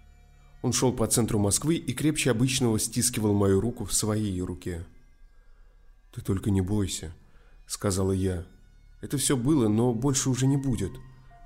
он 0.62 0.74
шел 0.74 0.92
по 0.92 1.08
центру 1.08 1.40
Москвы 1.40 1.76
и 1.76 1.94
крепче 1.94 2.32
обычного 2.32 2.80
стискивал 2.80 3.34
мою 3.34 3.62
руку 3.62 3.86
в 3.86 3.94
своей 3.94 4.42
руке. 4.42 4.86
«Ты 6.14 6.22
только 6.22 6.52
не 6.52 6.62
бойся»,— 6.62 7.14
сказала 7.68 8.12
я. 8.12 8.46
«Это 9.02 9.18
все 9.18 9.38
было, 9.38 9.68
но 9.68 9.94
больше 9.94 10.30
уже 10.30 10.48
не 10.48 10.58
будет. 10.58 10.92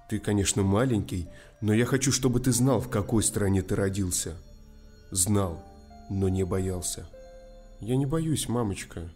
Ты, 0.09 0.19
конечно, 0.19 0.63
маленький, 0.63 1.27
но 1.61 1.73
я 1.73 1.85
хочу, 1.85 2.11
чтобы 2.11 2.39
ты 2.39 2.51
знал, 2.51 2.81
в 2.81 2.89
какой 2.89 3.23
стране 3.23 3.61
ты 3.61 3.75
родился. 3.75 4.35
Знал, 5.11 5.63
но 6.09 6.29
не 6.29 6.43
боялся». 6.43 7.07
«Я 7.79 7.97
не 7.97 8.05
боюсь, 8.05 8.47
мамочка, 8.47 9.09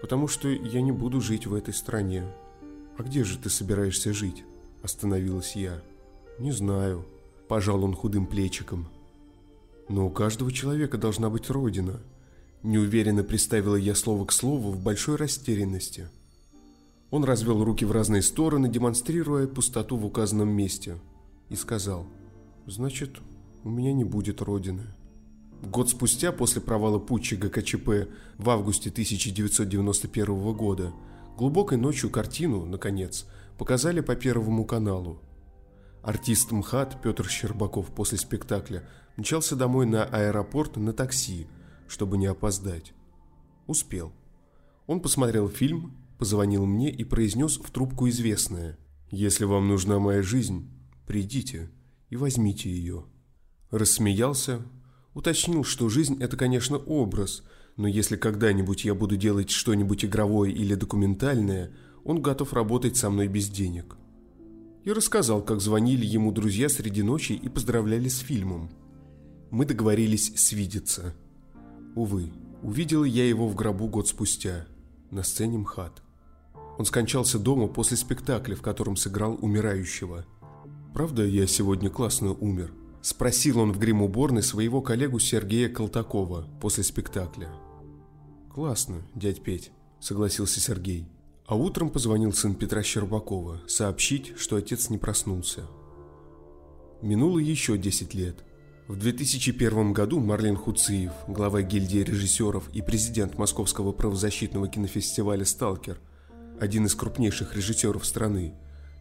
потому 0.00 0.28
что 0.28 0.48
я 0.48 0.80
не 0.80 0.92
буду 0.92 1.20
жить 1.20 1.46
в 1.46 1.54
этой 1.54 1.74
стране». 1.74 2.24
«А 2.96 3.02
где 3.02 3.24
же 3.24 3.36
ты 3.36 3.50
собираешься 3.50 4.14
жить?»– 4.14 4.44
остановилась 4.82 5.54
я. 5.54 5.82
«Не 6.38 6.52
знаю»,– 6.52 7.04
пожал 7.48 7.84
он 7.84 7.94
худым 7.94 8.26
плечиком. 8.26 8.88
Но 9.88 10.06
у 10.06 10.10
каждого 10.10 10.52
человека 10.52 10.98
должна 10.98 11.30
быть 11.30 11.50
родина. 11.50 12.00
Неуверенно 12.62 13.22
приставила 13.22 13.76
я 13.76 13.94
слово 13.94 14.24
к 14.24 14.32
слову 14.32 14.72
в 14.72 14.82
большой 14.82 15.16
растерянности. 15.16 16.08
Он 17.10 17.24
развел 17.24 17.62
руки 17.62 17.84
в 17.84 17.92
разные 17.92 18.22
стороны, 18.22 18.68
демонстрируя 18.68 19.46
пустоту 19.46 19.96
в 19.96 20.04
указанном 20.04 20.48
месте, 20.48 20.98
и 21.48 21.54
сказал, 21.54 22.06
«Значит, 22.66 23.20
у 23.62 23.70
меня 23.70 23.92
не 23.92 24.04
будет 24.04 24.42
родины». 24.42 24.82
Год 25.62 25.88
спустя, 25.88 26.32
после 26.32 26.60
провала 26.60 26.98
путча 26.98 27.36
ГКЧП 27.36 28.08
в 28.36 28.50
августе 28.50 28.90
1991 28.90 30.52
года, 30.52 30.92
глубокой 31.36 31.78
ночью 31.78 32.10
картину, 32.10 32.66
наконец, 32.66 33.26
показали 33.56 34.00
по 34.00 34.16
Первому 34.16 34.64
каналу. 34.64 35.20
Артист 36.02 36.52
МХАТ 36.52 37.00
Петр 37.02 37.28
Щербаков 37.28 37.86
после 37.86 38.18
спектакля 38.18 38.84
мчался 39.16 39.56
домой 39.56 39.86
на 39.86 40.04
аэропорт 40.04 40.76
на 40.76 40.92
такси, 40.92 41.46
чтобы 41.88 42.18
не 42.18 42.26
опоздать. 42.26 42.92
Успел. 43.66 44.12
Он 44.86 45.00
посмотрел 45.00 45.48
фильм, 45.48 45.96
позвонил 46.18 46.66
мне 46.66 46.90
и 46.90 47.04
произнес 47.04 47.58
в 47.58 47.70
трубку 47.70 48.08
известное 48.08 48.78
«Если 49.10 49.44
вам 49.44 49.68
нужна 49.68 49.98
моя 49.98 50.22
жизнь, 50.22 50.70
придите 51.06 51.70
и 52.10 52.16
возьмите 52.16 52.70
ее». 52.70 53.04
Рассмеялся, 53.70 54.62
уточнил, 55.14 55.64
что 55.64 55.88
жизнь– 55.88 56.16
это, 56.20 56.36
конечно, 56.36 56.76
образ, 56.76 57.42
но 57.76 57.88
если 57.88 58.16
когда-нибудь 58.16 58.84
я 58.84 58.94
буду 58.94 59.16
делать 59.16 59.50
что-нибудь 59.50 60.04
игровое 60.04 60.52
или 60.52 60.74
документальное, 60.74 61.72
он 62.04 62.22
готов 62.22 62.52
работать 62.52 62.96
со 62.96 63.10
мной 63.10 63.26
без 63.26 63.48
денег. 63.48 63.96
И 64.84 64.92
рассказал, 64.92 65.42
как 65.42 65.60
звонили 65.60 66.06
ему 66.06 66.30
друзья 66.30 66.68
среди 66.68 67.02
ночи 67.02 67.32
и 67.32 67.48
поздравляли 67.48 68.08
с 68.08 68.18
фильмом. 68.18 68.70
Мы 69.50 69.64
договорились 69.64 70.32
свидеться. 70.36 71.14
Увы, 71.94 72.32
увидел 72.62 73.04
я 73.04 73.26
его 73.28 73.48
в 73.48 73.54
гробу 73.54 73.88
год 73.88 74.08
спустя, 74.08 74.66
на 75.10 75.22
сцене 75.22 75.58
МХАТ. 75.58 76.02
Он 76.78 76.84
скончался 76.84 77.38
дома 77.38 77.68
после 77.68 77.96
спектакля, 77.96 78.54
в 78.54 78.62
котором 78.62 78.96
сыграл 78.96 79.38
умирающего. 79.40 80.26
«Правда, 80.92 81.24
я 81.24 81.46
сегодня 81.46 81.90
классно 81.90 82.32
умер?» 82.32 82.72
Спросил 83.02 83.60
он 83.60 83.72
в 83.72 83.78
грим-уборной 83.78 84.42
своего 84.42 84.82
коллегу 84.82 85.20
Сергея 85.20 85.68
Колтакова 85.68 86.48
после 86.60 86.82
спектакля. 86.82 87.52
«Классно, 88.52 89.06
дядь 89.14 89.44
Петь»,— 89.44 89.70
согласился 90.00 90.58
Сергей. 90.58 91.06
А 91.46 91.54
утром 91.54 91.90
позвонил 91.90 92.32
сын 92.32 92.56
Петра 92.56 92.82
Щербакова 92.82 93.60
сообщить, 93.68 94.36
что 94.36 94.56
отец 94.56 94.90
не 94.90 94.98
проснулся. 94.98 95.68
Минуло 97.00 97.38
еще 97.38 97.78
10 97.78 98.14
лет. 98.14 98.42
В 98.88 98.96
2001 98.96 99.92
году 99.92 100.20
Марлен 100.20 100.54
Хуциев, 100.54 101.10
глава 101.26 101.62
гильдии 101.62 102.04
режиссеров 102.04 102.70
и 102.72 102.82
президент 102.82 103.36
Московского 103.36 103.90
правозащитного 103.90 104.68
кинофестиваля 104.68 105.44
«Сталкер», 105.44 105.98
один 106.60 106.86
из 106.86 106.94
крупнейших 106.94 107.56
режиссеров 107.56 108.06
страны, 108.06 108.54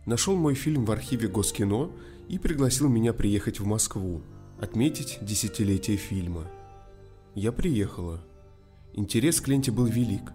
нашел 0.07 0.35
мой 0.35 0.55
фильм 0.55 0.85
в 0.85 0.91
архиве 0.91 1.27
Госкино 1.27 1.91
и 2.27 2.39
пригласил 2.39 2.89
меня 2.89 3.13
приехать 3.13 3.59
в 3.59 3.67
Москву, 3.67 4.23
отметить 4.59 5.19
десятилетие 5.21 5.97
фильма. 5.97 6.47
Я 7.35 7.51
приехала. 7.51 8.23
Интерес 8.93 9.39
к 9.39 9.47
ленте 9.47 9.71
был 9.71 9.85
велик. 9.85 10.31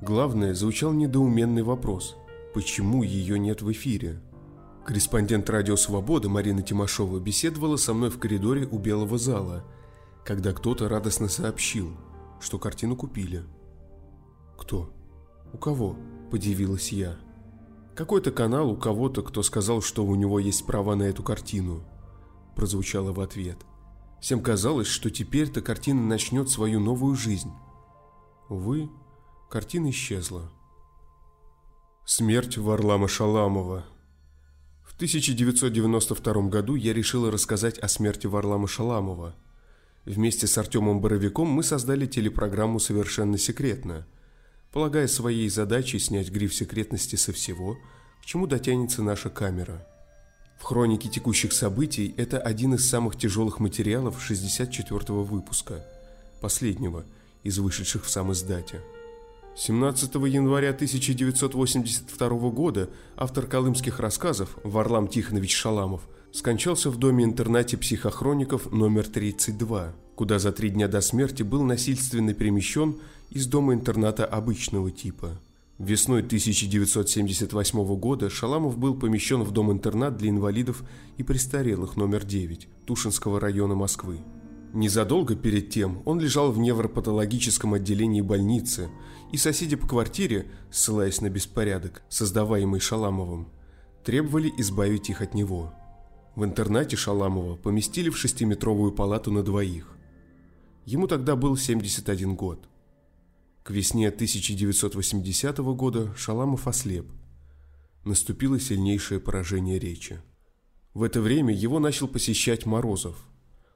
Главное, 0.00 0.54
звучал 0.54 0.94
недоуменный 0.94 1.62
вопрос– 1.62 2.16
почему 2.54 3.02
ее 3.02 3.38
нет 3.38 3.62
в 3.62 3.70
эфире? 3.70 4.18
Корреспондент 4.88 5.50
«Радио 5.50 5.76
Свобода» 5.76 6.30
Марина 6.30 6.62
Тимошова 6.62 7.20
беседовала 7.20 7.76
со 7.76 7.92
мной 7.92 8.08
в 8.08 8.18
коридоре 8.18 8.66
у 8.66 8.78
Белого 8.78 9.18
зала, 9.18 9.62
когда 10.24 10.54
кто-то 10.54 10.88
радостно 10.88 11.28
сообщил, 11.28 11.94
что 12.40 12.58
картину 12.58 12.96
купили. 12.96 13.44
«Кто? 14.56 14.90
У 15.52 15.58
кого?»– 15.58 15.94
подивилась 16.30 16.90
я. 16.90 17.18
«Какой-то 17.94 18.30
канал 18.30 18.70
у 18.70 18.78
кого-то, 18.78 19.20
кто 19.20 19.42
сказал, 19.42 19.82
что 19.82 20.06
у 20.06 20.14
него 20.14 20.38
есть 20.38 20.64
права 20.64 20.94
на 20.94 21.02
эту 21.02 21.22
картину»,– 21.22 21.82
прозвучало 22.56 23.12
в 23.12 23.20
ответ. 23.20 23.58
Всем 24.22 24.40
казалось, 24.40 24.86
что 24.86 25.10
теперь-то 25.10 25.60
картина 25.60 26.00
начнет 26.00 26.48
свою 26.48 26.80
новую 26.80 27.14
жизнь. 27.14 27.52
Увы, 28.48 28.88
картина 29.50 29.90
исчезла. 29.90 30.50
Смерть 32.06 32.56
Варлама 32.56 33.06
Шаламова 33.06 33.84
1992 34.98 36.48
году 36.48 36.74
я 36.74 36.92
решила 36.92 37.30
рассказать 37.30 37.78
о 37.78 37.86
смерти 37.86 38.26
Варлама 38.26 38.66
Шаламова. 38.66 39.36
Вместе 40.04 40.48
с 40.48 40.58
Артемом 40.58 41.00
Боровиком 41.00 41.46
мы 41.46 41.62
создали 41.62 42.04
телепрограмму 42.04 42.80
«Совершенно 42.80 43.38
секретно», 43.38 44.08
полагая 44.72 45.06
своей 45.06 45.48
задачей 45.50 46.00
снять 46.00 46.32
гриф 46.32 46.52
секретности 46.52 47.14
со 47.14 47.32
всего, 47.32 47.78
к 48.20 48.26
чему 48.26 48.48
дотянется 48.48 49.04
наша 49.04 49.30
камера. 49.30 49.86
В 50.58 50.64
хронике 50.64 51.08
текущих 51.08 51.52
событий 51.52 52.12
это 52.16 52.40
один 52.40 52.74
из 52.74 52.90
самых 52.90 53.16
тяжелых 53.16 53.60
материалов 53.60 54.18
64-го 54.28 55.22
выпуска, 55.22 55.86
последнего 56.40 57.04
из 57.44 57.56
вышедших 57.60 58.04
в 58.04 58.10
сам 58.10 58.32
издате. 58.32 58.82
17 59.58 60.14
января 60.14 60.70
1982 60.70 62.28
года 62.50 62.90
автор 63.16 63.44
колымских 63.44 63.98
рассказов 63.98 64.56
Варлам 64.62 65.08
Тихонович 65.08 65.52
Шаламов 65.56 66.02
скончался 66.30 66.90
в 66.90 66.96
доме-интернате 66.96 67.76
психохроников 67.76 68.70
номер 68.70 69.08
32, 69.08 69.96
куда 70.14 70.38
за 70.38 70.52
три 70.52 70.70
дня 70.70 70.86
до 70.86 71.00
смерти 71.00 71.42
был 71.42 71.64
насильственно 71.64 72.34
перемещен 72.34 73.00
из 73.30 73.48
дома-интерната 73.48 74.24
обычного 74.24 74.92
типа. 74.92 75.40
Весной 75.78 76.20
1978 76.20 77.96
года 77.96 78.30
Шаламов 78.30 78.78
был 78.78 78.94
помещен 78.94 79.42
в 79.42 79.50
дом-интернат 79.50 80.16
для 80.16 80.30
инвалидов 80.30 80.84
и 81.16 81.24
престарелых 81.24 81.96
номер 81.96 82.24
9 82.24 82.68
Тушинского 82.86 83.40
района 83.40 83.74
Москвы. 83.74 84.20
Незадолго 84.78 85.34
перед 85.34 85.70
тем 85.70 86.02
он 86.04 86.20
лежал 86.20 86.52
в 86.52 86.58
невропатологическом 86.60 87.74
отделении 87.74 88.20
больницы, 88.20 88.88
и 89.32 89.36
соседи 89.36 89.74
по 89.74 89.88
квартире, 89.88 90.52
ссылаясь 90.70 91.20
на 91.20 91.28
беспорядок, 91.28 92.02
создаваемый 92.08 92.78
Шаламовым, 92.78 93.48
требовали 94.04 94.52
избавить 94.56 95.10
их 95.10 95.20
от 95.20 95.34
него. 95.34 95.74
В 96.36 96.44
интернате 96.44 96.94
Шаламова 96.94 97.56
поместили 97.56 98.08
в 98.08 98.16
шестиметровую 98.16 98.92
палату 98.92 99.32
на 99.32 99.42
двоих. 99.42 99.96
Ему 100.84 101.08
тогда 101.08 101.34
был 101.34 101.56
71 101.56 102.36
год. 102.36 102.68
К 103.64 103.70
весне 103.70 104.06
1980 104.10 105.58
года 105.58 106.14
Шаламов 106.14 106.68
ослеп. 106.68 107.10
Наступило 108.04 108.60
сильнейшее 108.60 109.18
поражение 109.18 109.80
речи. 109.80 110.22
В 110.94 111.02
это 111.02 111.20
время 111.20 111.52
его 111.52 111.80
начал 111.80 112.06
посещать 112.06 112.64
Морозов. 112.64 113.16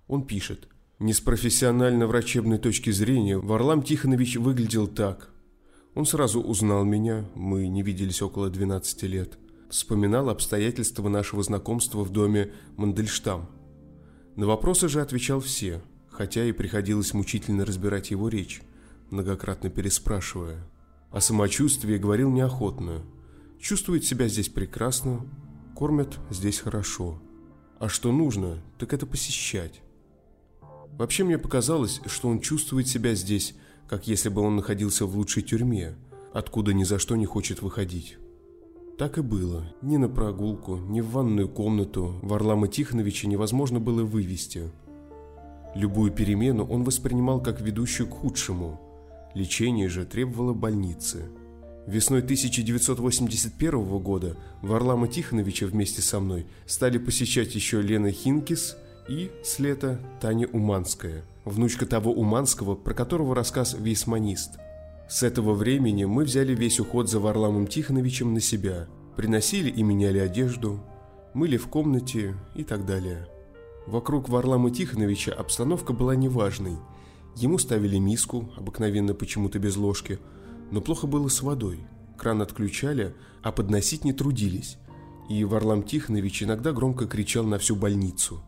Он 0.07 0.25
пишет, 0.25 0.69
«Не 1.03 1.13
с 1.13 1.21
профессионально-врачебной 1.21 2.59
точки 2.59 2.91
зрения 2.91 3.37
Варлам 3.37 3.83
Тихонович 3.83 4.37
выглядел 4.37 4.87
так. 4.87 5.31
Он 5.95 6.07
сразу 6.07 6.41
узнал 6.41 6.85
меня, 6.85 7.29
мы 7.35 7.67
не 7.67 7.83
виделись 7.83 8.23
около 8.23 8.49
12 8.49 9.03
лет. 9.03 9.37
Вспоминал 9.69 10.31
обстоятельства 10.31 11.09
нашего 11.09 11.43
знакомства 11.43 12.05
в 12.05 12.11
доме 12.11 12.53
Мандельштам. 12.77 13.51
На 14.37 14.47
вопросы 14.47 14.89
же 14.89 15.03
отвечал 15.03 15.41
все, 15.41 15.83
хотя 16.09 16.45
и 16.45 16.53
приходилось 16.53 17.13
мучительно 17.13 17.67
разбирать 17.67 18.11
его 18.11 18.29
речь 18.29 18.63
многократно 19.13 19.71
переспрашивая. 19.71 20.67
О 21.11 21.21
самочувствии 21.21 21.99
говорил 21.99 22.31
неохотно. 22.31 23.03
Чувствует 23.61 24.05
себя 24.05 24.27
здесь 24.27 24.49
прекрасно, 24.49 25.27
кормят 25.77 26.19
здесь 26.31 26.59
хорошо. 26.59 27.23
А 27.79 27.89
что 27.89 28.11
нужно, 28.11 28.63
так 28.79 28.93
это 28.93 29.07
посещать. 29.07 29.83
Вообще 30.99 31.25
мне 31.25 31.39
показалось, 31.39 32.01
что 32.07 32.29
он 32.29 32.41
чувствует 32.41 32.89
себя 32.89 33.15
здесь, 33.15 33.55
как 33.89 34.07
если 34.07 34.29
бы 34.29 34.43
он 34.43 34.57
находился 34.57 35.07
в 35.07 35.17
лучшей 35.17 35.43
тюрьме, 35.43 35.95
откуда 36.33 36.73
ни 36.73 36.85
за 36.85 36.99
что 36.99 37.17
не 37.17 37.27
хочет 37.27 37.63
выходить. 37.63 38.19
Так 38.99 39.19
и 39.19 39.23
было. 39.23 39.75
Ни 39.83 39.97
на 39.97 40.09
прогулку, 40.09 40.77
ни 40.77 41.01
в 41.01 41.11
ванную 41.11 41.49
комнату 41.49 42.19
Варлама 42.23 42.69
Тихоновича 42.69 43.27
невозможно 43.27 43.81
было 43.81 44.05
вывести. 44.05 44.71
Любую 45.75 46.13
перемену 46.13 46.65
он 46.65 46.85
воспринимал 46.85 47.41
как 47.43 47.61
ведущую 47.61 48.09
к 48.09 48.13
худшему– 48.13 48.81
Лечение 49.35 49.89
же 49.89 50.05
требовало 50.05 50.53
больницы. 50.53 51.25
Весной 51.87 52.21
1981 52.21 53.99
года 53.99 54.37
Варлама 54.61 55.09
Тихоновича 55.09 55.67
вместе 55.67 56.03
со 56.03 56.21
мной 56.21 56.47
стали 56.67 56.99
посещать 56.99 57.55
еще 57.55 57.81
Лена 57.81 58.13
Хинкис 58.13 58.77
и, 59.09 59.31
с 59.43 59.59
лета, 59.59 60.01
Таня 60.21 60.47
Уманская, 60.49 61.25
внучка 61.45 61.87
того 61.87 62.13
Уманского, 62.13 62.75
про 62.75 62.95
которого 62.95 63.35
рассказ 63.35 63.75
«Вейсманист». 63.79 64.59
С 65.09 65.23
этого 65.23 65.55
времени 65.55 66.05
мы 66.05 66.25
взяли 66.25 66.55
весь 66.55 66.81
уход 66.81 67.11
за 67.11 67.21
Варламом 67.21 67.67
Тихоновичем 67.67 68.33
на 68.33 68.41
себя, 68.41 68.87
приносили 69.17 69.71
и 69.71 69.83
меняли 69.83 70.19
одежду, 70.19 70.81
мыли 71.35 71.57
в 71.57 71.69
комнате 71.69 72.35
и 72.55 72.65
так 72.65 72.87
далее. 72.87 73.29
Вокруг 73.87 74.29
Варлама 74.29 74.71
Тихоновича 74.71 75.33
обстановка 75.33 75.93
была 75.93 76.17
неважной– 76.17 76.77
Ему 77.37 77.59
ставили 77.59 77.97
миску, 77.97 78.51
обыкновенно 78.57 79.15
почему-то 79.15 79.59
без 79.59 79.77
ложки, 79.77 80.19
но 80.71 80.81
плохо 80.81 81.07
было 81.07 81.29
с 81.29 81.43
водой. 81.43 81.81
Кран 82.19 82.43
отключали, 82.43 83.15
а 83.43 83.53
подносить 83.53 84.05
не 84.05 84.13
трудились. 84.13 84.79
И 85.31 85.45
Варлам 85.45 85.83
Тихонович 85.83 86.43
иногда 86.43 86.73
громко 86.73 87.07
кричал 87.07 87.45
на 87.45 87.59
всю 87.59 87.75
больницу. 87.75 88.43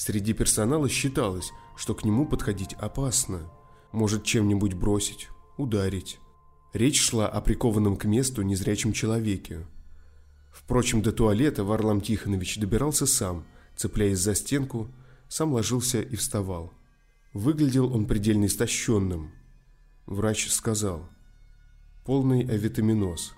Среди 0.00 0.32
персонала 0.32 0.88
считалось, 0.88 1.52
что 1.76 1.94
к 1.94 2.06
нему 2.06 2.26
подходить 2.26 2.72
опасно. 2.72 3.50
Может 3.92 4.24
чем-нибудь 4.24 4.72
бросить, 4.72 5.28
ударить. 5.58 6.18
Речь 6.72 6.98
шла 6.98 7.28
о 7.28 7.42
прикованном 7.42 7.98
к 7.98 8.06
месту 8.06 8.40
незрячем 8.40 8.94
человеке. 8.94 9.66
Впрочем, 10.50 11.02
до 11.02 11.12
туалета 11.12 11.64
Варлам 11.64 12.00
Тихонович 12.00 12.56
добирался 12.56 13.04
сам, 13.04 13.44
цепляясь 13.76 14.20
за 14.20 14.34
стенку, 14.34 14.88
сам 15.28 15.52
ложился 15.52 16.00
и 16.00 16.16
вставал. 16.16 16.72
Выглядел 17.34 17.94
он 17.94 18.06
предельно 18.06 18.46
истощенным. 18.46 19.32
Врач 20.06 20.48
сказал, 20.48 21.10
полный 22.06 22.40
авитаминоз, 22.40 23.34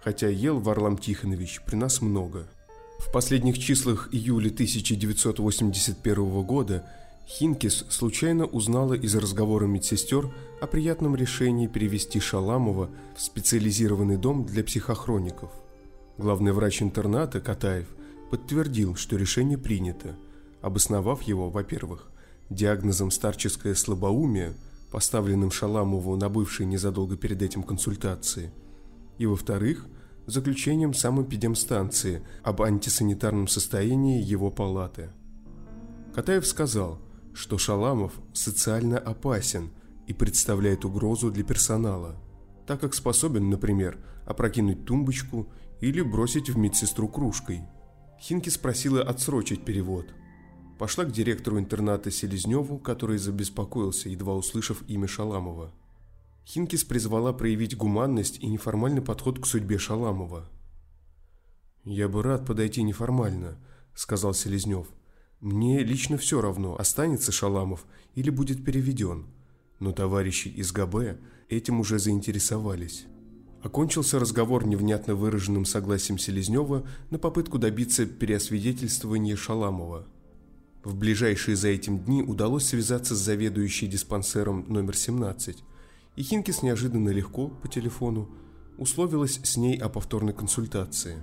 хотя 0.00 0.26
ел 0.26 0.58
Варлам 0.58 0.98
Тихонович 0.98 1.60
при 1.64 1.76
нас 1.76 2.02
много. 2.02 2.50
В 3.00 3.10
последних 3.10 3.58
числах 3.58 4.10
июля 4.12 4.50
1981 4.50 6.42
года 6.42 6.84
Хинкис 7.26 7.86
случайно 7.88 8.44
узнала 8.44 8.92
из 8.92 9.16
разговора 9.16 9.64
медсестер 9.64 10.30
о 10.60 10.66
приятном 10.66 11.16
решении 11.16 11.66
перевести 11.66 12.20
Шаламова 12.20 12.90
в 13.16 13.22
специализированный 13.22 14.18
дом 14.18 14.44
для 14.44 14.62
психохроников. 14.62 15.50
Главный 16.18 16.52
врач 16.52 16.82
интерната 16.82 17.40
Катаев 17.40 17.86
подтвердил, 18.30 18.94
что 18.96 19.16
решение 19.16 19.56
принято, 19.56 20.14
обосновав 20.60 21.22
его, 21.22 21.48
во-первых, 21.48 22.10
диагнозом 22.50 23.10
старческое 23.10 23.74
слабоумие, 23.74 24.52
поставленным 24.92 25.50
Шаламову 25.50 26.14
на 26.16 26.28
бывшей 26.28 26.66
незадолго 26.66 27.16
перед 27.16 27.40
этим 27.40 27.62
консультации, 27.62 28.52
и, 29.16 29.24
во-вторых, 29.24 29.86
заключением 30.26 30.94
самопедемстанции 30.94 32.22
об 32.42 32.62
антисанитарном 32.62 33.48
состоянии 33.48 34.22
его 34.22 34.50
палаты. 34.50 35.10
Катаев 36.14 36.46
сказал, 36.46 37.00
что 37.32 37.58
Шаламов 37.58 38.12
социально 38.32 38.98
опасен 38.98 39.70
и 40.06 40.12
представляет 40.12 40.84
угрозу 40.84 41.30
для 41.30 41.44
персонала, 41.44 42.16
так 42.66 42.80
как 42.80 42.94
способен, 42.94 43.50
например, 43.50 43.98
опрокинуть 44.26 44.84
тумбочку 44.84 45.48
или 45.80 46.00
бросить 46.00 46.50
в 46.50 46.58
медсестру 46.58 47.08
кружкой. 47.08 47.62
Хинки 48.20 48.48
спросила 48.48 49.02
отсрочить 49.02 49.64
перевод– 49.64 50.06
пошла 50.80 51.04
к 51.04 51.12
директору 51.12 51.58
интерната 51.58 52.10
Селезневу, 52.10 52.78
который 52.78 53.18
забеспокоился, 53.18 54.08
едва 54.08 54.34
услышав 54.34 54.82
имя 54.88 55.06
Шаламова. 55.06 55.74
Хинкис 56.52 56.82
призвала 56.82 57.32
проявить 57.32 57.76
гуманность 57.76 58.40
и 58.40 58.48
неформальный 58.48 59.00
подход 59.00 59.38
к 59.38 59.46
судьбе 59.46 59.78
Шаламова. 59.78 60.48
«Я 61.84 62.08
бы 62.08 62.24
рад 62.24 62.44
подойти 62.44 62.82
неформально»,— 62.82 63.56
сказал 63.94 64.34
Селезнев. 64.34 64.88
«Мне 65.38 65.84
лично 65.84 66.18
все 66.18 66.40
равно, 66.40 66.76
останется 66.76 67.30
Шаламов 67.30 67.86
или 68.16 68.30
будет 68.30 68.64
переведен. 68.64 69.26
Но 69.78 69.92
товарищи 69.92 70.48
из 70.48 70.72
ГБ 70.72 71.20
этим 71.48 71.78
уже 71.78 72.00
заинтересовались». 72.00 73.04
Окончился 73.62 74.18
разговор 74.18 74.66
невнятно 74.66 75.14
выраженным 75.14 75.64
согласием 75.64 76.18
Селезнева 76.18 76.84
на 77.10 77.20
попытку 77.20 77.60
добиться 77.60 78.06
переосвидетельствования 78.06 79.36
Шаламова. 79.36 80.04
В 80.82 80.96
ближайшие 80.96 81.54
за 81.54 81.68
этим 81.68 82.00
дни 82.00 82.24
удалось 82.24 82.64
связаться 82.64 83.14
с 83.14 83.20
заведующей 83.20 83.86
диспансером 83.86 84.64
номер 84.68 84.96
17, 84.96 85.62
и 86.16 86.22
Хинкис 86.22 86.62
неожиданно 86.62 87.10
легко, 87.10 87.48
по 87.48 87.68
телефону, 87.68 88.28
условилась 88.78 89.40
с 89.42 89.56
ней 89.56 89.76
о 89.76 89.88
повторной 89.88 90.32
консультации. 90.32 91.22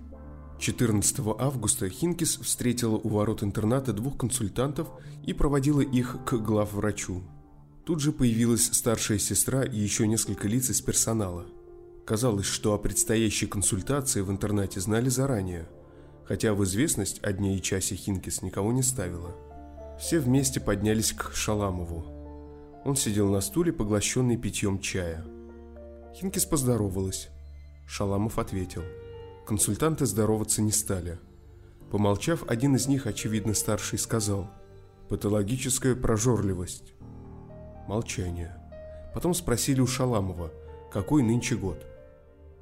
14 0.60 1.20
августа 1.38 1.90
Хинкис 1.90 2.38
встретила 2.38 2.96
у 2.96 3.10
ворот 3.10 3.44
интерната 3.44 3.94
двух 3.94 4.18
консультантов 4.18 4.88
и 5.26 5.34
проводила 5.34 5.82
их 5.82 6.18
к 6.26 6.34
главврачу. 6.38 7.24
Тут 7.86 8.02
же 8.02 8.12
появилась 8.12 8.66
старшая 8.66 9.20
сестра 9.20 9.64
и 9.64 9.78
еще 9.78 10.08
несколько 10.08 10.48
лиц 10.48 10.70
из 10.70 10.82
персонала. 10.82 11.46
Казалось, 12.06 12.46
что 12.46 12.74
о 12.74 12.78
предстоящей 12.78 13.48
консультации 13.48 14.22
в 14.22 14.32
интернате 14.32 14.80
знали 14.80 15.10
заранее, 15.10 15.68
хотя 16.26 16.54
в 16.54 16.64
известность 16.64 17.24
о 17.24 17.32
дне 17.34 17.58
и 17.58 17.62
часе 17.62 17.96
Хинкис 17.96 18.42
никого 18.42 18.72
не 18.72 18.82
ставила. 18.82 19.36
Все 20.00 20.20
вместе 20.20 20.60
поднялись 20.60 21.14
к 21.14 21.34
Шаламову. 21.34 22.17
Он 22.88 22.96
сидел 22.96 23.30
на 23.30 23.42
стуле, 23.42 23.74
поглощенный 23.74 24.38
питьем 24.38 24.80
чая. 24.80 25.26
Хинкис 26.16 26.46
поздоровалась. 26.46 27.28
Шаламов 27.86 28.40
ответил. 28.40 28.82
Консультанты 29.46 30.06
здороваться 30.06 30.62
не 30.62 30.72
стали. 30.72 31.20
Помолчав, 31.92 32.50
один 32.50 32.78
из 32.78 32.88
них, 32.88 33.06
очевидно 33.06 33.54
старший, 33.56 34.00
сказал 34.00 34.50
«Патологическая 35.10 35.96
прожорливость». 35.98 36.94
Молчание. 37.90 38.56
Потом 39.14 39.34
спросили 39.34 39.82
у 39.82 39.88
Шаламова, 39.88 40.54
какой 40.90 41.24
нынче 41.24 41.58
год. 41.58 41.86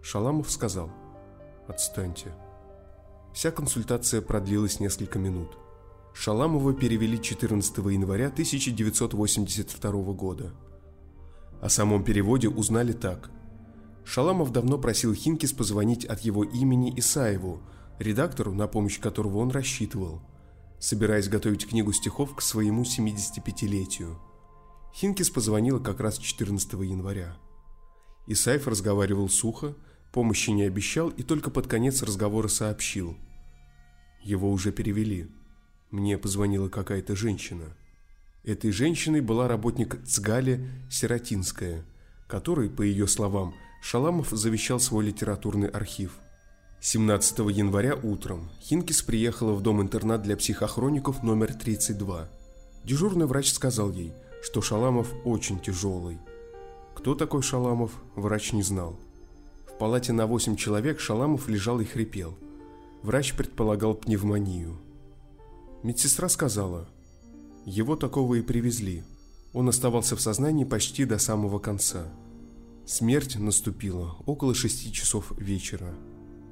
Шаламов 0.02 0.50
сказал 0.50 0.90
«Отстаньте». 1.68 2.34
Вся 3.32 3.52
консультация 3.52 4.24
продлилась 4.24 4.80
несколько 4.80 5.20
минут. 5.20 5.56
Шаламова 6.18 6.74
перевели 6.74 7.22
14 7.22 7.78
января 7.78 8.28
1982 8.28 9.92
года. 10.14 10.54
О 11.62 11.68
самом 11.68 12.06
переводе 12.06 12.48
узнали 12.48 12.94
так. 12.94 13.30
Шаламов 14.06 14.54
давно 14.54 14.78
просил 14.78 15.14
Хинкис 15.14 15.52
позвонить 15.52 16.06
от 16.06 16.22
его 16.22 16.46
имени 16.46 16.98
Исаеву, 16.98 17.62
редактору, 18.00 18.54
на 18.54 18.68
помощь 18.68 18.98
которого 18.98 19.40
он 19.40 19.52
рассчитывал, 19.52 20.22
собираясь 20.80 21.28
готовить 21.28 21.68
книгу 21.68 21.92
стихов 21.92 22.34
к 22.34 22.42
своему 22.42 22.84
75-летию. 22.84 24.18
Хинкис 24.96 25.30
позвонила 25.30 25.80
как 25.80 26.00
раз 26.00 26.18
14 26.18 26.74
января. 26.74 27.36
Исаев 28.26 28.68
разговаривал 28.68 29.28
сухо, 29.28 29.76
помощи 30.14 30.52
не 30.52 30.64
обещал 30.64 31.10
и 31.10 31.24
только 31.24 31.52
под 31.52 31.68
конец 31.68 32.02
разговора 32.02 32.48
сообщил. 32.48 33.18
Его 34.24 34.50
уже 34.50 34.72
перевели. 34.72 35.30
Мне 35.96 36.18
позвонила 36.18 36.68
какая-то 36.68 37.16
женщина. 37.16 37.74
Этой 38.44 38.72
женщиной 38.72 39.22
была 39.22 39.48
работник 39.48 40.04
ЦГАЛи 40.06 40.70
Сиротинская, 40.92 41.86
которой, 42.28 42.70
по 42.70 42.82
ее 42.82 43.08
словам, 43.08 43.56
Шаламов 43.82 44.32
завещал 44.32 44.82
свой 44.82 45.06
литературный 45.06 45.70
архив. 45.70 46.18
17 46.82 47.40
января 47.50 47.96
утром 47.96 48.50
Хинкис 48.62 49.04
приехала 49.04 49.54
в 49.54 49.62
дом-интернат 49.62 50.22
для 50.22 50.36
психохроников 50.36 51.24
номер 51.24 51.54
32. 51.54 52.28
Дежурный 52.84 53.26
врач 53.26 53.54
сказал 53.54 53.90
ей, 53.94 54.12
что 54.44 54.62
Шаламов 54.62 55.14
очень 55.24 55.62
тяжелый. 55.62 56.18
Кто 56.94 57.16
такой 57.16 57.42
Шаламов, 57.42 57.94
врач 58.18 58.52
не 58.52 58.64
знал. 58.64 59.00
В 59.66 59.78
палате 59.78 60.12
на 60.12 60.28
8 60.28 60.58
человек 60.58 61.00
Шаламов 61.00 61.48
лежал 61.48 61.80
и 61.80 61.86
хрипел. 61.86 62.38
Врач 63.02 63.34
предполагал 63.34 63.94
пневмонию. 63.94 64.78
Медсестра 65.86 66.30
сказала, 66.30 66.88
его 67.64 67.96
такого 67.96 68.34
и 68.34 68.42
привезли. 68.42 69.04
Он 69.54 69.70
оставался 69.70 70.16
в 70.16 70.20
сознании 70.20 70.64
почти 70.64 71.06
до 71.06 71.20
самого 71.20 71.60
конца. 71.60 72.08
Смерть 72.88 73.36
наступила 73.36 74.16
около 74.26 74.56
шести 74.56 74.92
часов 74.92 75.32
вечера. 75.38 75.94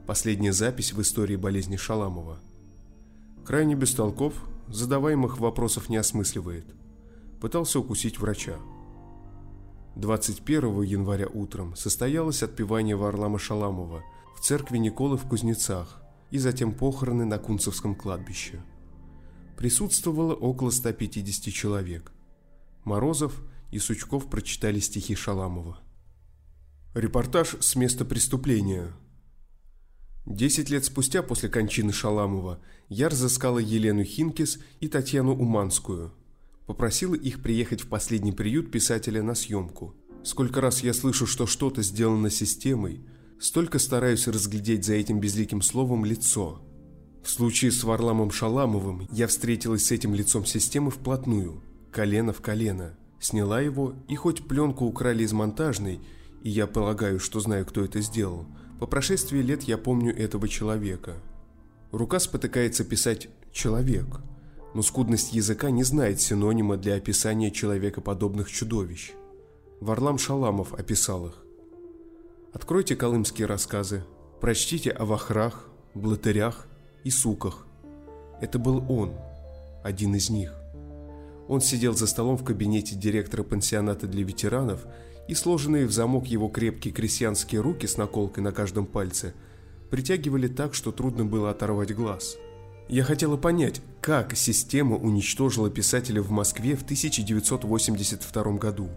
Последняя 0.05 0.53
запись 0.53 0.93
в 0.93 1.01
истории 1.01 1.35
болезни 1.35 1.77
Шаламова. 1.77 2.41
Крайне 3.43 3.73
бестолков, 3.73 4.35
задаваемых 4.67 5.39
вопросов 5.39 5.89
не 5.89 5.97
осмысливает. 5.97 6.67
Пытался 7.41 7.79
укусить 7.79 8.19
врача. 8.19 8.57
21 9.95 10.83
января 10.83 11.25
утром 11.25 11.75
состоялось 11.75 12.43
отпевание 12.43 12.95
Варлама 12.95 13.39
Шаламова 13.39 14.03
в 14.37 14.41
церкви 14.41 14.77
Николы 14.77 15.17
в 15.17 15.27
Кузнецах 15.27 16.03
и 16.29 16.37
затем 16.37 16.71
похороны 16.71 17.25
на 17.25 17.39
Кунцевском 17.39 17.95
кладбище 17.95 18.61
присутствовало 19.55 20.33
около 20.33 20.69
150 20.69 21.53
человек. 21.53 22.11
Морозов 22.83 23.41
и 23.71 23.79
Сучков 23.79 24.29
прочитали 24.29 24.79
стихи 24.79 25.15
Шаламова. 25.15 25.79
Репортаж 26.93 27.55
с 27.59 27.75
места 27.75 28.05
преступления. 28.05 28.93
Десять 30.25 30.69
лет 30.69 30.85
спустя 30.85 31.23
после 31.23 31.49
кончины 31.49 31.91
Шаламова 31.91 32.59
я 32.89 33.09
разыскала 33.09 33.59
Елену 33.59 34.03
Хинкис 34.03 34.59
и 34.79 34.87
Татьяну 34.87 35.33
Уманскую. 35.33 36.13
Попросила 36.65 37.15
их 37.15 37.41
приехать 37.41 37.81
в 37.81 37.87
последний 37.87 38.31
приют 38.31 38.71
писателя 38.71 39.21
на 39.21 39.35
съемку. 39.35 39.95
Сколько 40.23 40.61
раз 40.61 40.83
я 40.83 40.93
слышу, 40.93 41.25
что 41.27 41.45
что-то 41.45 41.81
сделано 41.81 42.29
системой, 42.29 43.05
столько 43.39 43.79
стараюсь 43.79 44.27
разглядеть 44.27 44.85
за 44.85 44.93
этим 44.93 45.19
безликим 45.19 45.61
словом 45.61 46.05
лицо– 46.05 46.61
в 47.23 47.29
случае 47.29 47.71
с 47.71 47.85
Варламом 47.85 48.31
Шаламовым 48.31 49.07
я 49.09 49.27
встретилась 49.27 49.85
с 49.85 49.91
этим 49.91 50.13
лицом 50.13 50.45
системы 50.45 50.91
вплотную, 50.91 51.63
колено 51.89 52.33
в 52.33 52.41
колено. 52.41 52.97
Сняла 53.21 53.61
его, 53.61 53.93
и 54.09 54.15
хоть 54.15 54.45
пленку 54.45 54.85
украли 54.85 55.23
из 55.23 55.31
монтажной, 55.31 56.01
и 56.43 56.49
я 56.49 56.67
полагаю, 56.67 57.21
что 57.21 57.39
знаю, 57.39 57.65
кто 57.65 57.83
это 57.83 58.01
сделал, 58.01 58.45
По 58.79 58.87
прошествии 58.87 59.39
лет 59.39 59.63
я 59.63 59.77
помню 59.77 60.13
этого 60.13 60.49
человека. 60.49 61.13
Рука 61.91 62.19
спотыкается 62.19 62.83
писать 62.83 63.29
«человек», 63.53 64.19
но 64.73 64.81
скудность 64.81 65.31
языка 65.31 65.71
не 65.71 65.83
знает 65.83 66.19
синонима 66.19 66.75
для 66.75 66.95
описания 66.95 67.51
человекоподобных 67.51 68.51
чудовищ. 68.51 69.13
Варлам 69.79 70.17
Шаламов 70.17 70.73
описал 70.73 71.27
их. 71.27 71.45
Откройте 72.51 72.97
колымские 72.97 73.47
рассказы, 73.47 74.03
прочтите 74.41 74.91
о 74.91 75.05
вахрах, 75.05 75.69
блатырях 75.93 76.67
и 77.03 77.09
суках. 77.09 77.65
Это 78.41 78.59
был 78.59 78.83
он, 78.89 79.13
один 79.83 80.15
из 80.15 80.29
них. 80.29 80.53
Он 81.47 81.61
сидел 81.61 81.93
за 81.93 82.07
столом 82.07 82.37
в 82.37 82.43
кабинете 82.43 82.95
директора 82.95 83.43
пансионата 83.43 84.07
для 84.07 84.23
ветеранов, 84.23 84.85
и 85.27 85.33
сложенные 85.33 85.85
в 85.85 85.91
замок 85.91 86.27
его 86.27 86.49
крепкие 86.49 86.93
крестьянские 86.93 87.61
руки 87.61 87.87
с 87.87 87.97
наколкой 87.97 88.43
на 88.43 88.51
каждом 88.51 88.85
пальце 88.85 89.33
притягивали 89.89 90.47
так, 90.47 90.73
что 90.73 90.91
трудно 90.91 91.23
было 91.23 91.51
оторвать 91.51 91.93
глаз. 91.95 92.37
Я 92.89 93.03
хотела 93.03 93.37
понять, 93.37 93.81
как 94.01 94.35
система 94.35 94.97
уничтожила 94.97 95.69
писателя 95.69 96.21
в 96.21 96.31
Москве 96.31 96.75
в 96.75 96.83
1982 96.83 98.43
году. 98.57 98.89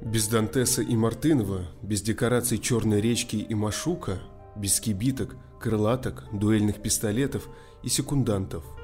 Без 0.00 0.26
Дантеса 0.26 0.82
и 0.82 0.96
Мартынова, 0.96 1.68
без 1.82 2.02
декораций 2.02 2.58
Черной 2.58 3.00
речки 3.00 3.36
и 3.36 3.54
Машука, 3.54 4.20
без 4.56 4.80
кибиток, 4.80 5.36
крылаток, 5.58 6.24
дуэльных 6.32 6.82
пистолетов 6.82 7.48
и 7.82 7.88
секундантов– 7.88 8.64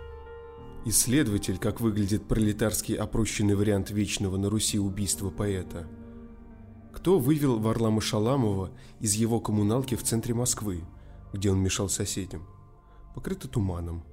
Исследователь, 0.87 1.57
как 1.57 1.81
выглядит 1.81 2.29
пролетарский 2.29 2.95
опрощенный 2.95 3.55
вариант 3.55 3.91
вечного 3.91 4.37
на 4.37 4.51
Руси 4.51 4.79
убийства 4.79 5.31
поэта. 5.31 5.89
Кто 6.93 7.19
вывел 7.19 7.59
Варлама 7.59 8.03
Шаламова 8.03 8.71
из 9.01 9.15
его 9.15 9.41
коммуналки 9.41 9.95
в 9.95 10.03
центре 10.03 10.35
Москвы, 10.35 10.85
где 11.33 11.51
он 11.51 11.63
мешал 11.63 11.89
соседям? 11.89 12.47
Покрыто 13.15 13.49
туманом. 13.49 14.05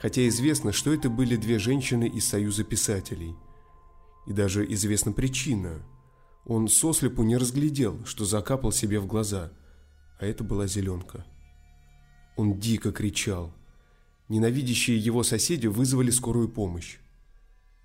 Хотя 0.00 0.26
известно, 0.26 0.72
что 0.72 0.92
это 0.92 1.08
были 1.08 1.36
две 1.36 1.60
женщины 1.60 2.08
из 2.08 2.26
Союза 2.26 2.64
писателей. 2.64 3.36
И 4.26 4.32
даже 4.32 4.70
известна 4.72 5.12
причина. 5.12 5.86
Он 6.44 6.66
сослепу 6.66 7.22
не 7.22 7.36
разглядел, 7.36 8.04
что 8.04 8.24
закапал 8.24 8.72
себе 8.72 8.98
в 8.98 9.06
глаза, 9.06 9.52
а 10.18 10.26
это 10.26 10.42
была 10.42 10.66
зеленка. 10.66 11.24
Он 12.36 12.58
дико 12.58 12.92
кричал– 12.92 13.52
Ненавидящие 14.32 14.96
его 14.96 15.24
соседи 15.24 15.66
вызвали 15.66 16.10
скорую 16.10 16.48
помощь. 16.48 16.96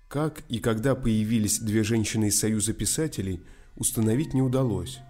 Как 0.08 0.42
и 0.48 0.60
когда 0.60 0.94
появились 0.94 1.58
две 1.58 1.82
женщины 1.82 2.28
из 2.28 2.40
Союза 2.40 2.72
писателей, 2.72 3.42
установить 3.76 4.32
не 4.32 4.40
удалось. 4.40 5.00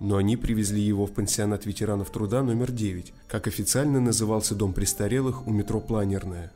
Но 0.00 0.16
они 0.16 0.38
привезли 0.38 0.80
его 0.80 1.04
в 1.04 1.12
пансионат 1.12 1.66
ветеранов 1.66 2.10
труда 2.10 2.42
номер 2.42 2.72
9, 2.72 3.12
как 3.28 3.46
официально 3.46 4.00
назывался 4.00 4.54
дом 4.54 4.72
престарелых 4.72 5.46
у 5.46 5.50
метро 5.50 5.82
«Планерная». 5.82 6.50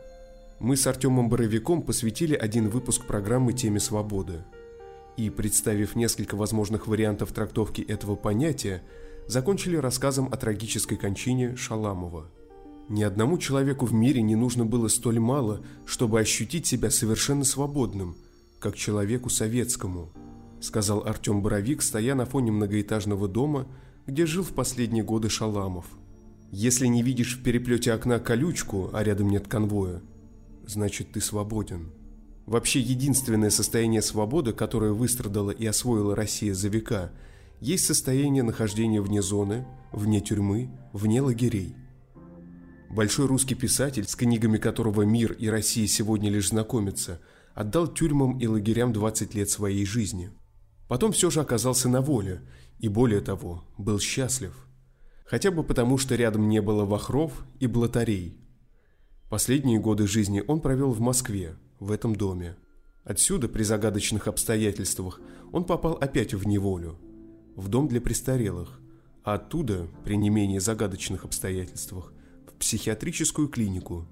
Мы 0.59 0.79
с 0.79 0.87
Артемом 0.87 1.29
Боровиком 1.29 1.83
посвятили 1.83 2.35
один 2.35 2.71
выпуск 2.71 3.05
программы 3.05 3.53
теме 3.53 3.79
свободы. 3.79 4.43
И, 5.19 5.29
представив 5.29 5.97
несколько 5.97 6.35
возможных 6.35 6.87
вариантов 6.87 7.33
трактовки 7.33 7.83
этого 7.83 8.17
понятия, 8.17 8.83
закончили 9.27 9.77
рассказом 9.77 10.29
о 10.33 10.37
трагической 10.37 10.97
кончине 10.97 11.57
Шаламова– 11.57 12.31
ни 12.89 13.03
одному 13.03 13.39
человеку 13.39 13.87
в 13.87 13.95
мире 13.95 14.21
не 14.21 14.37
нужно 14.37 14.67
было 14.67 14.89
столь 14.89 15.19
мало, 15.19 15.63
чтобы 15.87 16.21
ощутить 16.21 16.67
себя 16.67 16.91
совершенно 16.91 17.45
свободным, 17.45 18.17
как 18.59 18.77
человеку 18.77 19.31
советскому, 19.31 20.13
сказал 20.61 21.03
Артем 21.07 21.41
Боровик, 21.41 21.81
стоя 21.81 22.15
на 22.15 22.27
фоне 22.27 22.53
многоэтажного 22.53 23.27
дома, 23.27 23.67
где 24.07 24.27
жил 24.27 24.43
в 24.43 24.53
последние 24.53 25.03
годы 25.03 25.31
Шаламов. 25.31 25.87
Если 26.51 26.87
не 26.87 27.03
видишь 27.03 27.39
в 27.39 27.43
переплете 27.43 27.93
окна 27.93 28.19
колючку, 28.19 28.91
а 28.93 29.03
рядом 29.03 29.31
нет 29.31 29.49
конвоя, 29.49 30.03
значит 30.67 31.13
ты 31.13 31.23
свободен. 31.23 31.91
Вообще 32.45 32.81
единственное 32.81 33.49
состояние 33.49 34.03
свободы, 34.03 34.53
которое 34.53 34.93
выстрадала 34.93 35.51
и 35.51 35.65
освоила 35.65 36.15
Россия 36.15 36.53
за 36.53 36.69
века, 36.69 37.13
есть 37.65 37.87
состояние 37.87 38.43
нахождения 38.43 39.01
вне 39.01 39.23
зоны, 39.23 39.67
вне 39.93 40.21
тюрьмы, 40.21 40.71
вне 40.93 41.21
лагерей– 41.21 41.75
Большой 42.95 43.27
русский 43.27 43.57
писатель, 43.57 44.07
с 44.07 44.15
книгами 44.15 44.57
которого 44.57 45.03
мир 45.03 45.33
и 45.33 45.49
Россия 45.49 45.89
сегодня 45.89 46.31
лишь 46.31 46.51
знакомятся, 46.51 47.21
отдал 47.53 47.89
тюрьмам 47.89 48.39
и 48.39 48.47
лагерям 48.47 48.93
20 48.93 49.35
лет 49.35 49.51
своей 49.51 49.85
жизни. 49.85 50.31
Потом 50.87 51.11
все 51.11 51.29
же 51.29 51.41
оказался 51.41 51.89
на 51.89 52.01
воле, 52.01 52.43
и 52.79 52.87
более 52.87 53.21
того, 53.21 53.65
был 53.79 53.99
счастлив. 53.99 54.55
Хотя 55.27 55.51
бы 55.51 55.65
потому, 55.65 55.99
что 55.99 56.15
рядом 56.15 56.49
не 56.49 56.63
было 56.63 56.85
вахров 56.85 57.45
и 57.59 57.67
блатарей. 57.67 58.39
Последние 59.29 59.81
годы 59.81 60.07
жизни 60.07 60.45
он 60.47 60.61
провел 60.61 60.93
в 60.93 61.01
Москве, 61.01 61.57
в 61.81 61.91
этом 61.91 62.15
доме. 62.15 62.55
Отсюда, 63.03 63.49
при 63.49 63.65
загадочных 63.65 64.29
обстоятельствах, 64.29 65.21
он 65.51 65.65
попал 65.65 65.95
опять 65.95 66.33
в 66.33 66.47
неволю, 66.47 66.97
в 67.57 67.69
дом 67.69 67.89
для 67.89 68.01
престарелых, 68.01 68.81
а 69.23 69.35
оттуда, 69.35 69.87
при 70.05 70.17
не 70.17 70.31
менее 70.31 70.61
загадочных 70.61 71.25
обстоятельствах, 71.25 72.13
психиатрическую 72.59 73.49
клинику. 73.49 74.07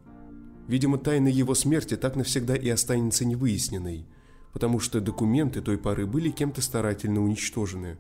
Видимо, 0.69 0.99
тайна 0.99 1.29
его 1.29 1.55
смерти 1.55 1.97
так 1.97 2.17
навсегда 2.17 2.55
и 2.55 2.69
останется 2.69 3.25
невыясненной, 3.25 4.07
потому 4.53 4.79
что 4.79 5.01
документы 5.01 5.61
той 5.61 5.79
поры 5.79 6.07
были 6.07 6.31
кем-то 6.31 6.63
старательно 6.63 7.23
уничтожены. 7.23 7.99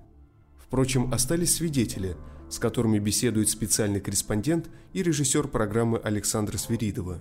Впрочем, 0.58 1.12
остались 1.12 1.56
свидетели, 1.56 2.16
с 2.48 2.58
которыми 2.58 2.98
беседует 2.98 3.48
специальный 3.48 4.00
корреспондент 4.00 4.68
и 4.92 5.02
режиссер 5.02 5.48
программы 5.48 5.98
Александра 5.98 6.58
Свиридова. 6.58 7.18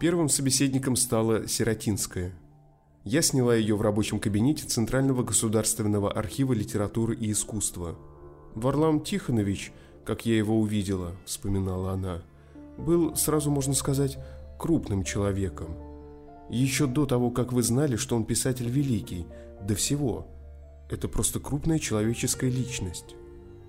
Первым 0.00 0.28
собеседником 0.28 0.96
стала 0.96 1.48
Сиротинская. 1.48 2.34
Я 3.06 3.22
сняла 3.22 3.54
ее 3.54 3.74
в 3.74 3.80
рабочем 3.80 4.20
кабинете 4.20 4.66
Центрального 4.66 5.22
государственного 5.22 6.12
архива 6.12 6.52
литературы 6.52 7.16
и 7.16 7.32
искусства. 7.32 7.96
Варлам 8.54 9.00
Тихонович– 9.00 9.72
как 10.06 10.24
я 10.24 10.36
его 10.36 10.58
увидела»,— 10.58 11.16
вспоминала 11.26 11.92
она,— 11.92 12.22
«был, 12.78 13.16
сразу 13.16 13.50
можно 13.50 13.74
сказать, 13.74 14.18
крупным 14.58 15.02
человеком. 15.02 15.76
Еще 16.48 16.86
до 16.86 17.04
того, 17.06 17.30
как 17.30 17.52
вы 17.52 17.62
знали, 17.62 17.96
что 17.96 18.14
он 18.16 18.24
писатель 18.24 18.70
великий, 18.70 19.26
до 19.60 19.74
всего. 19.74 20.28
Это 20.88 21.08
просто 21.08 21.40
крупная 21.40 21.80
человеческая 21.80 22.50
личность. 22.50 23.16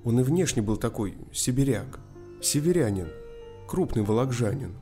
Он 0.04 0.20
и 0.20 0.24
внешне 0.24 0.62
был 0.62 0.78
такой 0.78 1.18
сибиряк, 1.34 2.00
северянин, 2.40 3.08
крупный 3.68 4.04
волокжанин, 4.04 4.76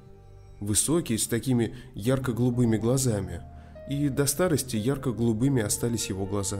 высокий, 0.59 1.17
с 1.17 1.27
такими 1.27 1.73
ярко-голубыми 1.93 2.75
глазами, 2.75 3.41
и 3.89 4.09
до 4.09 4.25
старости 4.25 4.75
ярко-голубыми 4.75 5.61
остались 5.61 6.09
его 6.09 6.25
глаза. 6.25 6.59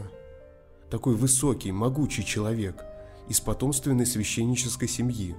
Такой 0.90 1.16
высокий, 1.16 1.72
могучий 1.72 2.26
человек— 2.26 2.84
из 3.30 3.40
потомственной 3.40 4.06
священнической 4.06 4.88
семьи. 4.88 5.36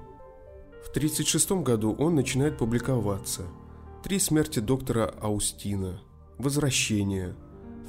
В 0.85 0.91
1936 0.91 1.63
году 1.63 1.95
он 1.99 2.15
начинает 2.15 2.59
публиковаться. 2.59 3.43
«Три 4.03 4.19
смерти 4.19 4.61
доктора 4.61 5.15
Аустина», 5.21 6.01
«Возвращение», 6.39 7.35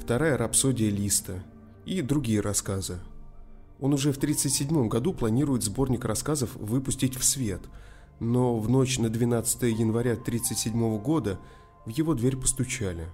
«Вторая 0.00 0.36
рапсодия 0.36 0.90
Листа» 0.90 1.44
и 1.84 2.02
другие 2.02 2.40
рассказы. 2.40 2.98
Он 3.80 3.94
уже 3.94 4.12
в 4.12 4.16
1937 4.16 4.88
году 4.88 5.14
планирует 5.14 5.62
сборник 5.62 6.04
рассказов 6.04 6.54
выпустить 6.54 7.16
в 7.16 7.24
свет, 7.24 7.60
но 8.18 8.58
в 8.58 8.68
ночь 8.68 8.98
на 8.98 9.08
12 9.08 9.62
января 9.62 10.12
1937 10.12 10.98
года 10.98 11.38
в 11.86 11.90
его 11.90 12.14
дверь 12.14 12.36
постучали. 12.36 13.06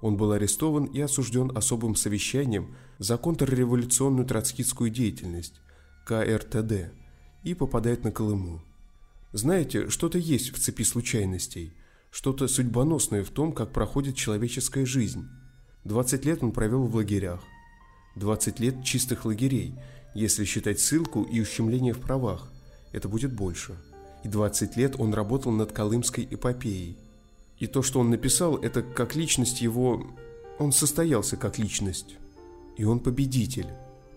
Он 0.00 0.16
был 0.16 0.32
арестован 0.32 0.84
и 0.84 1.00
осужден 1.00 1.56
особым 1.56 1.94
совещанием 1.94 2.74
за 2.98 3.18
контрреволюционную 3.18 4.26
троцкистскую 4.26 4.90
деятельность, 4.90 5.60
КРТД 6.06 6.92
и 7.44 7.54
попадает 7.54 8.04
на 8.04 8.12
Колыму. 8.12 8.62
Знаете, 9.32 9.88
что-то 9.88 10.18
есть 10.18 10.52
в 10.52 10.58
цепи 10.58 10.82
случайностей, 10.82 11.74
что-то 12.10 12.48
судьбоносное 12.48 13.22
в 13.22 13.30
том, 13.30 13.52
как 13.52 13.72
проходит 13.72 14.16
человеческая 14.16 14.84
жизнь. 14.84 15.28
20 15.84 16.24
лет 16.24 16.42
он 16.42 16.52
провел 16.52 16.86
в 16.86 16.96
лагерях. 16.96 17.40
20 18.16 18.58
лет 18.60 18.84
чистых 18.84 19.24
лагерей, 19.24 19.74
если 20.14 20.44
считать 20.44 20.80
ссылку 20.80 21.22
и 21.22 21.40
ущемление 21.40 21.92
в 21.94 22.00
правах. 22.00 22.50
Это 22.92 23.08
будет 23.08 23.32
больше. 23.32 23.76
И 24.24 24.28
20 24.28 24.76
лет 24.76 24.96
он 24.98 25.14
работал 25.14 25.52
над 25.52 25.72
Колымской 25.72 26.26
эпопеей. 26.28 26.98
И 27.60 27.66
то, 27.66 27.82
что 27.82 28.00
он 28.00 28.10
написал, 28.10 28.56
это 28.56 28.82
как 28.82 29.14
личность 29.14 29.60
его... 29.60 30.06
Он 30.58 30.72
состоялся 30.72 31.36
как 31.36 31.58
личность. 31.58 32.16
И 32.76 32.84
он 32.84 33.00
победитель. 33.00 33.68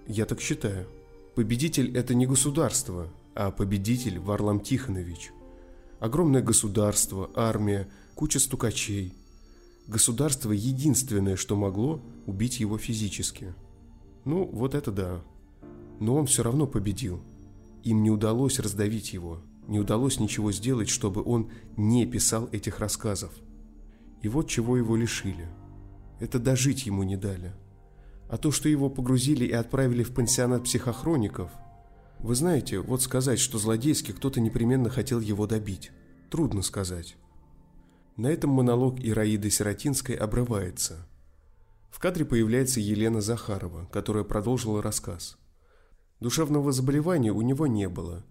Я 0.08 0.26
так 0.26 0.42
считаю. 0.42 0.88
Победитель– 1.36 1.96
это 1.98 2.16
не 2.16 2.26
государство, 2.26 3.10
а 3.36 3.52
победитель 3.52 4.20
Варлам 4.20 4.60
Тихонович. 4.60 5.32
Огромное 6.00 6.42
государство, 6.42 7.30
армия, 7.36 7.90
куча 8.16 8.40
стукачей. 8.40 9.14
Государство– 9.88 10.52
единственное, 10.54 11.36
что 11.36 11.56
могло 11.56 12.02
убить 12.26 12.60
его 12.62 12.78
физически. 12.78 13.54
Ну, 14.24 14.46
вот 14.46 14.74
это 14.74 14.92
да. 14.92 15.22
Но 16.00 16.16
он 16.16 16.28
все 16.28 16.44
равно 16.44 16.66
победил. 16.66 17.22
Им 17.84 18.04
не 18.04 18.10
удалось 18.10 18.60
раздавить 18.60 19.12
его, 19.12 19.42
не 19.68 19.80
удалось 19.80 20.20
ничего 20.20 20.52
сделать, 20.52 20.90
чтобы 20.90 21.24
он 21.24 21.52
не 21.78 22.06
писал 22.06 22.50
этих 22.52 22.80
рассказов. 22.80 23.32
И 24.22 24.28
вот 24.28 24.48
чего 24.48 24.78
его 24.78 24.96
лишили. 24.96 25.48
Это 26.20 26.40
дожить 26.40 26.86
ему 26.86 27.04
не 27.04 27.18
дали. 27.18 27.54
А 28.30 28.38
то, 28.38 28.52
что 28.52 28.70
его 28.70 28.90
погрузили 28.90 29.46
и 29.46 29.52
отправили 29.52 30.04
в 30.04 30.14
пансионат 30.14 30.64
психохроников, 30.64 31.52
вы 32.20 32.36
знаете, 32.36 32.80
вот 32.80 33.02
сказать, 33.02 33.40
что 33.40 33.58
злодейски 33.58 34.14
кто-то 34.14 34.40
непременно 34.40 34.90
хотел 34.90 35.20
его 35.20 35.46
добить, 35.46 35.92
трудно 36.30 36.62
сказать. 36.62 37.18
На 38.16 38.28
этом 38.28 38.52
монолог 38.52 39.00
Ираиды 39.00 39.50
Сиротинской 39.50 40.16
обрывается. 40.16 41.08
В 41.90 42.00
кадре 42.00 42.26
появляется 42.26 42.80
Елена 42.80 43.22
Захарова, 43.22 43.90
которая 43.92 44.24
продолжила 44.24 44.82
рассказ. 44.82 45.38
Душевного 46.20 46.72
заболевания 46.72 47.32
у 47.32 47.42
него 47.42 47.68
не 47.68 47.90
было. 47.90 48.24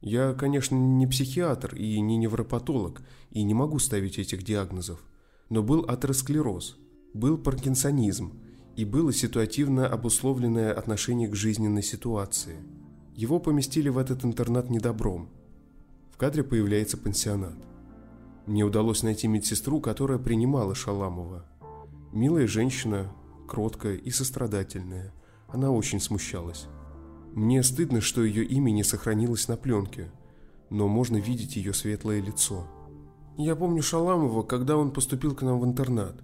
Я, 0.00 0.32
конечно, 0.32 0.76
не 0.76 1.06
психиатр 1.06 1.74
и 1.74 2.00
не 2.00 2.16
невропатолог, 2.16 3.02
и 3.30 3.42
не 3.42 3.54
могу 3.54 3.78
ставить 3.78 4.18
этих 4.18 4.44
диагнозов. 4.44 5.00
Но 5.50 5.62
был 5.62 5.84
атеросклероз, 5.88 6.76
был 7.14 7.36
паркинсонизм, 7.36 8.32
и 8.76 8.84
было 8.84 9.12
ситуативно 9.12 9.88
обусловленное 9.88 10.72
отношение 10.72 11.28
к 11.28 11.34
жизненной 11.34 11.82
ситуации. 11.82 12.56
Его 13.16 13.40
поместили 13.40 13.88
в 13.88 13.98
этот 13.98 14.24
интернат 14.24 14.70
недобром. 14.70 15.30
В 16.12 16.16
кадре 16.16 16.44
появляется 16.44 16.96
пансионат. 16.96 17.56
Мне 18.46 18.62
удалось 18.62 19.02
найти 19.02 19.26
медсестру, 19.26 19.80
которая 19.80 20.18
принимала 20.18 20.76
Шаламова. 20.76 21.44
Милая 22.12 22.46
женщина, 22.46 23.12
кроткая 23.48 23.96
и 23.96 24.10
сострадательная. 24.10 25.12
Она 25.48 25.72
очень 25.72 26.00
смущалась. 26.00 26.68
Мне 27.34 27.62
стыдно, 27.62 28.00
что 28.00 28.24
ее 28.24 28.44
имя 28.44 28.70
не 28.70 28.82
сохранилось 28.82 29.48
на 29.48 29.56
пленке, 29.56 30.10
но 30.70 30.88
можно 30.88 31.16
видеть 31.16 31.56
ее 31.56 31.72
светлое 31.72 32.20
лицо. 32.20 32.66
Я 33.36 33.54
помню 33.54 33.82
Шаламова, 33.82 34.42
когда 34.42 34.76
он 34.76 34.90
поступил 34.90 35.34
к 35.34 35.42
нам 35.42 35.60
в 35.60 35.64
интернат. 35.64 36.16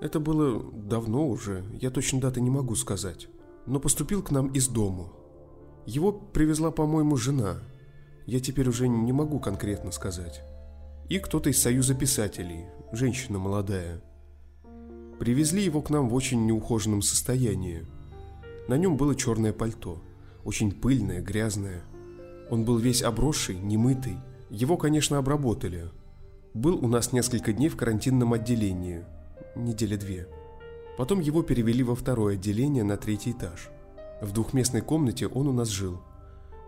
Это 0.00 0.18
было 0.18 0.62
давно 0.72 1.28
уже, 1.28 1.64
я 1.80 1.90
точно 1.90 2.20
даты 2.20 2.40
не 2.40 2.50
могу 2.50 2.74
сказать. 2.74 3.28
Но 3.66 3.80
поступил 3.80 4.22
к 4.22 4.30
нам 4.30 4.48
из 4.48 4.68
дому. 4.68 5.12
Его 5.86 6.12
привезла, 6.12 6.70
по-моему, 6.70 7.16
жена. 7.16 7.58
Я 8.26 8.40
теперь 8.40 8.68
уже 8.68 8.88
не 8.88 9.12
могу 9.12 9.38
конкретно 9.38 9.92
сказать. 9.92 10.42
И 11.08 11.18
кто-то 11.18 11.50
из 11.50 11.62
Союза 11.62 11.94
писателей, 11.94 12.66
женщина 12.92 13.38
молодая. 13.38 14.02
Привезли 15.20 15.62
его 15.62 15.80
к 15.80 15.90
нам 15.90 16.08
в 16.08 16.14
очень 16.14 16.44
неухоженном 16.44 17.02
состоянии. 17.02 17.86
На 18.68 18.76
нем 18.76 18.96
было 18.96 19.14
черное 19.14 19.52
пальто– 19.52 20.02
очень 20.46 20.70
пыльное, 20.70 21.20
грязное. 21.20 21.82
Он 22.50 22.64
был 22.64 22.78
весь 22.78 23.02
обросший, 23.02 23.56
немытый. 23.56 24.16
Его, 24.48 24.76
конечно, 24.76 25.18
обработали. 25.18 25.90
Был 26.54 26.82
у 26.82 26.86
нас 26.86 27.12
несколько 27.12 27.52
дней 27.52 27.68
в 27.68 27.76
карантинном 27.76 28.32
отделении. 28.32 29.04
Недели 29.56 29.96
две. 29.96 30.28
Потом 30.96 31.18
его 31.18 31.42
перевели 31.42 31.82
во 31.82 31.96
второе 31.96 32.34
отделение 32.34 32.84
на 32.84 32.96
третий 32.96 33.32
этаж. 33.32 33.70
В 34.22 34.32
двухместной 34.32 34.82
комнате 34.82 35.26
он 35.26 35.48
у 35.48 35.52
нас 35.52 35.68
жил. 35.68 36.00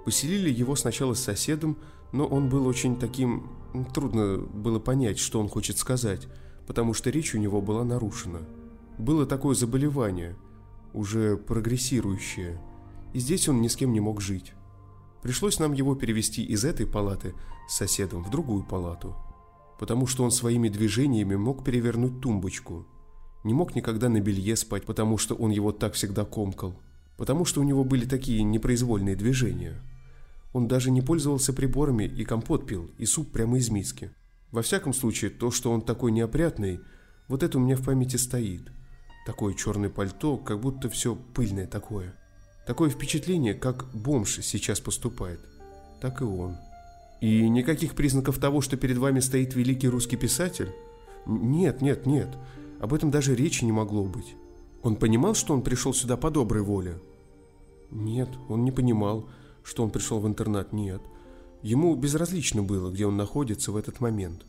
Поселили 0.05 0.51
его 0.51 0.75
сначала 0.75 1.15
с 1.15 1.23
соседом, 1.23 1.79
но 2.13 2.27
он 2.27 2.49
был 2.49 2.67
очень 2.67 2.99
таким... 2.99 3.49
Трудно 3.95 4.39
было 4.39 4.81
понять, 4.81 5.19
что 5.19 5.39
он 5.39 5.49
хочет 5.49 5.79
сказать, 5.79 6.27
потому 6.67 6.95
что 6.95 7.11
речь 7.11 7.35
у 7.35 7.39
него 7.39 7.63
была 7.63 7.85
нарушена. 7.85 8.41
Было 8.99 9.25
такое 9.25 9.55
заболевание, 9.55 10.37
уже 10.93 11.37
прогрессирующее– 11.37 12.61
и 13.13 13.19
здесь 13.19 13.49
он 13.49 13.61
ни 13.61 13.69
с 13.69 13.77
кем 13.77 13.93
не 13.93 14.01
мог 14.01 14.21
жить. 14.21 14.53
Пришлось 15.23 15.59
нам 15.59 15.73
его 15.73 15.95
перевести 15.95 16.45
из 16.45 16.65
этой 16.65 16.87
палаты 16.87 17.35
с 17.69 17.77
соседом 17.77 18.23
в 18.23 18.31
другую 18.31 18.63
палату, 18.63 19.17
потому 19.79 20.07
что 20.07 20.25
он 20.25 20.31
своими 20.31 20.69
движениями 20.69 21.35
мог 21.35 21.65
перевернуть 21.65 22.21
тумбочку. 22.21 22.87
Не 23.45 23.55
мог 23.55 23.75
никогда 23.75 24.09
на 24.09 24.21
белье 24.21 24.57
спать, 24.57 24.85
потому 24.85 25.19
что 25.19 25.35
он 25.35 25.51
его 25.51 25.73
так 25.73 25.95
всегда 25.95 26.25
комкал, 26.25 26.81
потому 27.17 27.45
что 27.45 27.61
у 27.61 27.65
него 27.65 27.85
были 27.85 28.05
такие 28.05 28.43
непроизвольные 28.43 29.17
движения. 29.17 29.83
Он 30.53 30.67
даже 30.67 30.91
не 30.91 31.03
пользовался 31.03 31.53
приборами 31.53 32.05
и 32.05 32.25
компот 32.25 32.67
пил, 32.67 32.91
и 32.99 33.07
суп 33.07 33.33
прямо 33.33 33.59
из 33.59 33.71
миски. 33.71 34.11
Во 34.51 34.63
всяком 34.63 34.95
случае, 34.95 35.31
то, 35.31 35.51
что 35.51 35.71
он 35.71 35.83
такой 35.83 36.11
неопрятный, 36.11 36.81
вот 37.29 37.43
это 37.43 37.59
у 37.59 37.61
меня 37.61 37.77
в 37.77 37.85
памяти 37.85 38.17
стоит. 38.17 38.73
Такое 39.27 39.53
черное 39.53 39.91
пальто, 39.91 40.39
как 40.39 40.61
будто 40.61 40.89
все 40.89 41.15
пыльное 41.15 41.67
такое. 41.67 42.15
Такое 42.69 42.91
впечатление, 42.91 43.55
как 43.55 43.87
бомж 43.95 44.41
сейчас 44.43 44.79
поступает. 44.79 45.41
Так 46.03 46.21
и 46.21 46.25
он. 46.25 46.59
И 47.23 47.49
никаких 47.49 47.95
признаков 47.95 48.39
того, 48.39 48.61
что 48.61 48.77
перед 48.77 48.99
вами 48.99 49.21
стоит 49.21 49.55
великий 49.55 49.89
русский 49.89 50.17
писатель? 50.17 50.71
Нет, 51.25 51.81
нет, 51.81 52.05
нет. 52.05 52.29
Об 52.79 52.93
этом 52.93 53.11
даже 53.11 53.35
речи 53.35 53.65
не 53.65 53.73
могло 53.73 54.05
быть. 54.05 54.35
Он 54.83 54.97
понимал, 54.97 55.35
что 55.35 55.55
он 55.55 55.63
пришел 55.63 55.95
сюда 55.95 56.19
по 56.19 56.31
доброй 56.31 56.61
воле? 56.61 56.99
Нет, 57.91 58.29
он 58.51 58.65
не 58.65 58.71
понимал, 58.71 59.31
что 59.63 59.83
он 59.83 59.89
пришел 59.89 60.21
в 60.21 60.27
интернат, 60.27 60.75
нет. 60.75 61.01
Ему 61.63 61.97
безразлично 61.97 62.63
было, 62.63 62.91
где 62.91 63.07
он 63.07 63.17
находится 63.17 63.73
в 63.73 63.79
этот 63.79 64.01
момент. 64.01 64.45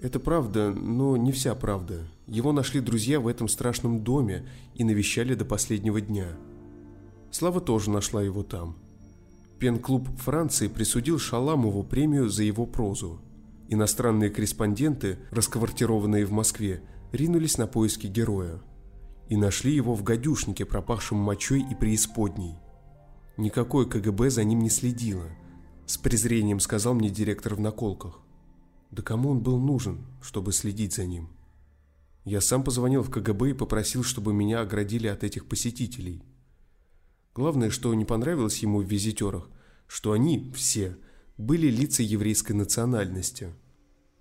Это 0.00 0.18
правда, 0.18 0.72
но 0.72 1.16
не 1.16 1.30
вся 1.30 1.54
правда. 1.54 2.02
Его 2.26 2.50
нашли 2.50 2.80
друзья 2.80 3.20
в 3.20 3.28
этом 3.28 3.46
страшном 3.46 4.02
доме 4.02 4.44
и 4.74 4.82
навещали 4.82 5.36
до 5.36 5.44
последнего 5.44 6.00
дня. 6.00 6.36
Слава 7.34 7.60
тоже 7.60 7.90
нашла 7.90 8.22
его 8.22 8.44
там. 8.44 8.76
Пен-клуб 9.58 10.08
Франции 10.18 10.68
присудил 10.68 11.18
Шаламову 11.18 11.82
премию 11.82 12.28
за 12.28 12.44
его 12.44 12.64
прозу. 12.64 13.20
Иностранные 13.68 14.30
корреспонденты, 14.30 15.18
расквартированные 15.32 16.26
в 16.26 16.30
Москве, 16.30 16.80
ринулись 17.10 17.58
на 17.58 17.66
поиски 17.66 18.06
героя. 18.06 18.60
И 19.28 19.36
нашли 19.36 19.74
его 19.74 19.96
в 19.96 20.04
гадюшнике, 20.04 20.64
пропахшем 20.64 21.18
мочой 21.18 21.66
и 21.68 21.74
преисподней. 21.74 22.54
Никакое 23.36 23.84
КГБ 23.86 24.30
за 24.30 24.44
ним 24.44 24.60
не 24.60 24.70
следило. 24.70 25.26
С 25.86 25.98
презрением 25.98 26.60
сказал 26.60 26.94
мне 26.94 27.10
директор 27.10 27.56
в 27.56 27.60
наколках. 27.60 28.20
Да 28.92 29.02
кому 29.02 29.30
он 29.30 29.40
был 29.40 29.58
нужен, 29.58 30.06
чтобы 30.22 30.52
следить 30.52 30.94
за 30.94 31.04
ним? 31.04 31.30
Я 32.24 32.40
сам 32.40 32.62
позвонил 32.62 33.02
в 33.02 33.10
КГБ 33.10 33.50
и 33.50 33.54
попросил, 33.54 34.04
чтобы 34.04 34.32
меня 34.32 34.60
оградили 34.60 35.08
от 35.08 35.24
этих 35.24 35.46
посетителей– 35.46 36.22
Главное, 37.34 37.70
что 37.70 37.92
не 37.94 38.04
понравилось 38.04 38.58
ему 38.58 38.80
в 38.80 38.86
визитерах, 38.86 39.50
что 39.88 40.12
они, 40.12 40.52
все, 40.54 40.96
были 41.36 41.68
лица 41.68 42.02
еврейской 42.02 42.52
национальности. 42.52 43.52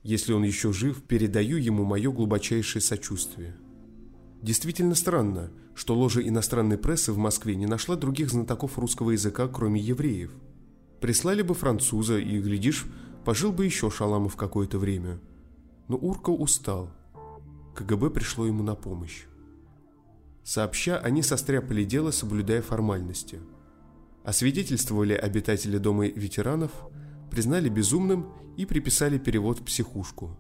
Если 0.02 0.34
он 0.34 0.44
еще 0.44 0.74
жив, 0.74 1.04
передаю 1.04 1.58
ему 1.58 1.86
мое 1.86 2.12
глубочайшее 2.12 2.82
сочувствие. 2.82 3.56
Действительно 4.42 4.96
странно, 4.96 5.52
что 5.76 5.96
ложа 5.96 6.22
иностранной 6.22 6.78
прессы 6.78 7.14
в 7.14 7.18
Москве 7.18 7.56
не 7.56 7.68
нашла 7.68 7.96
других 7.96 8.32
знатоков 8.32 8.78
русского 8.80 9.12
языка, 9.12 9.48
кроме 9.48 9.80
евреев. 9.80 10.32
Прислали 11.00 11.44
бы 11.44 11.54
француза 11.54 12.18
и, 12.18 12.40
глядишь, 12.40 12.86
пожил 13.26 13.52
бы 13.52 13.66
еще 13.66 13.90
Шаламов 13.92 14.36
какое-то 14.36 14.80
время. 14.80 15.20
Но 15.88 15.98
Урка 15.98 16.32
устал. 16.32 16.90
КГБ 17.76 18.10
пришло 18.10 18.46
ему 18.46 18.64
на 18.64 18.76
помощь. 18.76 19.26
Сообща, 20.44 21.00
они 21.00 21.22
состряпали 21.22 21.84
дело, 21.84 22.12
соблюдая 22.12 22.62
формальности. 22.62 23.40
Освидетельствовали 24.24 25.14
обитатели 25.14 25.78
дома 25.78 26.08
ветеранов, 26.08 26.72
признали 27.32 27.70
безумным 27.70 28.34
и 28.58 28.66
приписали 28.66 29.18
перевод 29.18 29.60
в 29.60 29.64
психушку. 29.64 30.38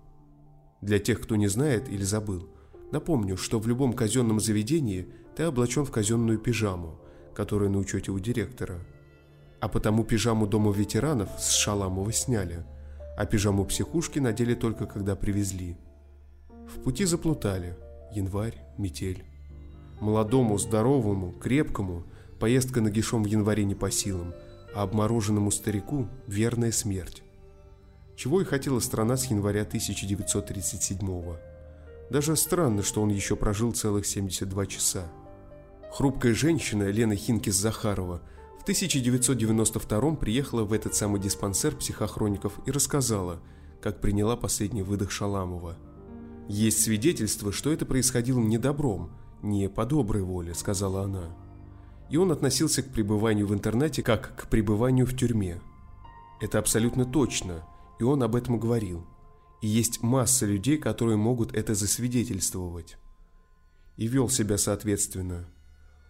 Для 0.82 0.99
тех, 0.99 1.22
кто 1.22 1.36
не 1.36 1.47
знает 1.47 1.89
или 1.89 2.04
забыл, 2.04 2.49
напомню, 2.91 3.38
что 3.38 3.60
в 3.60 3.68
любом 3.68 3.93
казенном 3.93 4.39
заведении 4.39 5.08
ты 5.36 5.43
облачен 5.43 5.86
в 5.86 5.91
казенную 5.91 6.38
пижаму, 6.38 6.99
которая 7.34 7.70
на 7.70 7.80
учете 7.80 8.12
у 8.12 8.20
директора. 8.20 8.80
А 9.60 9.70
потому 9.70 10.04
пижаму 10.04 10.45
дома 10.45 10.72
ветеранов 10.74 11.30
с 11.39 11.51
Шаламова 11.51 12.12
сняли, 12.12 12.66
а 13.18 13.26
пижаму 13.26 13.66
психушки 13.66 14.20
надели 14.20 14.54
только 14.54 14.86
когда 14.86 15.16
привезли. 15.16 15.78
В 16.68 16.84
пути 16.84 17.06
заплутали. 17.06 17.78
Январь, 18.12 18.62
метель. 18.78 19.33
Молодому, 20.04 20.58
здоровому, 20.58 21.32
крепкому 21.32 22.04
поездка 22.38 22.82
нагишом 22.82 23.24
в 23.24 23.26
январе 23.26 23.64
не 23.64 23.74
по 23.74 23.89
силам, 23.89 24.34
а 24.76 24.84
обмороженному 24.84 25.49
старику– 25.49 26.10
верная 26.28 26.74
смерть. 26.74 27.24
Чего 28.18 28.41
и 28.41 28.43
хотела 28.43 28.82
страна 28.82 29.16
с 29.16 29.28
января 29.28 29.62
1937 29.62 30.97
-го. 30.97 31.38
Даже 32.10 32.36
странно, 32.36 32.84
что 32.84 33.01
он 33.01 33.12
еще 33.12 33.38
прожил 33.38 33.72
целых 33.72 34.06
72 34.06 34.66
часа. 34.66 35.10
Хрупкая 35.93 36.34
женщина 36.34 36.89
Лена 36.89 37.14
Хинкис-Захарова 37.14 38.20
в 38.60 38.64
1992 38.64 40.18
приехала 40.18 40.66
в 40.66 40.74
этот 40.74 40.95
самый 40.95 41.22
диспансер 41.22 41.78
психохроников 41.78 42.60
и 42.66 42.72
рассказала, 42.72 43.39
как 43.82 44.01
приняла 44.01 44.36
последний 44.36 44.84
выдох 44.84 45.12
Шаламова. 45.12 45.78
Есть 46.49 46.82
свидетельство, 46.82 47.54
что 47.54 47.72
это 47.72 47.86
происходило 47.86 48.41
не 48.41 48.58
добром– 48.58 49.10
«Не 49.44 49.68
по 49.68 49.86
доброй 49.86 50.24
воле»,— 50.24 50.54
сказала 50.56 51.04
она. 51.04 51.36
И 52.10 52.16
он 52.16 52.32
относился 52.32 52.82
к 52.82 52.91
пребыванию 52.94 53.46
в 53.46 53.54
интернете 53.54 54.02
как 54.02 54.38
к 54.38 54.48
пребыванию 54.48 55.06
в 55.06 55.16
тюрьме. 55.18 55.60
Это 56.39 56.60
абсолютно 56.60 57.04
точно, 57.04 57.66
и 58.00 58.04
он 58.04 58.24
об 58.24 58.38
этом 58.38 58.58
говорил. 58.58 59.06
И 59.62 59.68
есть 59.68 60.02
масса 60.02 60.46
людей, 60.46 60.78
которые 60.78 61.18
могут 61.18 61.54
это 61.54 61.76
засвидетельствовать. 61.76 62.98
И 63.98 64.08
вел 64.08 64.30
себя 64.30 64.58
соответственно. 64.58 65.46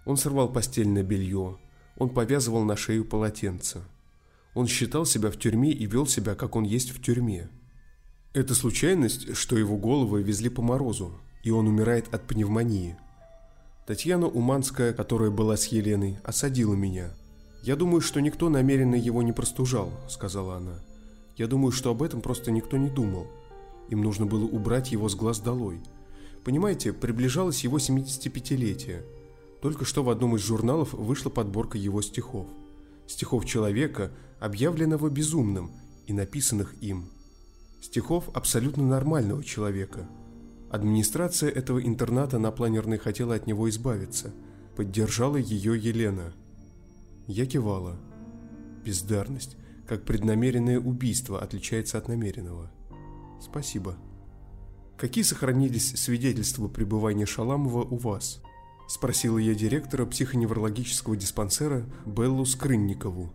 Он 0.05 0.15
сорвал 0.15 0.53
постельное 0.53 1.03
белье, 1.03 1.57
он 1.97 2.09
повязывал 2.09 2.63
на 2.63 2.75
шею 2.75 3.03
полотенце. 3.03 3.81
Он 4.53 4.67
считал 4.67 5.07
себя 5.07 5.31
в 5.31 5.39
тюрьме 5.39 5.71
и 5.71 5.87
вел 5.87 6.05
себя, 6.05 6.35
как 6.35 6.55
он 6.55 6.65
есть 6.65 6.91
в 6.91 7.01
тюрьме. 7.01 7.49
Это 8.33 8.53
случайность, 8.53 9.35
что 9.35 9.57
его 9.57 9.75
голову 9.77 10.17
везли 10.17 10.49
по 10.49 10.61
морозу, 10.61 11.19
и 11.43 11.49
он 11.49 11.67
умирает 11.67 12.13
от 12.13 12.27
пневмонии. 12.27 12.97
Татьяна 13.85 14.27
Уманская, 14.27 14.93
которая 14.93 15.29
была 15.29 15.57
с 15.57 15.65
Еленой, 15.67 16.17
осадила 16.23 16.73
меня. 16.73 17.13
«Я 17.63 17.75
думаю, 17.75 17.99
что 17.99 18.21
никто 18.21 18.47
намеренно 18.47 18.95
его 18.95 19.21
не 19.23 19.33
простужал»,— 19.33 19.91
сказала 20.07 20.55
она. 20.55 20.79
«Я 21.35 21.47
думаю, 21.47 21.73
что 21.73 21.91
об 21.91 22.01
этом 22.01 22.21
просто 22.21 22.51
никто 22.51 22.77
не 22.77 22.89
думал. 22.89 23.27
Им 23.89 24.01
нужно 24.01 24.25
было 24.25 24.45
убрать 24.45 24.93
его 24.93 25.09
с 25.09 25.15
глаз 25.15 25.39
долой. 25.39 25.81
Понимаете, 26.45 26.93
приближалось 26.93 27.65
его 27.65 27.77
75-летие. 27.77 29.03
Только 29.61 29.83
что 29.83 30.01
в 30.01 30.09
одном 30.09 30.37
из 30.37 30.41
журналов 30.41 30.93
вышла 30.93 31.29
подборка 31.29 31.77
его 31.77 32.01
стихов. 32.01 32.47
Стихов 33.05 33.45
человека, 33.45 34.11
объявленного 34.39 35.09
безумным 35.09 35.71
и 36.07 36.13
написанных 36.13 36.73
им. 36.81 37.09
Стихов 37.81 38.29
абсолютно 38.33 38.83
нормального 38.87 39.43
человека. 39.43 40.07
Администрация 40.73 41.51
этого 41.51 41.85
интерната 41.85 42.39
на 42.39 42.49
планерной 42.49 42.97
хотела 42.97 43.35
от 43.35 43.45
него 43.45 43.69
избавиться. 43.69 44.33
Поддержала 44.75 45.37
ее 45.37 45.77
Елена. 45.79 46.33
Я 47.27 47.45
кивала. 47.45 47.95
Бездарность, 48.83 49.55
как 49.87 50.03
преднамеренное 50.03 50.79
убийство, 50.79 51.39
отличается 51.39 51.99
от 51.99 52.07
намеренного. 52.07 52.71
Спасибо. 53.39 53.97
Какие 54.97 55.23
сохранились 55.23 55.91
свидетельства 55.91 56.67
пребывания 56.67 57.27
Шаламова 57.27 57.83
у 57.83 57.97
вас? 57.97 58.41
Спросила 58.87 59.37
я 59.37 59.53
директора 59.53 60.07
психоневрологического 60.07 61.15
диспансера 61.15 61.85
Беллу 62.03 62.45
Скрынникову. 62.45 63.31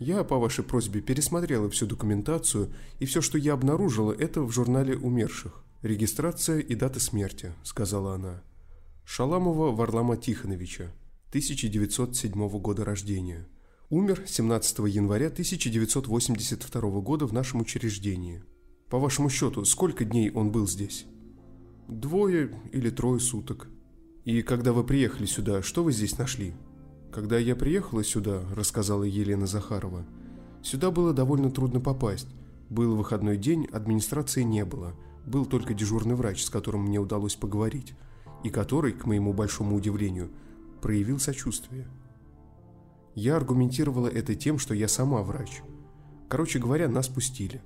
Я 0.00 0.24
по 0.24 0.36
вашей 0.36 0.64
просьбе 0.64 1.00
пересмотрела 1.00 1.70
всю 1.70 1.86
документацию, 1.86 2.72
и 2.98 3.06
все, 3.06 3.20
что 3.20 3.38
я 3.38 3.52
обнаружила, 3.52 4.10
это 4.10 4.42
в 4.42 4.50
журнале 4.50 4.96
умерших. 4.96 5.64
Регистрация 5.82 6.58
и 6.58 6.74
дата 6.74 7.00
смерти, 7.00 7.54
сказала 7.62 8.14
она. 8.14 8.42
Шаламова 9.06 9.74
Варлама 9.74 10.18
Тихоновича, 10.18 10.92
1907 11.30 12.48
года 12.58 12.84
рождения. 12.84 13.48
Умер 13.88 14.24
17 14.26 14.80
января 14.80 15.28
1982 15.28 17.00
года 17.00 17.26
в 17.26 17.32
нашем 17.32 17.62
учреждении. 17.62 18.44
По 18.90 18.98
вашему 18.98 19.30
счету, 19.30 19.64
сколько 19.64 20.04
дней 20.04 20.30
он 20.30 20.52
был 20.52 20.68
здесь? 20.68 21.06
Двое 21.88 22.54
или 22.72 22.90
трое 22.90 23.18
суток. 23.18 23.68
И 24.26 24.42
когда 24.42 24.74
вы 24.74 24.84
приехали 24.84 25.24
сюда, 25.24 25.62
что 25.62 25.82
вы 25.82 25.92
здесь 25.92 26.18
нашли? 26.18 26.52
Когда 27.10 27.38
я 27.38 27.56
приехала 27.56 28.04
сюда, 28.04 28.42
рассказала 28.54 29.04
Елена 29.04 29.46
Захарова, 29.46 30.04
сюда 30.62 30.90
было 30.90 31.14
довольно 31.14 31.50
трудно 31.50 31.80
попасть. 31.80 32.28
Был 32.68 32.96
выходной 32.96 33.38
день, 33.38 33.64
администрации 33.72 34.42
не 34.42 34.66
было. 34.66 34.94
Был 35.26 35.46
только 35.46 35.74
дежурный 35.74 36.14
врач, 36.14 36.44
с 36.44 36.50
которым 36.50 36.82
мне 36.82 36.98
удалось 36.98 37.36
поговорить, 37.36 37.94
и 38.42 38.50
который, 38.50 38.92
к 38.92 39.06
моему 39.06 39.32
большому 39.32 39.76
удивлению, 39.76 40.30
проявил 40.80 41.18
сочувствие. 41.18 41.86
Я 43.14 43.36
аргументировала 43.36 44.08
это 44.08 44.34
тем, 44.34 44.58
что 44.58 44.74
я 44.74 44.88
сама 44.88 45.22
врач. 45.22 45.62
Короче 46.28 46.58
говоря, 46.58 46.88
нас 46.88 47.08
пустили. 47.08 47.60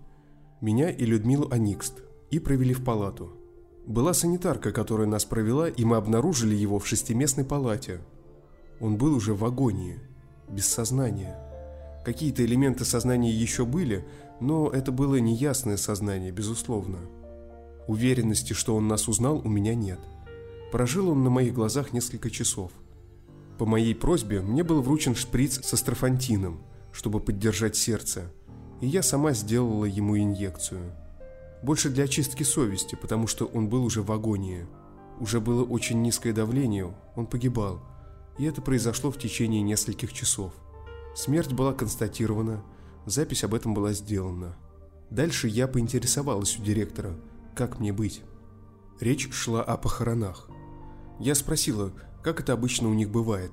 Меня 0.61 0.90
и 0.90 1.05
Людмилу 1.05 1.48
Аникст. 1.50 2.02
И 2.30 2.38
провели 2.38 2.74
в 2.74 2.82
палату. 2.82 3.36
Была 3.86 4.14
санитарка, 4.14 4.72
которая 4.72 5.07
нас 5.07 5.24
провела, 5.24 5.68
и 5.68 5.84
мы 5.84 5.96
обнаружили 5.96 6.55
его 6.55 6.78
в 6.78 6.86
шестиместной 6.86 7.44
палате. 7.44 8.00
Он 8.80 8.96
был 8.96 9.14
уже 9.14 9.34
в 9.34 9.44
агонии, 9.44 10.00
без 10.48 10.66
сознания. 10.66 11.38
Какие-то 12.05 12.44
элементы 12.44 12.84
сознания 12.84 13.30
еще 13.30 13.66
были, 13.66 14.07
но 14.40 14.70
это 14.70 14.90
было 14.90 15.16
неясное 15.16 15.76
сознание, 15.76 16.32
безусловно. 16.32 16.98
Уверенности, 17.89 18.53
что 18.53 18.76
он 18.76 18.89
нас 18.89 19.09
узнал, 19.09 19.41
у 19.45 19.49
меня 19.49 19.74
нет. 19.74 20.01
Прожил 20.72 21.11
он 21.11 21.22
на 21.22 21.30
моих 21.30 21.55
глазах 21.55 21.93
несколько 21.93 22.30
часов. 22.30 22.72
По 23.59 23.66
моей 23.66 23.95
просьбе 23.95 24.41
мне 24.41 24.64
был 24.64 24.82
вручен 24.82 25.14
шприц 25.14 25.64
со 25.64 25.76
строфантином, 25.76 26.61
чтобы 26.93 27.20
поддержать 27.20 27.76
сердце, 27.76 28.32
и 28.80 28.87
я 28.87 29.03
сама 29.03 29.32
сделала 29.32 29.85
ему 29.85 30.18
инъекцию– 30.18 30.93
больше 31.64 31.89
для 31.89 32.05
очистки 32.05 32.43
совести, 32.43 32.95
потому 32.95 33.26
что 33.26 33.47
он 33.47 33.70
был 33.70 33.85
уже 33.87 34.03
в 34.03 34.12
агонии. 34.12 34.66
Уже 35.18 35.41
было 35.41 35.64
очень 35.64 36.03
низкое 36.03 36.35
давление, 36.35 36.95
он 37.16 37.26
погибал. 37.26 37.82
И 38.37 38.45
это 38.45 38.61
произошло 38.61 39.11
в 39.11 39.18
течение 39.18 39.62
нескольких 39.62 40.12
часов. 40.12 40.53
Смерть 41.16 41.55
была 41.55 41.72
констатирована, 41.72 42.62
запись 43.07 43.45
об 43.45 43.55
этом 43.55 43.72
была 43.72 43.95
сделана. 43.95 44.57
Дальше 45.09 45.49
я 45.49 45.66
поинтересовалась 45.66 46.59
у 46.59 46.62
директора, 46.62 47.14
как 47.55 47.78
мне 47.80 47.92
быть. 47.92 48.22
Речь 49.00 49.32
шла 49.32 49.62
о 49.62 49.76
похоронах. 49.76 50.48
Я 51.20 51.34
спросила, 51.34 51.92
как 52.22 52.40
это 52.40 52.52
обычно 52.52 52.88
у 52.88 52.94
них 52.94 53.11
бывает. 53.11 53.52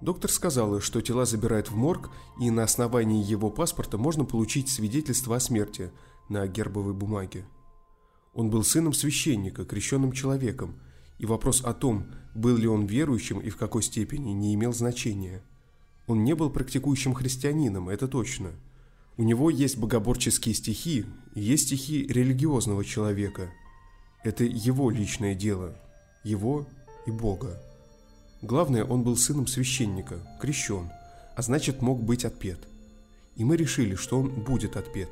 Доктор 0.00 0.30
сказала, 0.30 0.80
что 0.80 1.00
тела 1.00 1.26
забирают 1.26 1.70
в 1.70 1.76
морг, 1.76 2.10
и 2.40 2.50
на 2.50 2.62
основании 2.62 3.22
его 3.22 3.50
паспорта 3.50 3.98
можно 3.98 4.24
получить 4.24 4.68
свидетельство 4.68 5.36
о 5.36 5.40
смерти– 5.40 5.90
на 6.30 6.46
гербовой 6.46 6.94
бумаге. 6.94 7.44
Он 8.32 8.48
был 8.48 8.62
сыном 8.62 8.92
священника, 8.92 9.64
крещенным 9.64 10.12
человеком, 10.12 10.80
и 11.18 11.26
вопрос 11.26 11.62
о 11.62 11.74
том, 11.74 12.06
был 12.34 12.56
ли 12.56 12.68
он 12.68 12.86
верующим 12.86 13.40
и 13.40 13.50
в 13.50 13.56
какой 13.56 13.82
степени, 13.82 14.30
не 14.30 14.54
имел 14.54 14.72
значения. 14.72 15.42
Он 16.06 16.24
не 16.24 16.34
был 16.34 16.48
практикующим 16.48 17.12
христианином, 17.12 17.88
это 17.88 18.08
точно. 18.08 18.52
У 19.16 19.22
него 19.22 19.50
есть 19.50 19.76
богоборческие 19.76 20.54
стихи, 20.54 21.04
есть 21.34 21.66
стихи 21.66 22.06
религиозного 22.06 22.84
человека. 22.84 23.50
Это 24.24 24.44
его 24.44 24.90
личное 24.90 25.34
дело, 25.34 25.74
его 26.24 26.66
и 27.06 27.10
Бога. 27.10 27.60
Главное, 28.42 28.84
он 28.84 29.02
был 29.02 29.16
сыном 29.16 29.46
священника, 29.46 30.18
крещен, 30.40 30.90
а 31.36 31.42
значит 31.42 31.82
мог 31.82 32.02
быть 32.02 32.24
отпет. 32.24 32.58
И 33.36 33.44
мы 33.44 33.56
решили, 33.56 33.94
что 33.94 34.18
он 34.18 34.30
будет 34.30 34.76
отпет. 34.76 35.10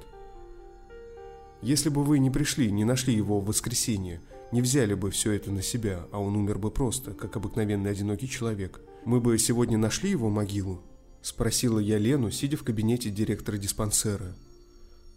Если 1.61 1.89
бы 1.89 2.05
вы 2.05 2.19
не 2.19 2.31
пришли, 2.31 2.71
не 2.71 2.85
нашли 2.85 3.15
его 3.15 3.41
в 3.41 3.47
воскресенье, 3.47 4.21
не 4.53 4.63
взяли 4.63 4.95
бы 4.95 5.11
все 5.11 5.33
это 5.33 5.51
на 5.51 5.61
себя, 5.61 6.07
а 6.13 6.21
он 6.21 6.37
умер 6.37 6.59
бы 6.59 6.71
просто, 6.71 7.13
как 7.13 7.37
обыкновенный 7.37 7.91
одинокий 7.91 8.29
человек, 8.29 8.81
мы 9.05 9.21
бы 9.21 9.39
сегодня 9.39 9.77
нашли 9.77 10.11
его 10.11 10.31
могилу?» 10.31 10.81
Спросила 11.29 11.79
я 11.79 11.99
Лену, 11.99 12.31
сидя 12.31 12.57
в 12.57 12.65
кабинете 12.65 13.11
директора 13.11 13.59
диспансера. 13.59 14.35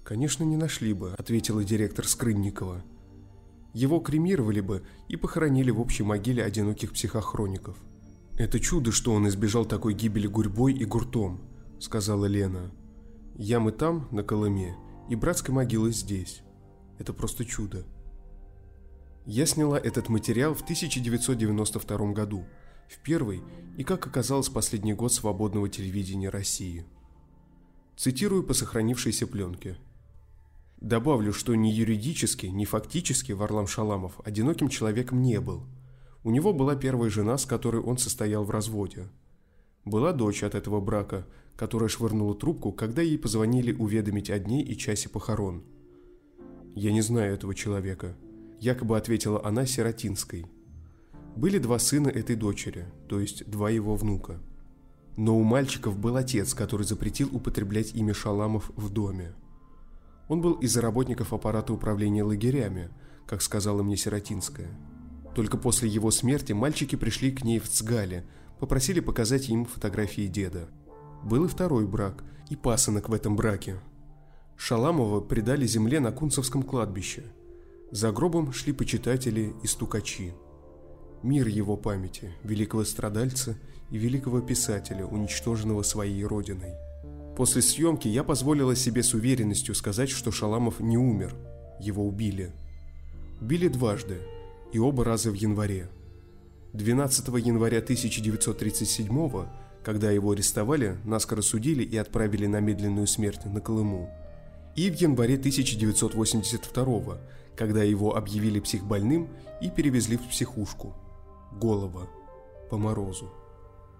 «Конечно, 0.03 0.43
не 0.43 0.57
нашли 0.57 0.91
бы»,— 0.91 1.13
ответила 1.17 1.63
директор 1.63 2.05
Скрынникова. 2.05 2.83
«Его 3.73 4.01
кремировали 4.01 4.59
бы 4.59 4.83
и 5.07 5.15
похоронили 5.15 5.71
в 5.71 5.79
общей 5.79 6.03
могиле 6.03 6.43
одиноких 6.43 6.91
психохроников». 6.91 7.77
«Это 8.37 8.59
чудо, 8.59 8.91
что 8.91 9.13
он 9.13 9.29
избежал 9.29 9.63
такой 9.63 9.93
гибели 9.93 10.27
гурьбой 10.27 10.73
и 10.73 10.83
гуртом»,— 10.83 11.39
сказала 11.79 12.25
Лена. 12.25 12.73
«Ямы 13.35 13.71
там, 13.71 14.09
на 14.11 14.21
Колыме, 14.21 14.75
и 15.09 15.15
братской 15.15 15.55
могилы 15.55 15.93
здесь. 15.93 16.41
Это 16.99 17.13
просто 17.13 17.45
чудо. 17.45 17.85
Я 19.25 19.45
сняла 19.45 19.79
этот 19.79 20.09
материал 20.09 20.55
в 20.55 20.61
1992 20.61 22.11
году, 22.11 22.43
в 22.91 22.99
первый 22.99 23.41
и, 23.77 23.83
как 23.83 24.05
оказалось, 24.05 24.49
последний 24.49 24.93
год 24.93 25.13
свободного 25.13 25.69
телевидения 25.69 26.29
России. 26.29 26.85
Цитирую 27.95 28.43
по 28.43 28.53
сохранившейся 28.53 29.27
пленке. 29.27 29.77
Добавлю, 30.79 31.33
что 31.33 31.55
ни 31.55 31.69
юридически, 31.69 32.47
ни 32.47 32.65
фактически 32.65 33.31
Варлам 33.31 33.67
Шаламов 33.67 34.19
одиноким 34.25 34.69
человеком 34.69 35.21
не 35.21 35.39
был. 35.39 35.63
У 36.23 36.31
него 36.31 36.53
была 36.53 36.75
первая 36.75 37.09
жена, 37.09 37.37
с 37.37 37.45
которой 37.45 37.81
он 37.81 37.97
состоял 37.97 38.43
в 38.43 38.51
разводе. 38.51 39.07
Была 39.85 40.11
дочь 40.13 40.43
от 40.43 40.55
этого 40.55 40.81
брака– 40.81 41.25
которая 41.61 41.89
швырнула 41.89 42.33
трубку, 42.33 42.71
когда 42.71 43.03
ей 43.03 43.19
позвонили 43.19 43.71
уведомить 43.71 44.31
о 44.31 44.39
дне 44.39 44.63
и 44.63 44.75
часе 44.75 45.09
похорон. 45.09 45.63
«Я 46.73 46.91
не 46.91 47.01
знаю 47.01 47.35
этого 47.35 47.53
человека»,– 47.53 48.15
якобы 48.59 48.97
ответила 48.97 49.45
она 49.45 49.67
Сиротинской. 49.67 50.47
Были 51.35 51.57
два 51.57 51.79
сына 51.79 52.09
этой 52.09 52.35
дочери, 52.35 52.85
то 53.07 53.19
есть 53.19 53.49
два 53.49 53.69
его 53.69 53.95
внука. 53.95 54.39
Но 55.17 55.37
у 55.37 55.43
мальчиков 55.43 55.97
был 55.97 56.15
отец, 56.15 56.53
который 56.53 56.85
запретил 56.85 57.29
употреблять 57.31 57.93
имя 57.93 58.13
Шаламов 58.13 58.71
в 58.75 58.89
доме. 58.89 59.33
Он 60.27 60.41
был 60.41 60.53
из 60.53 60.75
работников 60.77 61.33
аппарата 61.33 61.73
управления 61.73 62.23
лагерями, 62.23 62.89
как 63.27 63.41
сказала 63.41 63.83
мне 63.83 63.97
Сиротинская. 63.97 64.69
Только 65.35 65.57
после 65.57 65.89
его 65.89 66.11
смерти 66.11 66.53
мальчики 66.53 66.95
пришли 66.95 67.31
к 67.31 67.43
ней 67.43 67.59
в 67.59 67.67
Цгале, 67.67 68.25
попросили 68.59 68.99
показать 68.99 69.49
им 69.49 69.65
фотографии 69.65 70.27
деда– 70.27 70.69
Был 71.23 71.45
и 71.45 71.47
второй 71.47 71.85
брак, 71.85 72.23
и 72.49 72.55
пасынок 72.55 73.09
в 73.09 73.13
этом 73.13 73.35
браке. 73.35 73.79
Шаламова 74.57 75.21
предали 75.21 75.67
земле 75.67 75.99
на 75.99 76.11
Кунцевском 76.11 76.63
кладбище. 76.63 77.23
За 77.91 78.11
гробом 78.11 78.51
шли 78.53 78.73
почитатели 78.73 79.53
и 79.61 79.67
стукачи. 79.67 80.33
Мир 81.23 81.47
его 81.47 81.77
памяти, 81.77 82.31
великого 82.43 82.83
страдальца 82.83 83.55
и 83.91 83.97
великого 83.97 84.41
писателя, 84.41 85.05
уничтоженного 85.05 85.83
своей 85.83 86.23
родиной. 86.25 86.73
После 87.35 87.61
съемки 87.61 88.07
я 88.07 88.23
позволила 88.23 88.75
себе 88.75 89.03
с 89.03 89.13
уверенностью 89.13 89.75
сказать, 89.75 90.09
что 90.09 90.31
Шаламов 90.31 90.79
не 90.79 90.97
умер, 90.97 91.35
его 91.79 92.05
убили. 92.05 92.51
Убили 93.39 93.67
дважды, 93.67 94.17
и 94.73 94.79
оба 94.79 95.03
раза 95.03 95.31
в 95.31 95.35
январе. 95.35 95.89
12 96.73 97.27
января 97.45 97.79
1937 97.79 99.47
когда 99.83 100.11
его 100.11 100.31
арестовали, 100.31 100.97
наскоро 101.05 101.41
судили 101.41 101.83
и 101.83 101.97
отправили 101.97 102.45
на 102.45 102.59
медленную 102.59 103.07
смерть 103.07 103.45
на 103.45 103.61
Колыму. 103.61 104.09
И 104.75 104.89
в 104.89 104.95
январе 104.95 105.35
1982 105.35 107.17
когда 107.55 107.83
его 107.83 108.15
объявили 108.15 108.59
психбольным 108.59 109.27
и 109.61 109.69
перевезли 109.69 110.17
в 110.17 110.27
психушку. 110.29 110.95
Голова. 111.51 112.07
По 112.69 112.77
морозу. 112.77 113.29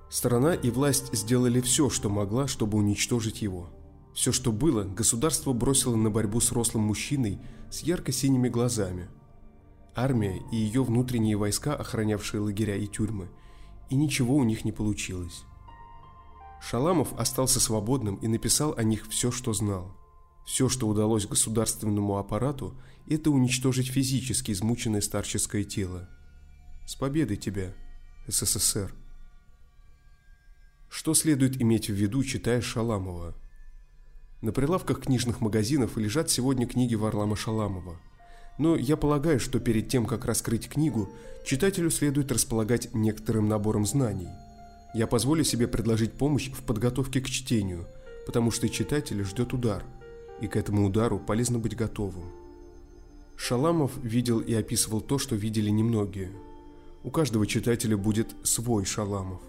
Страна 0.10 0.54
и 0.54 0.70
власть 0.70 1.14
сделали 1.14 1.62
все, 1.62 1.90
что 1.90 2.10
могла, 2.10 2.48
чтобы 2.48 2.78
уничтожить 2.78 3.42
его. 3.42 3.70
Все, 4.14 4.32
что 4.32 4.52
было, 4.52 4.84
государство 4.84 5.54
бросило 5.54 5.96
на 5.96 6.10
борьбу 6.10 6.40
с 6.40 6.52
рослым 6.52 6.84
мужчиной 6.84 7.40
с 7.70 7.82
ярко-синими 7.82 8.50
глазами. 8.50 9.08
Армия 9.96 10.42
и 10.52 10.56
ее 10.56 10.84
внутренние 10.84 11.38
войска, 11.38 11.76
охранявшие 11.76 12.42
лагеря 12.42 12.76
и 12.76 12.88
тюрьмы, 12.88 13.30
и 13.90 13.96
ничего 13.96 14.36
у 14.36 14.44
них 14.44 14.64
не 14.66 14.72
получилось. 14.72 15.44
Шаламов 16.62 17.14
остался 17.18 17.60
свободным 17.60 18.16
и 18.16 18.28
написал 18.28 18.74
о 18.78 18.84
них 18.84 19.08
все, 19.08 19.32
что 19.32 19.54
знал. 19.54 19.98
Все, 20.46 20.70
что 20.70 20.88
удалось 20.88 21.28
государственному 21.28 22.18
аппарату, 22.18 22.76
это 23.08 23.32
уничтожить 23.32 23.88
физически 23.88 24.52
измученное 24.52 25.02
старческое 25.02 25.64
тело. 25.64 26.10
С 26.86 26.96
победой 26.96 27.38
тебя, 27.38 27.74
СССР. 28.28 28.94
Что 30.90 31.14
следует 31.14 31.62
иметь 31.62 31.90
в 31.90 31.94
виду, 31.94 32.24
читая 32.24 32.62
Шаламова? 32.62 33.36
На 34.42 34.52
прилавках 34.52 35.02
книжных 35.02 35.42
магазинов 35.42 35.98
лежат 35.98 36.30
сегодня 36.30 36.68
книги 36.68 36.96
Варлама 36.96 37.36
Шаламова. 37.36 38.00
Но 38.58 38.76
я 38.76 38.98
полагаю, 38.98 39.40
что 39.40 39.60
перед 39.60 39.88
тем, 39.88 40.06
как 40.06 40.26
раскрыть 40.26 40.68
книгу, 40.68 41.10
читателю 41.46 41.90
следует 41.90 42.32
располагать 42.32 42.94
некоторым 42.94 43.48
набором 43.48 43.86
знаний– 43.86 44.30
я 44.94 45.08
позволю 45.08 45.44
себе 45.46 45.68
предложить 45.68 46.14
помощь 46.14 46.52
в 46.52 46.64
подготовке 46.64 47.22
к 47.22 47.30
чтению, 47.30 47.88
потому 48.26 48.52
что 48.52 48.68
читателя 48.68 49.24
ждет 49.24 49.54
удар, 49.54 49.86
и 50.42 50.48
к 50.48 50.58
этому 50.58 50.86
удару 50.86 51.18
полезно 51.18 51.60
быть 51.60 51.78
готовым. 51.78 52.26
Шаламов 53.38 53.92
видел 54.04 54.40
и 54.40 54.54
описывал 54.54 55.00
то, 55.00 55.18
что 55.18 55.36
видели 55.36 55.70
немногие. 55.70 56.32
У 57.04 57.10
каждого 57.10 57.48
читателя 57.48 57.98
будет 57.98 58.36
свой 58.44 58.86
Шаламов. 58.86 59.42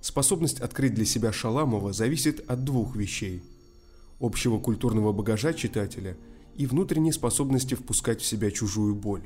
Способность 0.00 0.60
открыть 0.60 0.94
для 0.94 1.04
себя 1.04 1.32
Шаламова 1.32 1.92
зависит 1.92 2.48
от 2.50 2.64
двух 2.64 2.96
вещей– 2.96 3.42
общего 4.20 4.58
культурного 4.58 5.12
багажа 5.12 5.52
читателя 5.52 6.16
и 6.56 6.66
внутренней 6.66 7.12
способности 7.12 7.74
впускать 7.74 8.20
в 8.20 8.26
себя 8.26 8.50
чужую 8.50 8.94
боль. 8.94 9.22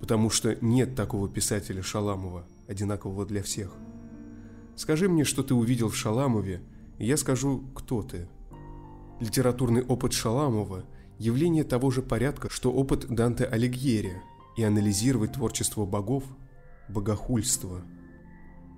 Потому 0.00 0.30
что 0.30 0.56
нет 0.60 0.94
такого 0.94 1.28
писателя 1.28 1.82
Шаламова, 1.82 2.46
одинакового 2.68 3.26
для 3.26 3.42
всех– 3.42 3.72
Скажи 4.78 5.08
мне, 5.08 5.24
что 5.24 5.42
ты 5.42 5.54
увидел 5.54 5.88
в 5.88 5.96
Шаламове, 5.96 6.60
и 6.98 7.04
я 7.04 7.16
скажу, 7.16 7.64
кто 7.74 8.00
ты. 8.04 8.28
Литературный 9.18 9.82
опыт 9.82 10.12
Шаламова– 10.12 10.84
явление 11.18 11.64
того 11.64 11.90
же 11.90 12.00
порядка, 12.00 12.48
что 12.48 12.72
опыт 12.72 13.08
Данте 13.08 13.44
Алигьери, 13.44 14.22
и 14.56 14.62
анализировать 14.62 15.32
творчество 15.32 15.84
богов– 15.84 16.22
богохульство. 16.88 17.82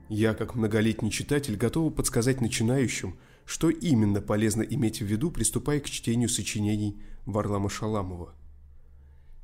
Я, 0.08 0.34
как 0.34 0.54
многолетний 0.54 1.10
читатель, 1.10 1.56
готова 1.56 1.90
подсказать 1.90 2.40
начинающим, 2.40 3.18
что 3.44 3.70
именно 3.70 4.20
полезно 4.20 4.62
иметь 4.62 5.00
в 5.00 5.06
виду, 5.06 5.30
приступая 5.30 5.80
к 5.80 5.88
чтению 5.88 6.28
сочинений 6.28 7.00
Варлама 7.26 7.70
Шаламова. 7.70 8.34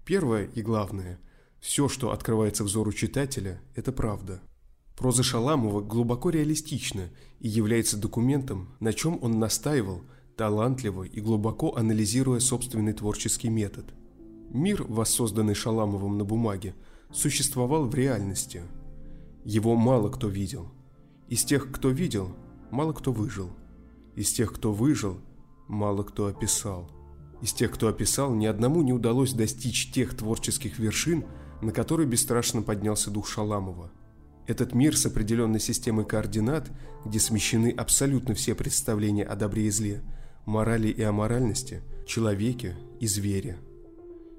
Первое 0.05 0.45
и 0.47 0.63
главное– 0.63 1.19
все, 1.61 1.89
что 1.89 2.13
открывается 2.13 2.65
взору 2.65 2.93
читателя– 2.93 3.61
это 3.75 3.93
правда– 3.93 4.43
Проза 4.97 5.23
Шаламова 5.23 5.83
глубоко 5.83 6.31
реалистична 6.31 7.11
и 7.39 7.49
является 7.49 7.99
документом, 7.99 8.71
на 8.81 8.95
чем 8.95 9.19
он 9.23 9.39
настаивал, 9.39 10.03
талантливо 10.37 11.03
и 11.03 11.21
глубоко 11.21 11.77
анализируя 11.77 12.41
собственный 12.41 12.95
творческий 12.95 13.51
метод. 13.51 13.85
Мир, 14.49 14.85
воссозданный 14.89 15.55
Шаламовым 15.55 16.17
на 16.17 16.25
бумаге, 16.25 16.75
существовал 17.17 17.87
в 17.87 17.95
реальности. 17.95 18.63
Его 19.45 19.75
мало 19.75 20.11
кто 20.11 20.29
видел. 20.29 20.73
Из 21.29 21.45
тех, 21.45 21.73
кто 21.73 21.91
видел, 21.91 22.37
мало 22.71 22.93
кто 22.93 23.13
выжил. 23.13 23.51
Из 24.15 24.33
тех, 24.33 24.53
кто 24.53 24.73
выжил, 24.73 25.19
мало 25.67 26.03
кто 26.03 26.27
описал. 26.27 26.91
Из 27.43 27.53
тех, 27.53 27.73
кто 27.73 27.89
описал, 27.89 28.35
ни 28.35 28.47
одному 28.47 28.83
не 28.83 28.93
удалось 28.93 29.33
достичь 29.33 29.93
тех 29.93 30.17
творческих 30.17 30.79
вершин, 30.79 31.25
на 31.63 31.73
которые 31.73 32.07
бесстрашно 32.07 32.63
поднялся 32.63 33.11
дух 33.11 33.29
Шаламова– 33.29 33.91
этот 34.47 34.75
мир 34.75 34.97
с 34.97 35.05
определенной 35.07 35.59
системой 35.59 36.05
координат, 36.05 36.71
где 37.05 37.19
смещены 37.19 37.71
абсолютно 37.71 38.35
все 38.35 38.55
представления 38.55 39.25
о 39.25 39.35
добре 39.35 39.67
и 39.67 39.71
зле, 39.71 40.03
морали 40.45 40.89
и 40.89 41.03
аморальности, 41.03 41.83
человеке 42.07 42.77
и 43.01 43.07
звере. 43.09 43.59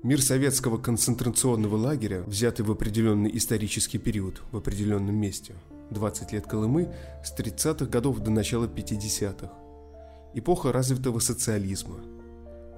Мир 0.08 0.22
советского 0.22 0.78
концентрационного 0.78 1.76
лагеря, 1.76 2.22
взятый 2.22 2.64
в 2.66 2.72
определенный 2.72 3.30
исторический 3.36 3.98
период 3.98 4.42
в 4.54 4.56
определенном 4.56 5.14
месте, 5.14 5.54
20 5.92 6.32
лет 6.32 6.48
Колымы, 6.48 6.96
с 7.26 7.38
30-х 7.38 7.88
годов 7.88 8.20
до 8.20 8.32
начала 8.32 8.68
50-х. 8.68 9.52
Эпоха 10.34 10.72
развитого 10.72 11.20
социализма. 11.20 11.98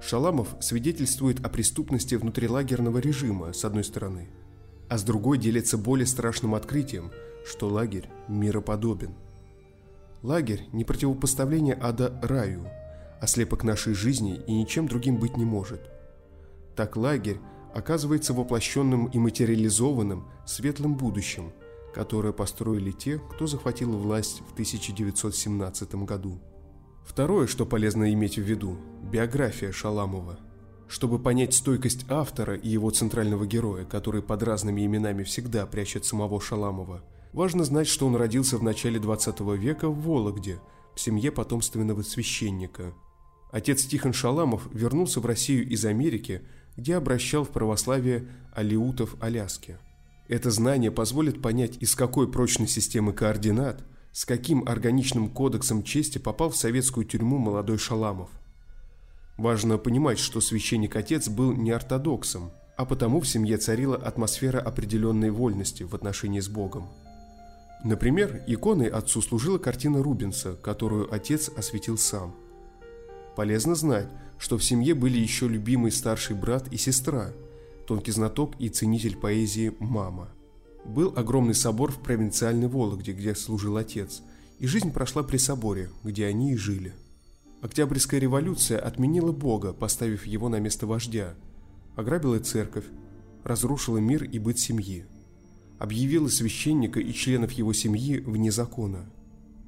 Шаламов 0.02 0.56
свидетельствует 0.60 1.38
о 1.46 1.48
преступности 1.48 2.16
внутрилагерного 2.16 2.98
режима, 2.98 3.52
с 3.52 3.64
одной 3.64 3.84
стороны– 3.84 4.28
а 4.88 4.98
с 4.98 5.04
другой 5.04 5.38
делится 5.38 5.78
более 5.78 6.06
страшным 6.06 6.56
открытием, 6.56 7.12
что 7.46 7.68
лагерь 7.68 8.10
мироподобен. 8.26 9.14
Лагерь– 10.24 10.66
не 10.72 10.82
противопоставление 10.82 11.78
ада 11.80 12.18
раю, 12.24 12.66
а 13.20 13.28
слепок 13.28 13.62
нашей 13.62 13.94
жизни 13.94 14.40
и 14.48 14.52
ничем 14.52 14.88
другим 14.88 15.18
быть 15.18 15.36
не 15.36 15.44
может. 15.44 15.80
Так 16.80 16.96
лагерь 16.96 17.40
оказывается 17.74 18.32
воплощенным 18.32 19.08
и 19.08 19.18
материализованным 19.18 20.24
светлым 20.46 20.94
будущим, 20.94 21.52
которое 21.92 22.32
построили 22.32 22.90
те, 22.90 23.18
кто 23.18 23.46
захватил 23.46 23.92
власть 23.98 24.40
в 24.48 24.54
1917 24.54 25.94
году. 26.06 26.40
Второе, 27.04 27.46
что 27.46 27.66
полезно 27.66 28.10
иметь 28.14 28.38
в 28.38 28.40
виду– 28.40 28.78
биография 29.12 29.72
Шаламова– 29.72 30.38
чтобы 30.88 31.18
понять 31.18 31.52
стойкость 31.52 32.06
автора 32.08 32.56
и 32.56 32.70
его 32.70 32.88
центрального 32.88 33.46
героя, 33.46 33.84
который 33.84 34.22
под 34.22 34.42
разными 34.42 34.86
именами 34.86 35.22
всегда 35.22 35.66
прячет 35.66 36.06
самого 36.06 36.40
Шаламова, 36.40 37.04
важно 37.34 37.64
знать, 37.64 37.88
что 37.88 38.06
он 38.06 38.16
родился 38.16 38.56
в 38.56 38.62
начале 38.62 38.98
20 38.98 39.38
века 39.58 39.90
в 39.90 40.00
Вологде, 40.00 40.60
в 40.96 41.00
семье 41.00 41.30
потомственного 41.30 42.00
священника. 42.00 42.94
Отец 43.52 43.84
Тихон 43.84 44.12
Шаламов 44.12 44.68
вернулся 44.72 45.20
в 45.20 45.26
Россию 45.26 45.68
из 45.68 45.84
Америки, 45.84 46.42
где 46.76 46.96
обращал 46.96 47.44
в 47.44 47.50
православие 47.50 48.26
алиутов 48.52 49.16
Аляски. 49.20 49.76
Это 50.28 50.50
знание 50.50 50.90
позволит 50.90 51.42
понять, 51.42 51.76
из 51.80 51.94
какой 51.94 52.30
прочной 52.30 52.68
системы 52.68 53.12
координат, 53.12 53.82
с 54.12 54.24
каким 54.24 54.66
органичным 54.68 55.28
кодексом 55.28 55.82
чести 55.82 56.18
попал 56.18 56.50
в 56.50 56.56
советскую 56.56 57.04
тюрьму 57.04 57.38
молодой 57.38 57.78
Шаламов. 57.78 58.30
Важно 59.36 59.78
понимать, 59.78 60.18
что 60.18 60.40
священник-отец 60.40 61.28
был 61.28 61.52
не 61.52 61.70
ортодоксом, 61.70 62.50
а 62.76 62.84
потому 62.84 63.20
в 63.20 63.26
семье 63.26 63.56
царила 63.56 63.96
атмосфера 63.96 64.60
определенной 64.60 65.30
вольности 65.30 65.82
в 65.82 65.94
отношении 65.94 66.40
с 66.40 66.48
Богом. 66.48 66.88
Например, 67.82 68.42
иконой 68.46 68.88
отцу 68.88 69.22
служила 69.22 69.58
картина 69.58 70.02
Рубенса, 70.02 70.54
которую 70.54 71.12
отец 71.12 71.48
осветил 71.56 71.96
сам. 71.96 72.34
Полезно 73.36 73.74
знать, 73.74 74.08
что 74.40 74.56
в 74.56 74.64
семье 74.64 74.94
были 74.94 75.18
еще 75.18 75.46
любимый 75.46 75.92
старший 75.92 76.34
брат 76.34 76.66
и 76.72 76.78
сестра, 76.78 77.32
тонкий 77.86 78.10
знаток 78.10 78.54
и 78.58 78.70
ценитель 78.70 79.14
поэзии 79.14 79.74
мама. 79.78 80.30
Был 80.86 81.12
огромный 81.14 81.54
собор 81.54 81.92
в 81.92 82.00
провинциальной 82.00 82.66
Вологде, 82.66 83.12
где 83.12 83.34
служил 83.34 83.76
отец, 83.76 84.22
и 84.58 84.66
жизнь 84.66 84.92
прошла 84.92 85.22
при 85.22 85.36
соборе, 85.36 85.90
где 86.02 86.24
они 86.24 86.52
и 86.52 86.56
жили. 86.56 86.94
Октябрьская 87.60 88.18
революция 88.18 88.78
отменила 88.78 89.30
Бога, 89.30 89.74
поставив 89.74 90.24
его 90.24 90.48
на 90.48 90.58
место 90.58 90.86
вождя, 90.86 91.34
ограбила 91.94 92.40
церковь, 92.40 92.86
разрушила 93.44 93.98
мир 93.98 94.24
и 94.24 94.38
быт 94.38 94.58
семьи, 94.58 95.04
объявила 95.78 96.28
священника 96.28 96.98
и 96.98 97.12
членов 97.12 97.52
его 97.52 97.74
семьи 97.74 98.18
вне 98.20 98.50
закона. 98.50 99.04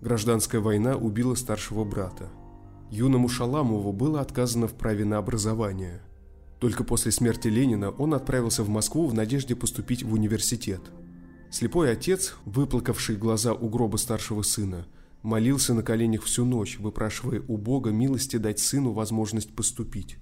Гражданская 0.01 0.63
война 0.63 0.97
убила 0.97 1.35
старшего 1.35 1.85
брата. 1.85 2.31
Юному 2.93 3.27
Шаламову 3.27 3.91
было 3.95 4.21
отказано 4.21 4.69
в 4.69 4.75
праве 4.75 5.07
на 5.07 5.17
образование. 5.17 6.03
Только 6.61 6.85
после 6.85 7.11
смерти 7.11 7.49
Ленина 7.49 7.89
он 7.89 8.13
отправился 8.13 8.63
в 8.65 8.69
Москву 8.69 9.07
в 9.07 9.15
надежде 9.15 9.57
поступить 9.57 10.03
в 10.03 10.13
университет. 10.13 10.83
Слепой 11.51 11.91
отец, 11.91 12.35
выплакавший 12.45 13.17
глаза 13.17 13.55
у 13.55 13.71
гроба 13.71 13.97
старшего 13.97 14.43
сына, 14.43 14.87
молился 15.23 15.73
на 15.73 15.83
коленях 15.83 16.23
всю 16.25 16.45
ночь, 16.45 16.79
выпрашивая 16.79 17.43
у 17.49 17.57
Бога 17.57 17.93
милости 17.93 18.37
дать 18.37 18.59
сыну 18.59 18.93
возможность 18.93 19.57
поступить. 19.57 20.19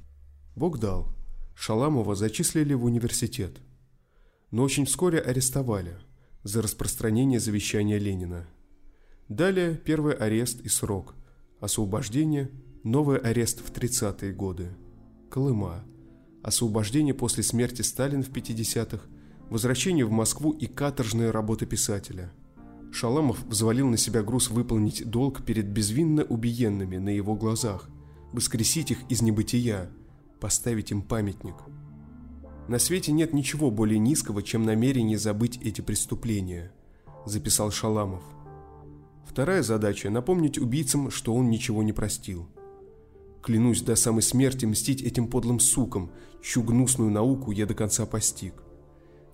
Бог 0.55 0.79
дал. 0.79 1.13
Шаламова 1.57 2.15
зачислили 2.15 2.75
в 2.75 2.85
университет. 2.85 3.57
Но 4.53 4.63
очень 4.63 4.87
вскоре 4.87 5.19
арестовали 5.19 5.97
за 6.45 6.63
распространение 6.63 7.41
завещания 7.41 7.99
Ленина. 7.99 8.47
Далее 9.29 9.75
первый 9.75 10.15
арест 10.15 10.61
и 10.61 10.69
срок. 10.69 11.17
Освобождение, 11.61 12.51
новый 12.85 13.19
арест 13.19 13.61
в 13.61 13.71
30-е 13.71 14.33
годы. 14.33 14.71
Колыма. 15.29 15.85
Освобождение 16.43 17.13
после 17.13 17.43
смерти 17.43 17.83
Сталина 17.83 18.23
в 18.23 18.31
50-х, 18.31 19.05
возвращение 19.51 20.07
в 20.07 20.11
Москву 20.11 20.53
и 20.53 20.67
каторжная 20.67 21.31
работа 21.31 21.67
писателя. 21.67 22.33
Шаламов 22.93 23.45
взвалил 23.45 23.89
на 23.89 23.99
себя 23.99 24.23
груз 24.23 24.49
выполнить 24.49 25.05
долг 25.11 25.45
перед 25.45 25.67
безвинно 25.67 26.25
убиенными 26.25 26.97
на 26.97 27.11
его 27.11 27.35
глазах, 27.35 27.91
воскресить 28.33 28.91
их 28.93 29.01
из 29.11 29.21
небытия, 29.21 29.91
поставить 30.41 30.93
им 30.93 31.03
памятник. 31.03 31.57
На 32.69 32.79
свете 32.79 33.13
нет 33.13 33.35
ничего 33.35 33.71
более 33.71 33.99
низкого, 33.99 34.43
чем 34.43 34.65
намерение 34.65 35.19
забыть 35.19 35.59
эти 35.59 35.83
преступления, 35.83 36.73
записал 37.27 37.71
Шаламов– 37.71 38.23
Вторая 39.31 39.63
задача– 39.63 40.11
напомнить 40.11 40.59
убийцам, 40.59 41.09
что 41.13 41.33
он 41.37 41.51
ничего 41.51 41.85
не 41.85 41.93
простил. 41.93 42.49
Клянусь 43.41 43.81
до 43.81 43.95
самой 43.95 44.23
смерти 44.23 44.67
мстить 44.67 45.03
этим 45.03 45.29
подлым 45.29 45.61
сукам, 45.61 46.11
чью 46.43 46.65
гнусную 46.65 47.13
науку 47.13 47.53
я 47.53 47.65
до 47.65 47.75
конца 47.75 48.07
постиг. 48.07 48.55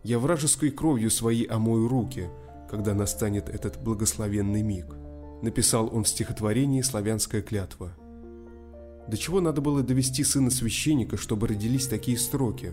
Я 0.03 0.19
вражеской 0.19 0.71
кровью 0.71 1.11
своей 1.11 1.47
омою 1.47 1.89
руки, 1.89 2.29
когда 2.71 2.93
настанет 2.93 3.49
этот 3.49 3.83
благословенный 3.83 4.61
миг. 4.61 4.85
Написал 5.41 5.89
он 5.91 6.05
в 6.05 6.09
стихотворении 6.09 6.83
«Славянская 6.83 7.41
клятва». 7.41 7.97
До 9.09 9.17
чего 9.17 9.41
надо 9.41 9.63
было 9.63 9.83
довести 9.83 10.25
сына 10.25 10.51
священника, 10.51 11.17
чтобы 11.17 11.49
родились 11.49 11.87
такие 11.87 12.19
строки? 12.19 12.73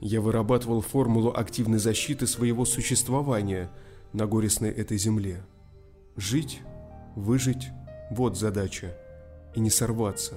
Я 0.00 0.20
вырабатывал 0.20 0.80
формулу 0.80 1.32
активной 1.34 1.80
защиты 1.80 2.28
своего 2.28 2.64
существования 2.64 3.68
на 4.12 4.28
горестной 4.28 4.70
этой 4.70 4.96
земле– 4.96 5.44
Жить, 6.16 6.62
выжить– 7.16 7.70
вот 8.10 8.38
задача. 8.38 8.96
И 9.54 9.60
не 9.60 9.68
сорваться. 9.68 10.34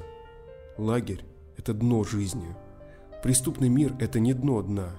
Лагерь– 0.78 1.24
это 1.58 1.74
дно 1.76 2.04
жизни. 2.04 2.56
Преступный 3.22 3.70
мир– 3.70 3.96
это 4.00 4.20
не 4.20 4.34
дно 4.34 4.64
дна. 4.64 4.96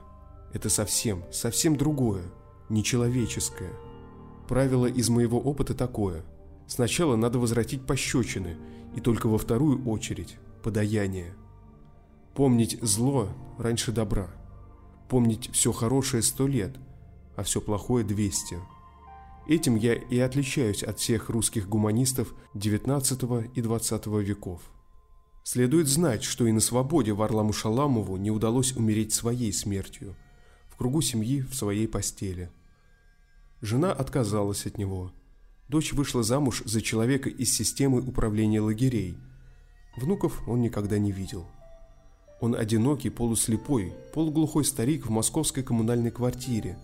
Это 0.53 0.71
совсем, 0.71 1.25
совсем 1.33 1.77
другое, 1.77 2.23
нечеловеческое. 2.69 3.73
Правило 4.47 4.87
из 4.87 5.09
моего 5.09 5.41
опыта 5.41 5.75
такое. 5.75 6.25
Сначала 6.69 7.17
надо 7.17 7.41
возвратить 7.41 7.85
пощечины, 7.85 8.57
и 8.95 9.01
только 9.01 9.27
во 9.27 9.39
вторую 9.39 9.85
очередь– 9.89 10.37
подаяние. 10.63 11.35
Помнить 12.35 12.79
зло 12.83 13.31
раньше 13.59 13.91
добра. 13.91 14.29
Помнить 15.09 15.51
все 15.53 15.73
хорошее 15.73 16.23
сто 16.23 16.47
лет, 16.47 16.77
а 17.35 17.43
все 17.43 17.61
плохое 17.61 18.05
двести. 18.05 18.59
Этим 19.49 19.77
я 19.77 19.95
и 19.95 20.19
отличаюсь 20.19 20.83
от 20.83 20.99
всех 20.99 21.31
русских 21.31 21.71
гуманистов 21.71 22.35
XIX 22.55 23.51
и 23.55 23.61
XX 23.63 24.23
веков. 24.23 24.61
Следует 25.43 25.89
знать, 25.89 26.23
что 26.23 26.47
и 26.47 26.53
на 26.53 26.61
свободе 26.61 27.15
Варламу 27.15 27.55
Шаламову 27.55 28.19
не 28.19 28.31
удалось 28.31 28.77
умереть 28.77 29.15
своей 29.15 29.51
смертью, 29.55 30.15
в 30.69 30.77
кругу 30.77 31.01
семьи, 31.01 31.41
в 31.41 31.55
своей 31.55 31.89
постели. 31.89 32.51
Жена 33.63 33.91
отказалась 33.91 34.67
от 34.67 34.77
него. 34.77 35.13
Дочь 35.71 35.95
вышла 35.95 36.23
замуж 36.23 36.63
за 36.67 36.83
человека 36.83 37.31
из 37.31 37.51
системы 37.57 38.03
управления 38.03 38.61
лагерей. 38.61 39.17
Внуков 39.97 40.47
он 40.47 40.61
никогда 40.61 40.99
не 40.99 41.11
видел. 41.11 41.47
Он 42.43 42.55
одинокий, 42.55 43.09
полуслепой, 43.09 43.95
полуглухой 44.13 44.67
старик 44.67 45.07
в 45.07 45.11
московской 45.11 45.63
коммунальной 45.63 46.11
квартире, 46.11 46.79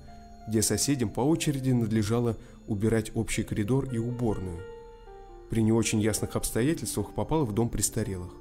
где 0.49 0.62
соседям 0.62 1.11
по 1.11 1.21
очереди 1.21 1.71
надлежало 1.71 2.39
убирать 2.67 3.12
общий 3.15 3.43
коридор 3.43 3.87
и 3.93 3.99
уборную. 3.99 4.61
При 5.51 5.62
не 5.62 5.73
очень 5.73 6.01
ясных 6.01 6.37
обстоятельствах 6.37 7.15
попал 7.15 7.45
в 7.45 7.53
дом 7.53 7.69
престарелых. 7.69 8.33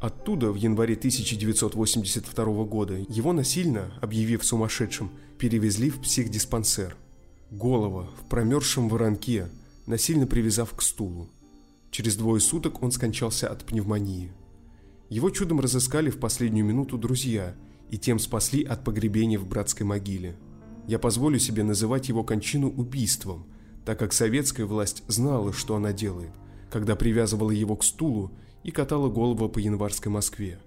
Оттуда 0.00 0.52
в 0.52 0.54
январе 0.54 0.94
1982 0.94 2.64
года 2.64 2.94
его 3.08 3.32
насильно, 3.32 3.92
объявив 4.00 4.44
сумасшедшим, 4.44 5.10
перевезли 5.38 5.90
в 5.90 6.00
психдиспансер. 6.00 6.96
Голова 7.50 8.08
в 8.20 8.28
промерзшем 8.28 8.88
воронке, 8.88 9.48
насильно 9.86 10.26
привязав 10.26 10.74
к 10.74 10.82
стулу. 10.82 11.28
Через 11.90 12.16
двое 12.16 12.40
суток 12.40 12.82
он 12.82 12.92
скончался 12.92 13.48
от 13.48 13.64
пневмонии. 13.64 14.32
Его 15.08 15.30
чудом 15.30 15.58
разыскали 15.58 16.10
в 16.10 16.18
последнюю 16.18 16.66
минуту 16.66 16.98
друзья 16.98 17.54
и 17.90 17.98
тем 17.98 18.18
спасли 18.18 18.62
от 18.62 18.84
погребения 18.84 19.38
в 19.38 19.46
братской 19.46 19.86
могиле– 19.86 20.36
я 20.88 20.98
позволю 20.98 21.38
себе 21.38 21.64
называть 21.64 22.08
его 22.08 22.24
кончину 22.24 22.70
убийством, 22.70 23.46
так 23.84 23.98
как 23.98 24.14
советская 24.14 24.64
власть 24.64 25.04
знала, 25.06 25.52
что 25.52 25.76
она 25.76 25.92
делает, 25.92 26.32
когда 26.70 26.96
привязывала 26.96 27.50
его 27.50 27.76
к 27.76 27.84
стулу 27.84 28.32
и 28.64 28.70
катала 28.70 29.10
голову 29.10 29.50
по 29.50 29.58
январской 29.58 30.10
Москве. 30.10 30.58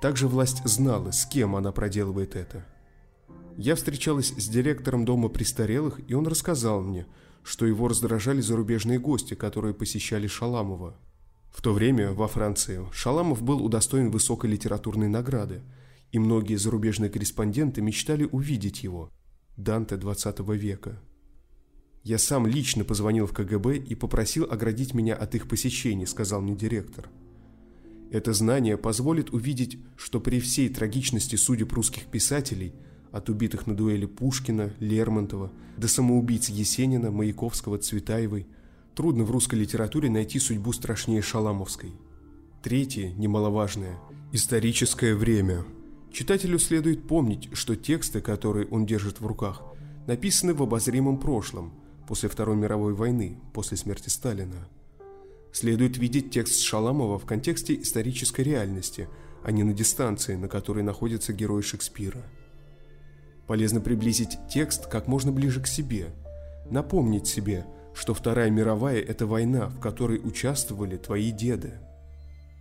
Также 0.00 0.28
власть 0.28 0.62
знала, 0.64 1.10
с 1.10 1.26
кем 1.26 1.54
она 1.54 1.72
проделывает 1.72 2.36
это. 2.36 2.66
Я 3.58 3.76
встречалась 3.76 4.32
с 4.38 4.48
директором 4.48 5.04
дома 5.04 5.28
престарелых, 5.28 6.00
и 6.08 6.14
он 6.14 6.26
рассказал 6.26 6.80
мне, 6.80 7.06
что 7.42 7.66
его 7.66 7.86
раздражали 7.86 8.40
зарубежные 8.40 8.98
гости, 8.98 9.34
которые 9.34 9.74
посещали 9.74 10.26
Шаламова. 10.26 10.96
В 11.54 11.60
то 11.60 11.74
время 11.74 12.12
во 12.12 12.28
Франции 12.28 12.80
Шаламов 12.92 13.42
был 13.42 13.62
удостоен 13.62 14.10
высокой 14.10 14.48
литературной 14.48 15.08
награды, 15.08 15.60
и 16.12 16.18
многие 16.18 16.56
зарубежные 16.56 17.10
корреспонденты 17.10 17.82
мечтали 17.82 18.24
увидеть 18.24 18.82
его– 18.82 19.10
Данте 19.56 19.96
20 19.96 20.40
века. 20.50 21.00
«Я 22.04 22.18
сам 22.18 22.46
лично 22.46 22.84
позвонил 22.84 23.26
в 23.26 23.32
КГБ 23.32 23.78
и 23.78 23.94
попросил 23.94 24.44
оградить 24.44 24.92
меня 24.92 25.14
от 25.14 25.34
их 25.34 25.48
посещений»,— 25.48 26.06
сказал 26.06 26.42
мне 26.42 26.54
директор. 26.54 27.08
Это 28.10 28.34
знание 28.34 28.76
позволит 28.76 29.30
увидеть, 29.30 29.78
что 29.96 30.20
при 30.20 30.40
всей 30.40 30.68
трагичности 30.68 31.36
судеб 31.36 31.72
русских 31.72 32.04
писателей, 32.04 32.74
от 33.12 33.30
убитых 33.30 33.66
на 33.66 33.74
дуэли 33.74 34.04
Пушкина, 34.04 34.74
Лермонтова, 34.78 35.50
до 35.78 35.88
самоубийц 35.88 36.50
Есенина, 36.50 37.10
Маяковского, 37.10 37.78
Цветаевой, 37.78 38.46
трудно 38.94 39.24
в 39.24 39.30
русской 39.30 39.54
литературе 39.54 40.10
найти 40.10 40.38
судьбу 40.38 40.74
страшнее 40.74 41.22
Шаламовской. 41.22 41.92
Третье, 42.62 43.10
немаловажное– 43.14 43.98
историческое 44.32 45.14
время– 45.14 45.64
Читателю 46.16 46.58
следует 46.58 47.06
помнить, 47.06 47.50
что 47.52 47.76
тексты, 47.76 48.22
которые 48.22 48.66
он 48.68 48.86
держит 48.86 49.20
в 49.20 49.26
руках, 49.26 49.62
написаны 50.06 50.54
в 50.54 50.62
обозримом 50.62 51.18
прошлом, 51.18 51.74
после 52.08 52.30
Второй 52.30 52.56
мировой 52.56 52.94
войны, 52.94 53.38
после 53.52 53.76
смерти 53.76 54.08
Сталина. 54.08 54.66
Следует 55.52 55.98
видеть 55.98 56.30
текст 56.30 56.62
Шаламова 56.62 57.18
в 57.18 57.26
контексте 57.26 57.74
исторической 57.74 58.40
реальности, 58.40 59.10
а 59.44 59.52
не 59.52 59.62
на 59.62 59.74
дистанции, 59.74 60.36
на 60.36 60.48
которой 60.48 60.82
находится 60.82 61.34
герой 61.34 61.60
Шекспира. 61.60 62.22
Полезно 63.46 63.82
приблизить 63.82 64.38
текст 64.50 64.86
как 64.86 65.08
можно 65.08 65.32
ближе 65.32 65.60
к 65.60 65.66
себе, 65.66 66.14
напомнить 66.70 67.26
себе, 67.26 67.66
что 67.92 68.14
Вторая 68.14 68.48
мировая– 68.48 69.00
это 69.02 69.26
война, 69.26 69.68
в 69.68 69.80
которой 69.80 70.18
участвовали 70.24 70.96
твои 70.96 71.30
деды. 71.30 71.74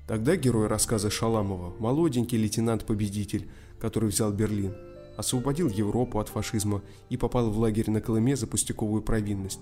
Тогда 0.07 0.35
герой 0.35 0.67
рассказа 0.67 1.09
Шаламова, 1.09 1.73
молоденький 1.79 2.37
лейтенант-победитель, 2.37 3.49
который 3.79 4.09
взял 4.09 4.31
Берлин, 4.31 4.75
освободил 5.17 5.67
Европу 5.67 6.19
от 6.19 6.29
фашизма 6.29 6.83
и 7.09 7.17
попал 7.17 7.49
в 7.49 7.57
лагерь 7.57 7.89
на 7.89 8.01
Колыме 8.01 8.35
за 8.35 8.45
пустяковую 8.45 9.01
провинность, 9.01 9.61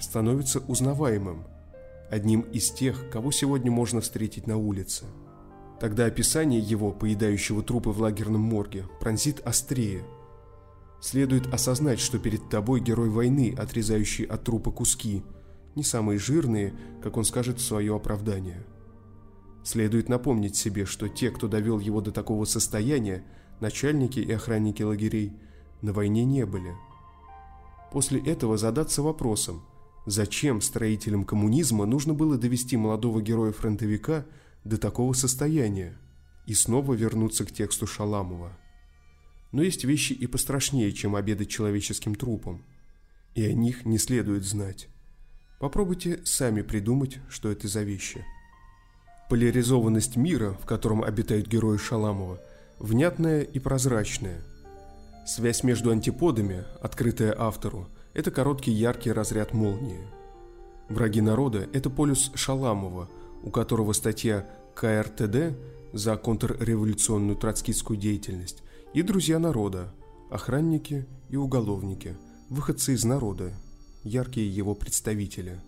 становится 0.00 0.60
узнаваемым, 0.60 1.44
одним 2.10 2.40
из 2.40 2.70
тех, 2.70 3.10
кого 3.10 3.32
сегодня 3.32 3.70
можно 3.70 4.00
встретить 4.00 4.46
на 4.46 4.56
улице. 4.56 5.04
Тогда 5.78 6.06
описание 6.06 6.60
его, 6.60 6.90
поедающего 6.92 7.62
трупы 7.62 7.90
в 7.90 8.00
лагерном 8.00 8.40
морге, 8.40 8.86
пронзит 8.98 9.40
острее. 9.44 10.04
Следует 11.02 11.52
осознать, 11.52 11.98
что 11.98 12.18
перед 12.18 12.48
тобой 12.48 12.80
герой 12.80 13.10
войны, 13.10 13.54
отрезающий 13.58 14.24
от 14.24 14.44
трупа 14.44 14.70
куски, 14.70 15.22
не 15.74 15.82
самые 15.82 16.18
жирные, 16.18 16.72
как 17.02 17.16
он 17.18 17.24
скажет 17.24 17.58
в 17.58 17.62
свое 17.62 17.94
оправдание– 17.94 18.64
Следует 19.64 20.08
напомнить 20.08 20.56
себе, 20.56 20.86
что 20.86 21.08
те, 21.08 21.30
кто 21.30 21.48
довел 21.48 21.78
его 21.78 22.00
до 22.00 22.10
такого 22.10 22.44
состояния, 22.44 23.24
начальники 23.60 24.18
и 24.18 24.32
охранники 24.32 24.82
лагерей, 24.82 25.32
на 25.82 25.92
войне 25.92 26.24
не 26.24 26.46
были. 26.46 26.74
После 27.92 28.20
этого 28.20 28.56
задаться 28.56 29.02
вопросом, 29.02 29.62
Зачем 30.06 30.60
строителям 30.60 31.24
коммунизма 31.24 31.86
нужно 31.86 32.12
было 32.12 32.36
довести 32.36 32.76
молодого 32.76 33.22
героя-фронтовика 33.22 34.26
до 34.64 34.76
такого 34.76 35.12
состояния 35.12 35.96
и 36.46 36.54
снова 36.54 36.94
вернуться 36.94 37.44
к 37.44 37.52
тексту 37.52 37.86
Шаламова? 37.86 38.58
Но 39.52 39.62
есть 39.62 39.84
вещи 39.84 40.12
и 40.12 40.26
пострашнее, 40.26 40.90
чем 40.92 41.14
обедать 41.14 41.50
человеческим 41.50 42.16
трупом, 42.16 42.64
и 43.36 43.44
о 43.44 43.52
них 43.52 43.84
не 43.84 43.98
следует 43.98 44.44
знать. 44.44 44.88
Попробуйте 45.60 46.20
сами 46.24 46.62
придумать, 46.62 47.18
что 47.28 47.50
это 47.50 47.68
за 47.68 47.84
вещи. 47.84 48.24
Поляризованность 49.32 50.16
мира, 50.16 50.58
в 50.60 50.66
котором 50.66 51.02
обитают 51.02 51.46
герои 51.46 51.78
Шаламова, 51.78 52.38
внятная 52.78 53.40
и 53.40 53.58
прозрачная. 53.58 54.42
Связь 55.26 55.62
между 55.62 55.90
антиподами, 55.90 56.64
открытая 56.82 57.34
автору– 57.38 57.88
это 58.12 58.30
короткий 58.30 58.72
яркий 58.72 59.10
разряд 59.10 59.54
молнии. 59.54 60.06
Враги 60.90 61.22
народа– 61.22 61.66
это 61.72 61.88
полюс 61.88 62.30
Шаламова, 62.34 63.08
у 63.42 63.48
которого 63.48 63.94
статья 63.94 64.46
КРТД 64.74 65.56
за 65.94 66.18
контрреволюционную 66.18 67.36
троцкистскую 67.36 67.98
деятельность 67.98 68.62
и 68.92 69.00
друзья 69.00 69.38
народа, 69.38 69.94
охранники 70.30 71.06
и 71.30 71.36
уголовники, 71.36 72.16
выходцы 72.50 72.92
из 72.92 73.04
народа, 73.04 73.50
яркие 74.04 74.54
его 74.54 74.74
представители. 74.74 75.58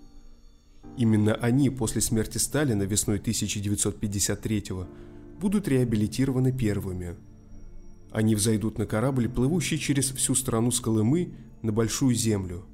Именно 0.96 1.34
они 1.34 1.70
после 1.70 2.00
смерти 2.00 2.38
Сталина 2.38 2.82
весной 2.82 3.18
1953 3.18 4.64
будут 5.40 5.68
реабилитированы 5.68 6.52
первыми. 6.52 7.16
Они 8.12 8.36
взойдут 8.36 8.78
на 8.78 8.86
корабль, 8.86 9.28
плывущий 9.28 9.76
через 9.76 10.10
всю 10.12 10.34
страну 10.36 10.70
с 10.70 10.78
Колымы 10.80 11.34
на 11.62 11.72
Большую 11.72 12.14
Землю. 12.14 12.64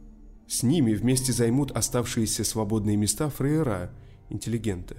С 0.46 0.62
ними 0.62 0.92
вместе 0.92 1.32
займут 1.32 1.70
оставшиеся 1.70 2.44
свободные 2.44 2.96
места 2.96 3.30
фрейера, 3.30 3.90
интеллигенты, 4.28 4.96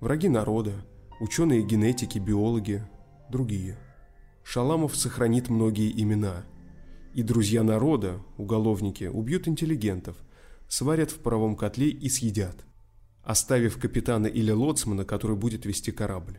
враги 0.00 0.28
народа, 0.28 0.72
ученые 1.20 1.62
генетики, 1.62 2.18
биологи, 2.18 2.82
другие. 3.30 3.78
Шаламов 4.42 4.96
сохранит 4.96 5.48
многие 5.48 5.90
имена. 5.90 6.44
И 7.14 7.22
друзья 7.22 7.62
народа, 7.62 8.20
уголовники, 8.36 9.04
убьют 9.04 9.48
интеллигентов, 9.48 10.16
сварят 10.68 11.10
в 11.10 11.18
паровом 11.18 11.56
котле 11.56 11.88
и 11.88 12.08
съедят, 12.08 12.64
оставив 13.24 13.78
капитана 13.78 14.26
или 14.26 14.50
лоцмана, 14.50 15.04
который 15.04 15.36
будет 15.36 15.66
вести 15.66 15.90
корабль. 15.90 16.38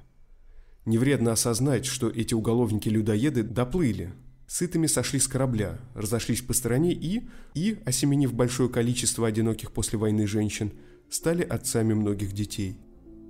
Не 0.86 0.98
вредно 0.98 1.34
осознать, 1.34 1.86
что 1.86 2.10
эти 2.10 2.34
уголовники-людоеды 2.34 3.44
доплыли, 3.44 4.14
сытыми 4.48 4.88
сошли 4.88 5.20
с 5.20 5.28
корабля, 5.28 5.80
разошлись 5.94 6.42
по 6.42 6.54
стороне 6.54 6.94
и, 6.94 7.28
и, 7.54 7.80
осеменив 7.86 8.34
большое 8.34 8.70
количество 8.70 9.28
одиноких 9.28 9.72
после 9.72 10.00
войны 10.00 10.26
женщин, 10.26 10.72
стали 11.10 11.44
отцами 11.44 11.94
многих 11.94 12.34
детей. 12.34 12.78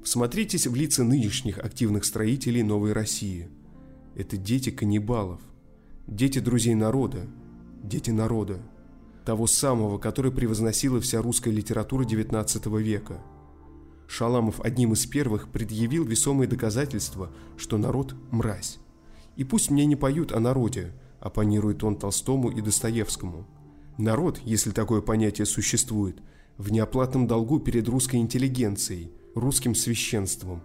Всмотритесь 0.04 0.68
в 0.68 0.76
лица 0.76 1.04
нынешних 1.04 1.58
активных 1.58 2.06
строителей 2.06 2.64
новой 2.64 2.94
России. 2.94 3.50
Это 4.16 4.38
дети 4.38 4.70
каннибалов, 4.70 5.42
дети 6.08 6.40
друзей 6.40 6.76
народа, 6.76 7.28
дети 7.84 8.12
народа, 8.12 8.62
того 9.26 9.48
самого, 9.48 9.98
который 9.98 10.32
превозносила 10.32 11.00
вся 11.00 11.22
русская 11.22 11.52
литература 11.52 12.04
XIX 12.04 12.82
века. 12.82 13.22
Шаламов 14.08 14.60
одним 14.62 14.94
из 14.94 15.06
первых 15.06 15.50
предъявил 15.50 16.04
весомые 16.04 16.48
доказательства, 16.48 17.32
что 17.58 17.78
народ– 17.78 18.16
мразь. 18.32 18.80
И 19.36 19.44
пусть 19.44 19.70
мне 19.70 19.86
не 19.86 19.96
поют 19.96 20.32
о 20.32 20.40
народе, 20.40 20.94
оппонирует 21.20 21.84
он 21.84 21.96
Толстому 21.96 22.50
и 22.50 22.62
Достоевскому. 22.62 23.48
Народ, 23.98 24.40
если 24.44 24.72
такое 24.72 25.02
понятие 25.02 25.46
существует, 25.46 26.18
в 26.58 26.72
неоплатном 26.72 27.28
долгу 27.28 27.60
перед 27.60 27.88
русской 27.88 28.18
интеллигенцией, 28.18 29.12
русским 29.36 29.76
священством. 29.76 30.64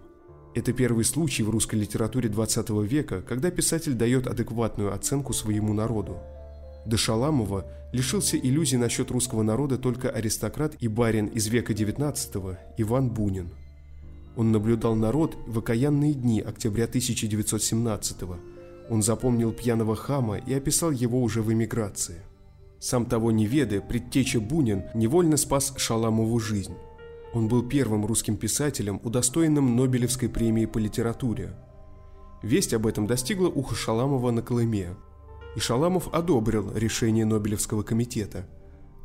Это 0.53 0.73
первый 0.73 1.05
случай 1.05 1.43
в 1.43 1.49
русской 1.49 1.75
литературе 1.75 2.29
XX 2.29 2.85
века, 2.85 3.21
когда 3.21 3.51
писатель 3.51 3.93
дает 3.93 4.25
адекватную 4.25 4.93
оценку 4.93 5.33
своему 5.33 5.73
народу. 5.73 6.17
До 6.85 6.97
Шаламова 6.97 7.65
лишился 7.91 8.37
иллюзий 8.37 8.77
насчет 8.77 9.11
русского 9.11 9.43
народа 9.43 9.77
только 9.77 10.09
аристократ 10.09 10.75
и 10.79 10.87
барин 10.87 11.27
из 11.27 11.47
века 11.47 11.73
XIX 11.73 12.57
Иван 12.77 13.09
Бунин. 13.09 13.49
Он 14.35 14.51
наблюдал 14.51 14.95
народ 14.95 15.37
в 15.47 15.59
окаянные 15.59 16.13
дни 16.13 16.41
октября 16.41 16.85
1917 16.85 18.21
года 18.21 18.39
он 18.89 19.01
запомнил 19.01 19.51
пьяного 19.51 19.95
хама 19.95 20.37
и 20.37 20.53
описал 20.53 20.91
его 20.91 21.21
уже 21.21 21.41
в 21.41 21.51
эмиграции. 21.51 22.21
Сам 22.79 23.05
того 23.05 23.31
не 23.31 23.45
ведая, 23.45 23.81
предтеча 23.81 24.39
Бунин 24.39 24.83
невольно 24.93 25.37
спас 25.37 25.73
Шаламову 25.77 26.39
жизнь. 26.39 26.75
Он 27.33 27.47
был 27.47 27.63
первым 27.63 28.05
русским 28.05 28.37
писателем, 28.37 28.99
удостоенным 29.03 29.75
Нобелевской 29.75 30.29
премии 30.29 30.65
по 30.65 30.77
литературе. 30.77 31.53
Весть 32.43 32.73
об 32.73 32.85
этом 32.85 33.07
достигла 33.07 33.47
уха 33.47 33.75
Шаламова 33.75 34.31
на 34.31 34.41
Колыме, 34.41 34.95
и 35.55 35.59
Шаламов 35.59 36.13
одобрил 36.13 36.71
решение 36.75 37.25
Нобелевского 37.25 37.83
комитета, 37.83 38.47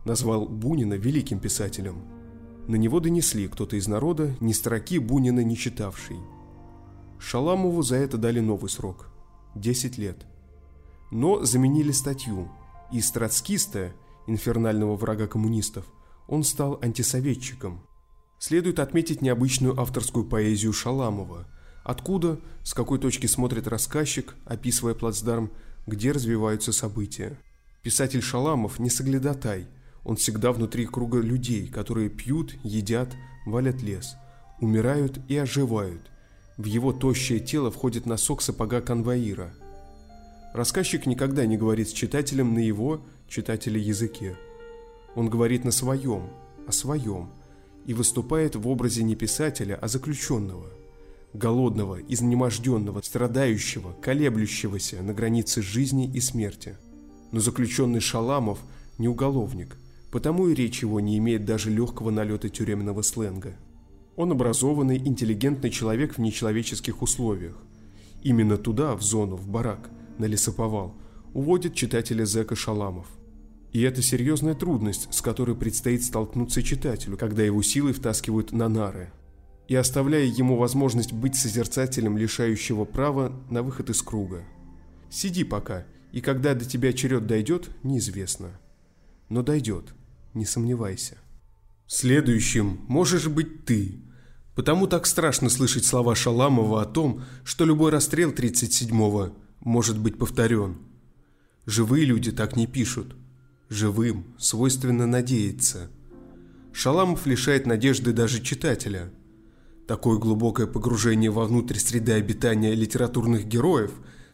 назвал 0.05 0.47
Бунина 0.47 0.95
великим 0.95 1.39
писателем. 1.39 2.03
На 2.67 2.77
него 2.77 3.01
донесли 3.01 3.49
кто-то 3.49 3.77
из 3.77 3.87
народа, 3.87 4.35
ни 4.41 4.53
строки 4.53 4.99
Бунина 4.99 5.41
не 5.41 5.57
читавший. 5.57 6.19
Шаламову 7.19 7.83
за 7.83 7.97
это 7.97 8.19
дали 8.19 8.41
новый 8.41 8.71
срок 8.71 9.11
10 9.55 9.99
лет. 9.99 10.27
Но 11.11 11.45
заменили 11.45 11.93
статью. 11.93 12.51
Из 12.93 13.11
троцкиста, 13.11 13.93
инфернального 14.27 14.97
врага 14.97 15.27
коммунистов, 15.27 15.85
он 16.27 16.45
стал 16.45 16.79
антисоветчиком. 16.83 17.83
Следует 18.39 18.79
отметить 18.79 19.21
необычную 19.21 19.79
авторскую 19.79 20.25
поэзию 20.25 20.73
Шаламова. 20.73 21.47
Откуда, 21.85 22.41
с 22.63 22.75
какой 22.75 22.99
точки 22.99 23.27
смотрит 23.27 23.67
рассказчик, 23.67 24.35
описывая 24.45 24.95
плацдарм, 24.95 25.51
где 25.87 26.13
развиваются 26.13 26.73
события. 26.73 27.39
Писатель 27.83 28.23
Шаламов 28.23 28.79
не 28.79 28.91
соглядатай, 28.91 29.67
он 30.05 30.17
всегда 30.17 30.53
внутри 30.53 30.87
круга 30.87 31.21
людей, 31.21 31.69
которые 31.69 32.09
пьют, 32.09 32.55
едят, 32.63 33.15
валят 33.47 33.83
лес, 33.83 34.17
умирают 34.61 35.19
и 35.29 35.37
оживают– 35.37 36.03
в 36.61 36.67
его 36.67 36.93
тощее 36.93 37.41
тело 37.41 37.71
входит 37.71 38.05
носок 38.05 38.43
сапога 38.43 38.83
конвоира. 38.83 39.55
Рассказчик 40.53 41.07
никогда 41.07 41.47
не 41.47 41.57
говорит 41.57 41.89
с 41.89 41.93
читателем 41.93 42.53
на 42.53 42.59
его, 42.59 43.01
читателя, 43.29 43.81
языке. 43.81 44.37
Он 45.15 45.31
говорит 45.31 45.65
на 45.65 45.71
своем, 45.71 46.29
о 46.67 46.73
своем, 46.73 47.31
и 47.87 47.95
выступает 47.95 48.57
в 48.57 48.69
образе 48.69 49.03
не 49.05 49.15
писателя, 49.15 49.79
а 49.81 49.89
заключенного, 49.89 50.69
голодного, 51.33 52.01
изнеможденного, 52.01 53.01
страдающего, 53.03 53.93
колеблющегося 54.01 55.03
на 55.03 55.15
границе 55.15 55.63
жизни 55.63 56.11
и 56.13 56.21
смерти. 56.21 56.77
Но 57.33 57.41
заключенный 57.41 58.01
Шаламов 58.01 58.59
не 58.99 59.09
уголовник, 59.09 59.77
потому 60.11 60.49
и 60.49 60.55
речь 60.55 60.83
его 60.83 61.01
не 61.01 61.19
имеет 61.19 61.45
даже 61.45 61.71
легкого 61.71 62.11
налета 62.11 62.49
тюремного 62.49 63.03
сленга. 63.03 63.55
Он 64.17 64.33
образованный, 64.33 64.99
интеллигентный 64.99 65.71
человек 65.71 66.15
в 66.15 66.19
нечеловеческих 66.19 67.01
условиях. 67.01 67.57
Именно 68.23 68.59
туда, 68.59 68.97
в 68.97 69.03
зону, 69.03 69.37
в 69.37 69.49
барак, 69.49 69.89
на 70.19 70.27
лесоповал, 70.27 70.95
уводит 71.33 71.75
читателя 71.75 72.25
Зека 72.25 72.57
Шаламов. 72.57 73.07
И 73.73 73.83
это 73.83 74.03
серьезная 74.03 74.55
трудность, 74.55 75.09
с 75.15 75.23
которой 75.23 75.55
предстоит 75.55 76.03
столкнуться 76.03 76.63
читателю, 76.63 77.17
когда 77.17 77.43
его 77.45 77.63
силы 77.63 77.93
втаскивают 77.93 78.53
на 78.53 78.69
нары. 78.69 79.13
И 79.71 79.75
оставляя 79.75 80.27
ему 80.27 80.57
возможность 80.57 81.15
быть 81.15 81.37
созерцателем, 81.37 82.19
лишающего 82.19 82.85
права 82.85 83.33
на 83.49 83.63
выход 83.63 83.89
из 83.89 84.03
круга. 84.03 84.45
Сиди 85.09 85.45
пока, 85.45 85.87
и 86.13 86.21
когда 86.21 86.55
до 86.55 86.67
тебя 86.67 86.93
черед 86.93 87.27
дойдет, 87.27 87.71
неизвестно. 87.83 88.51
Но 89.31 89.43
дойдет, 89.43 89.95
не 90.35 90.45
сомневайся. 90.45 91.17
Следующим 91.87 92.81
можешь 92.87 93.29
быть 93.29 93.65
ты– 93.65 94.03
Потому 94.61 94.87
так 94.87 95.07
страшно 95.07 95.49
слышать 95.49 95.87
слова 95.87 96.15
Шаламова 96.15 96.83
о 96.83 96.85
том, 96.85 97.23
что 97.45 97.65
любой 97.65 97.91
расстрел 97.93 98.31
37-го 98.31 99.35
может 99.61 99.99
быть 99.99 100.19
повторен. 100.19 100.77
Живые 101.65 102.05
люди 102.05 102.31
так 102.31 102.57
не 102.57 102.67
пишут. 102.67 103.17
Живым 103.71 104.35
свойственно 104.39 105.07
надеяться. 105.07 105.89
Шаламов 106.75 107.27
лишает 107.27 107.65
надежды 107.65 108.13
даже 108.13 108.43
читателя. 108.43 109.11
Такое 109.91 110.21
глубокое 110.21 110.69
погружение 110.69 111.33
вовнутрь 111.33 111.77
среды 111.77 112.13
обитания 112.13 112.77
литературных 112.77 113.47
героев 113.47 113.91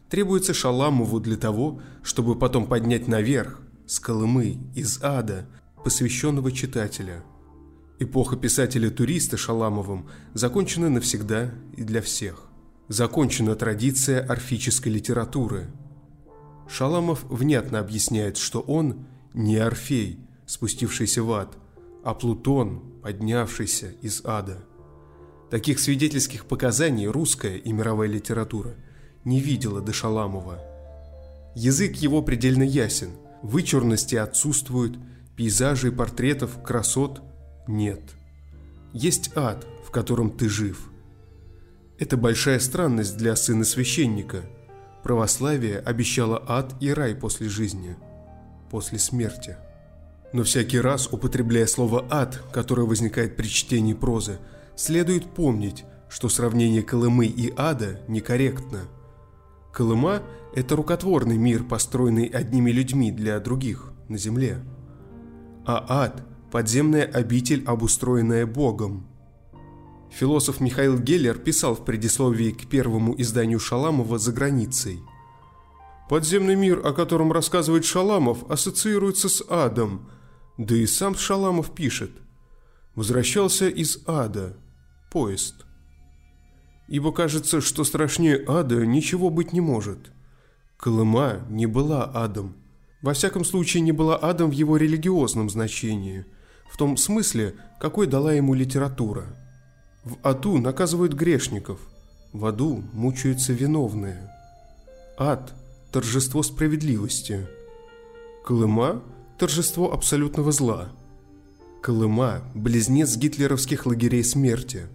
требуется 0.07 0.53
Шаламову 0.53 1.19
для 1.19 1.35
того, 1.35 1.81
чтобы 2.03 2.37
потом 2.37 2.67
поднять 2.67 3.07
наверх, 3.07 3.59
с 3.87 3.99
Колымы, 3.99 4.59
из 4.75 4.99
ада, 5.01 5.47
посвященного 5.83 6.51
читателя– 6.51 7.23
Эпоха 7.99 8.35
писателя-туриста 8.35 9.35
Шаламовым 9.37 10.07
закончена 10.35 10.91
навсегда 10.91 11.55
и 11.75 11.81
для 11.81 12.03
всех. 12.03 12.43
Закончена 12.87 13.55
традиция 13.55 14.23
орфической 14.23 14.91
литературы. 14.91 15.71
Шаламов 16.69 17.23
внятно 17.23 17.79
объясняет, 17.79 18.37
что 18.37 18.59
он 18.59 19.07
не 19.33 19.57
Орфей, 19.57 20.19
спустившийся 20.45 21.23
в 21.23 21.31
ад, 21.31 21.57
а 22.03 22.13
Плутон, 22.13 23.01
поднявшийся 23.01 23.93
из 24.03 24.21
ада. 24.23 24.63
Таких 25.49 25.79
свидетельских 25.79 26.45
показаний 26.45 27.07
русская 27.07 27.55
и 27.55 27.71
мировая 27.71 28.09
литература 28.09 28.75
не 29.23 29.39
видела 29.39 29.81
до 29.81 29.93
Шаламова. 29.93 30.59
Язык 31.55 31.95
его 31.95 32.21
предельно 32.21 32.63
ясен, 32.63 33.11
вычурности 33.41 34.15
отсутствуют, 34.15 34.97
пейзажей, 35.35 35.91
портретов, 35.91 36.61
красот 36.63 37.21
нет. 37.67 38.01
Есть 38.93 39.31
ад, 39.35 39.65
в 39.85 39.91
котором 39.91 40.31
ты 40.31 40.49
жив. 40.49 40.91
Это 41.97 42.17
большая 42.17 42.59
странность 42.59 43.17
для 43.17 43.35
сына 43.35 43.63
священника. 43.63 44.43
Православие 45.03 45.79
обещало 45.79 46.43
ад 46.47 46.75
и 46.81 46.91
рай 46.91 47.15
после 47.15 47.47
жизни, 47.49 47.95
после 48.69 48.99
смерти. 48.99 49.55
Но 50.33 50.43
всякий 50.43 50.79
раз, 50.79 51.07
употребляя 51.11 51.65
слово 51.65 52.05
«ад», 52.09 52.43
которое 52.51 52.83
возникает 52.83 53.37
при 53.37 53.47
чтении 53.47 53.93
прозы, 53.93 54.39
следует 54.77 55.25
помнить, 55.25 55.83
что 56.09 56.29
сравнение 56.29 56.83
Колымы 56.83 57.25
и 57.25 57.53
ада 57.57 58.01
некорректно. 58.07 58.87
Колыма– 59.73 60.23
это 60.55 60.75
рукотворный 60.75 61.37
мир, 61.37 61.63
построенный 61.63 62.25
одними 62.25 62.71
людьми 62.71 63.11
для 63.11 63.39
других 63.39 63.91
на 64.07 64.17
земле. 64.17 64.63
А 65.65 65.85
ад– 66.03 66.23
подземная 66.51 67.03
обитель, 67.03 67.63
обустроенная 67.65 68.45
Богом. 68.45 69.07
Философ 70.09 70.61
Михаил 70.61 70.97
Геллер 70.97 71.37
писал 71.37 71.75
в 71.75 71.83
предисловии 71.83 72.51
к 72.51 72.67
первому 72.67 73.13
изданию 73.19 73.59
Шаламова 73.59 74.17
«За 74.17 74.31
границей». 74.31 75.01
Подземный 76.09 76.55
мир, 76.55 76.85
о 76.87 76.93
котором 76.93 77.33
рассказывает 77.33 77.83
Шаламов, 77.83 78.49
ассоциируется 78.49 79.27
с 79.27 79.43
адом, 79.49 80.09
да 80.57 80.73
и 80.75 80.85
сам 80.85 81.15
Шаламов 81.15 81.75
пишет. 81.75 82.11
Возвращался 82.95 83.67
из 83.67 83.99
ада. 84.07 84.55
Поезд. 85.17 85.65
Ибо 86.87 87.11
кажется, 87.11 87.59
что 87.59 87.83
страшнее 87.83 88.45
ада 88.47 88.85
ничего 88.85 89.31
быть 89.31 89.51
не 89.51 89.61
может. 89.61 90.11
Колыма 90.77 91.39
не 91.49 91.65
была 91.65 92.03
адом. 92.05 92.55
Во 93.01 93.15
всяком 93.15 93.43
случае, 93.43 93.81
не 93.81 93.91
была 93.91 94.15
адом 94.15 94.51
в 94.51 94.53
его 94.53 94.77
религиозном 94.77 95.49
значении, 95.49 96.27
в 96.71 96.77
том 96.77 96.97
смысле, 96.97 97.55
какой 97.81 98.05
дала 98.05 98.31
ему 98.31 98.53
литература. 98.53 99.25
В 100.03 100.17
аду 100.21 100.59
наказывают 100.59 101.13
грешников, 101.13 101.79
в 102.31 102.45
аду 102.45 102.83
мучаются 102.93 103.53
виновные. 103.53 104.31
Ад– 105.17 105.51
торжество 105.91 106.43
справедливости. 106.43 107.47
Колыма– 108.45 109.01
торжество 109.39 109.91
абсолютного 109.91 110.51
зла. 110.51 110.89
Колыма– 111.81 112.43
близнец 112.53 113.17
гитлеровских 113.17 113.87
лагерей 113.87 114.23
смерти. 114.23 114.85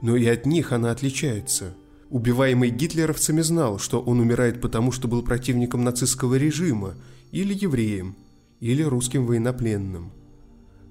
Но 0.00 0.16
и 0.16 0.26
от 0.26 0.46
них 0.46 0.72
она 0.72 0.90
отличается. 0.90 1.74
Убиваемый 2.10 2.70
гитлеровцами 2.70 3.40
знал, 3.40 3.78
что 3.78 4.00
он 4.00 4.20
умирает 4.20 4.60
потому, 4.60 4.92
что 4.92 5.08
был 5.08 5.22
противником 5.22 5.84
нацистского 5.84 6.36
режима, 6.36 6.94
или 7.32 7.52
евреем, 7.52 8.16
или 8.60 8.82
русским 8.82 9.26
военнопленным. 9.26 10.12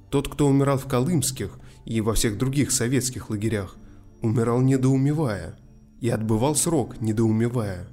Тот, 0.09 0.27
кто 0.27 0.47
умирал 0.47 0.77
в 0.77 0.87
колымских 0.87 1.59
и 1.85 2.01
во 2.01 2.13
всех 2.13 2.37
других 2.37 2.71
советских 2.71 3.29
лагерях, 3.29 3.77
умирал 4.21 4.61
недоумевая 4.61 5.57
и 6.01 6.09
отбывал 6.09 6.55
срок, 6.55 7.01
недоумевая. 7.01 7.87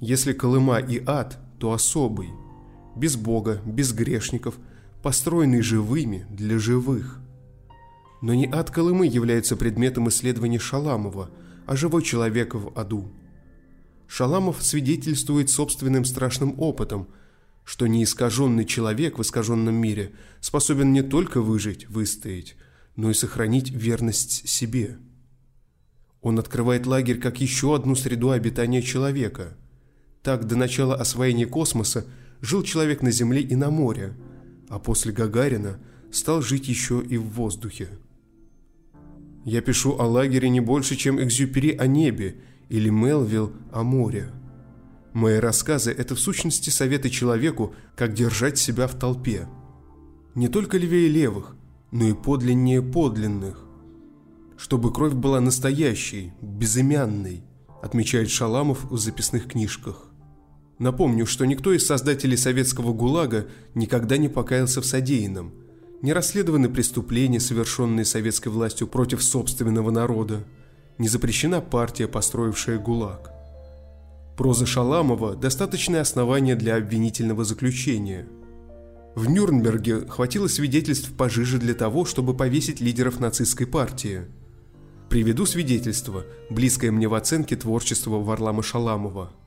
Если 0.00 0.32
Колыма 0.32 0.78
и 0.78 1.02
ад, 1.06 1.38
то 1.58 1.72
особый– 1.72 2.30
без 2.96 3.16
Бога, 3.16 3.60
без 3.64 3.92
грешников, 3.92 4.58
построенный 5.02 5.62
живыми 5.62 6.26
для 6.30 6.58
живых. 6.58 7.20
Но 8.20 8.34
не 8.34 8.46
ад 8.50 8.70
Колымы 8.70 9.06
является 9.06 9.56
предметом 9.56 10.08
исследования 10.08 10.58
Шаламова, 10.58 11.30
а 11.66 11.76
живой 11.76 12.02
человек 12.02 12.54
в 12.54 12.72
аду. 12.78 13.10
Шаламов 14.06 14.62
свидетельствует 14.62 15.50
собственным 15.50 16.04
страшным 16.04 16.58
опытом, 16.58 17.08
что 17.64 17.86
неискаженный 17.86 18.64
человек 18.64 19.18
в 19.18 19.22
искаженном 19.22 19.74
мире 19.74 20.12
способен 20.40 20.92
не 20.92 21.02
только 21.02 21.40
выжить, 21.40 21.88
выстоять, 21.88 22.56
но 22.96 23.10
и 23.10 23.14
сохранить 23.14 23.70
верность 23.70 24.48
себе. 24.48 24.98
Он 26.20 26.38
открывает 26.38 26.86
лагерь 26.86 27.18
как 27.18 27.40
еще 27.40 27.74
одну 27.74 27.94
среду 27.94 28.30
обитания 28.30 28.82
человека. 28.82 29.56
Так, 30.22 30.46
до 30.46 30.56
начала 30.56 30.96
освоения 30.96 31.46
космоса 31.46 32.04
жил 32.40 32.62
человек 32.62 33.02
на 33.02 33.10
Земле 33.10 33.40
и 33.40 33.54
на 33.54 33.70
море, 33.70 34.14
а 34.68 34.78
после 34.78 35.12
Гагарина 35.12 35.78
стал 36.10 36.42
жить 36.42 36.68
еще 36.68 37.00
и 37.00 37.16
в 37.16 37.28
воздухе. 37.28 37.88
Я 39.44 39.62
пишу 39.62 39.96
о 39.98 40.06
лагере 40.06 40.48
не 40.48 40.60
больше, 40.60 40.96
чем 40.96 41.22
Экзюпери 41.22 41.76
о 41.76 41.86
небе 41.86 42.36
или 42.68 42.90
Мелвилл 42.90 43.52
о 43.72 43.82
море. 43.82 44.30
Мои 45.12 45.38
рассказы– 45.38 45.90
это 45.98 46.14
в 46.14 46.20
сущности 46.20 46.70
советы 46.70 47.10
человеку, 47.10 47.74
как 47.96 48.12
держать 48.12 48.58
себя 48.58 48.86
в 48.86 48.94
толпе. 48.94 49.48
Не 50.34 50.48
только 50.48 50.78
левее 50.78 51.08
левых, 51.08 51.56
но 51.90 52.04
и 52.06 52.12
подлиннее 52.12 52.82
подлинных. 52.82 53.64
Чтобы 54.56 54.92
кровь 54.92 55.14
была 55.14 55.40
настоящей, 55.40 56.32
безымянной, 56.42 57.42
отмечает 57.82 58.30
Шаламов 58.30 58.84
в 58.90 58.98
записных 58.98 59.48
книжках. 59.48 60.10
Напомню, 60.78 61.26
что 61.26 61.44
никто 61.46 61.72
из 61.72 61.86
создателей 61.86 62.36
советского 62.36 62.92
ГУЛАГа 62.92 63.48
никогда 63.74 64.16
не 64.16 64.28
покаялся 64.28 64.80
в 64.80 64.86
содеянном. 64.86 65.52
Не 66.02 66.12
расследованы 66.12 66.68
преступления, 66.68 67.40
совершенные 67.40 68.04
советской 68.04 68.48
властью 68.48 68.86
против 68.86 69.22
собственного 69.22 69.90
народа. 69.90 70.44
Не 70.98 71.08
запрещена 71.08 71.60
партия, 71.60 72.08
построившая 72.08 72.78
ГУЛАГ. 72.78 73.30
Проза 74.36 74.64
Шаламова– 74.64 75.34
достаточное 75.36 76.00
основание 76.00 76.56
для 76.56 76.76
обвинительного 76.76 77.44
заключения. 77.44 78.26
В 79.14 79.28
Нюрнберге 79.28 80.06
хватило 80.06 80.46
свидетельств 80.46 81.12
пожиже 81.12 81.58
для 81.58 81.74
того, 81.74 82.04
чтобы 82.06 82.34
повесить 82.34 82.80
лидеров 82.80 83.20
нацистской 83.20 83.66
партии. 83.66 84.22
Приведу 85.10 85.44
свидетельство, 85.44 86.24
близкое 86.48 86.90
мне 86.90 87.08
в 87.08 87.14
оценке 87.14 87.56
творчества 87.56 88.16
Варлама 88.16 88.62
Шаламова– 88.62 89.32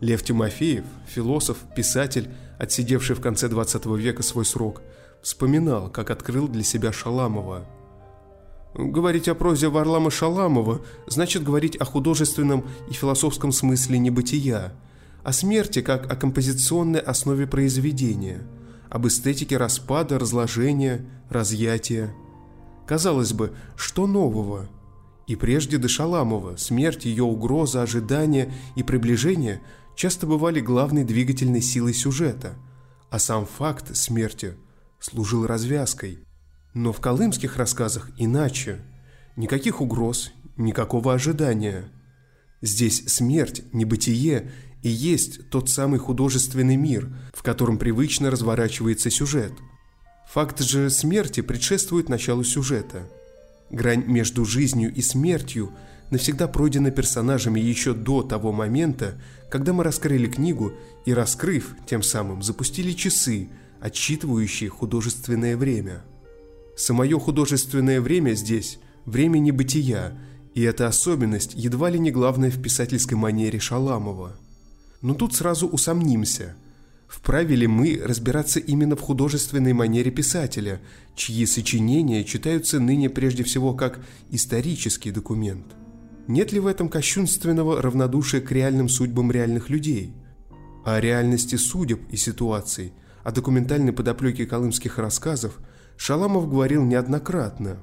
Лев 0.00 0.22
Тимофеев, 0.22 0.84
философ, 1.06 1.56
писатель, 1.74 2.28
отсидевший 2.58 3.16
в 3.16 3.20
конце 3.20 3.48
20 3.48 3.86
века 3.86 4.22
свой 4.22 4.44
срок, 4.44 4.82
вспоминал, 5.26 5.90
как 5.90 6.10
открыл 6.12 6.46
для 6.46 6.62
себя 6.62 6.92
Шаламова. 6.92 7.66
Говорить 8.74 9.26
о 9.26 9.34
прозе 9.34 9.66
Варлама 9.66 10.08
Шаламова 10.08 10.82
значит 11.08 11.42
говорить 11.42 11.74
о 11.74 11.84
художественном 11.84 12.64
и 12.88 12.92
философском 12.92 13.50
смысле 13.50 13.98
небытия, 13.98 14.72
о 15.24 15.32
смерти 15.32 15.82
как 15.82 16.12
о 16.12 16.14
композиционной 16.14 17.00
основе 17.00 17.48
произведения, 17.48 18.46
об 18.88 19.08
эстетике 19.08 19.56
распада, 19.56 20.16
разложения, 20.20 21.04
разъятия. 21.28 22.14
Казалось 22.86 23.32
бы, 23.32 23.52
что 23.74 24.06
нового? 24.06 24.68
И 25.26 25.34
прежде 25.34 25.78
до 25.78 25.88
Шаламова 25.88 26.54
смерть, 26.56 27.04
ее 27.04 27.24
угроза, 27.24 27.82
ожидание 27.82 28.54
и 28.76 28.84
приближение– 28.84 29.60
часто 29.96 30.26
бывали 30.26 30.60
главной 30.60 31.04
двигательной 31.04 31.62
силой 31.62 31.94
сюжета, 31.94 32.52
а 33.08 33.18
сам 33.18 33.46
факт 33.46 33.96
смерти 33.96 34.56
служил 35.06 35.46
развязкой. 35.46 36.18
Но 36.74 36.92
в 36.92 37.00
колымских 37.00 37.56
рассказах 37.56 38.10
иначе. 38.18 38.80
Никаких 39.36 39.80
угроз, 39.80 40.32
никакого 40.56 41.14
ожидания. 41.14 41.84
Здесь 42.60 43.04
смерть, 43.06 43.62
небытие 43.72 44.50
и 44.82 44.88
есть 44.88 45.48
тот 45.50 45.70
самый 45.70 45.98
художественный 45.98 46.76
мир, 46.76 47.08
в 47.32 47.42
котором 47.42 47.78
привычно 47.78 48.30
разворачивается 48.30 49.10
сюжет. 49.10 49.52
Факт 50.32 50.60
же 50.60 50.90
смерти 50.90 51.40
предшествует 51.40 52.08
началу 52.08 52.44
сюжета. 52.44 53.08
Грань 53.70 54.04
между 54.06 54.44
жизнью 54.44 54.92
и 54.92 55.02
смертью– 55.02 55.72
навсегда 56.10 56.48
пройдена 56.48 56.90
персонажами 56.90 57.60
еще 57.60 57.92
до 57.94 58.22
того 58.22 58.52
момента, 58.52 59.20
когда 59.50 59.72
мы 59.72 59.84
раскрыли 59.84 60.26
книгу 60.26 60.72
и, 61.04 61.12
раскрыв, 61.12 61.74
тем 61.86 62.02
самым 62.02 62.42
запустили 62.42 62.92
часы, 62.92 63.48
отсчитывающие 63.80 64.68
художественное 64.68 65.56
время. 65.56 66.04
Самое 66.76 67.18
художественное 67.18 68.00
время 68.00 68.32
здесь– 68.32 68.78
время 69.06 69.38
небытия, 69.38 70.18
и 70.54 70.62
эта 70.62 70.86
особенность 70.86 71.54
едва 71.54 71.90
ли 71.90 71.98
не 71.98 72.10
главная 72.10 72.50
в 72.50 72.60
писательской 72.60 73.16
манере 73.16 73.58
Шаламова. 73.58 74.36
Но 75.02 75.14
тут 75.14 75.34
сразу 75.34 75.66
усомнимся– 75.68 76.56
Вправе 77.06 77.54
ли 77.54 77.68
мы 77.68 78.02
разбираться 78.04 78.58
именно 78.58 78.96
в 78.96 79.00
художественной 79.00 79.72
манере 79.72 80.10
писателя, 80.10 80.80
чьи 81.14 81.46
сочинения 81.46 82.24
читаются 82.24 82.80
ныне 82.80 83.08
прежде 83.08 83.44
всего 83.44 83.74
как 83.74 84.00
исторический 84.32 85.12
документ– 85.12 85.66
нет 86.28 86.50
ли 86.52 86.58
в 86.58 86.66
этом 86.66 86.88
кощунственного 86.88 87.80
равнодушия 87.80 88.40
к 88.40 88.50
реальным 88.50 88.88
судьбам 88.88 89.30
реальных 89.30 89.70
людей? 89.70 90.12
О 90.84 91.00
реальности 91.00 91.54
судеб 91.54 92.00
и 92.10 92.16
ситуаций, 92.16 92.92
о 93.26 93.32
документальной 93.32 93.92
подоплеке 93.92 94.46
колымских 94.46 94.98
рассказов 94.98 95.58
Шаламов 95.96 96.48
говорил 96.48 96.84
неоднократно. 96.84 97.82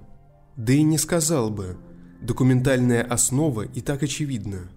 Да 0.56 0.72
и 0.72 0.84
не 0.84 0.98
сказал 0.98 1.50
бы. 1.50 1.76
Документальная 2.22 3.04
основа 3.04 3.64
и 3.64 3.82
так 3.82 4.04
очевидна. 4.04 4.72